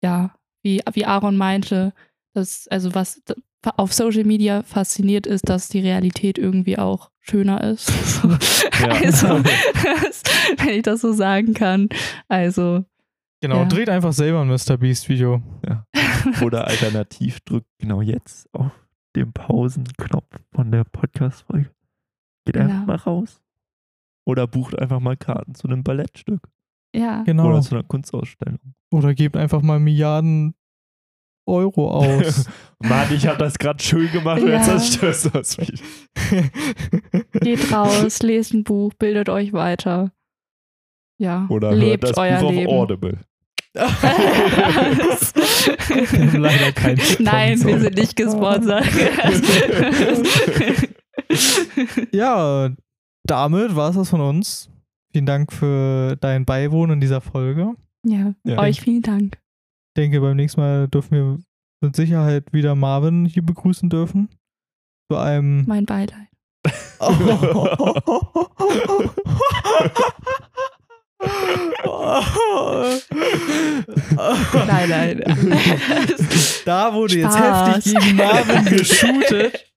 [0.03, 1.93] ja, wie, wie Aaron meinte,
[2.35, 3.23] das, also was
[3.77, 7.93] auf Social Media fasziniert ist, dass die Realität irgendwie auch schöner ist.
[8.81, 8.89] Ja.
[8.89, 9.29] Also,
[10.59, 11.89] wenn ich das so sagen kann.
[12.27, 12.85] Also,
[13.41, 13.65] Genau, Ja.
[13.67, 14.77] dreht einfach selber ein Mr.
[14.77, 15.41] Beast Video.
[16.41, 18.73] Oder alternativ drückt genau jetzt auf
[19.17, 21.71] den Pausenknopf von der Podcast-Folge.
[22.47, 22.65] Geht Genau.
[22.71, 23.41] einfach mal raus.
[24.27, 26.49] Oder bucht einfach mal Karten zu einem Ballettstück.
[26.95, 27.23] ja.
[27.25, 27.45] Genau.
[27.45, 28.59] Oder Oder, zu einer Kunstausstellung.
[29.17, 30.55] gebt einfach mal Milliarden
[31.47, 32.49] Euro aus.
[32.79, 34.79] Mann, ich habe das gerade schön gemacht und jetzt Ja.
[34.79, 35.83] zerstörst du das mich.
[37.41, 40.13] Geht raus, lest ein Buch, bildet euch weiter.
[41.19, 42.73] Ja, Oder lebt hört das euer Buch auf Leben.
[42.73, 43.19] Audible.
[43.75, 43.89] Wir
[46.31, 47.73] haben leider keinen Nein, Sponsor.
[47.73, 48.85] wir sind nicht gesponsert.
[52.13, 52.69] Ja,
[53.25, 54.69] damit war es das von uns.
[55.13, 57.75] Vielen Dank für dein Beiwohnen in dieser Folge.
[58.05, 58.59] ja, Ja.
[58.59, 59.39] euch vielen Dank.
[59.95, 61.39] Ich denke, beim nächsten Mal dürfen wir
[61.81, 64.29] mit Sicherheit wieder Marvin hier begrüßen dürfen.
[65.11, 65.65] Zu einem.
[65.67, 66.29] Mein Beileid.
[74.67, 75.23] Nein, nein.
[76.65, 77.77] Da wurde jetzt Spaß.
[77.77, 79.73] heftig gegen Marvin geshootet.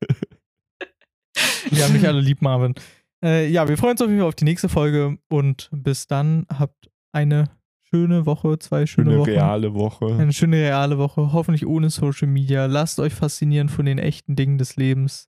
[1.71, 2.75] Wir haben mich alle lieb, Marvin.
[3.23, 6.45] Äh, ja, wir freuen uns auf jeden Fall auf die nächste Folge und bis dann
[6.53, 7.49] habt eine
[7.89, 9.29] schöne Woche, zwei schöne Eine Wochen.
[9.31, 10.05] reale Woche.
[10.15, 12.67] Eine schöne reale Woche, hoffentlich ohne Social Media.
[12.67, 15.27] Lasst euch faszinieren von den echten Dingen des Lebens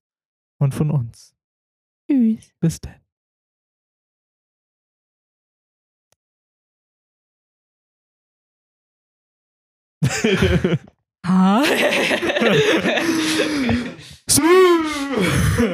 [0.60, 1.34] und von uns.
[2.08, 2.52] Tschüss.
[2.60, 2.94] Bis dann.
[11.24, 11.64] huh?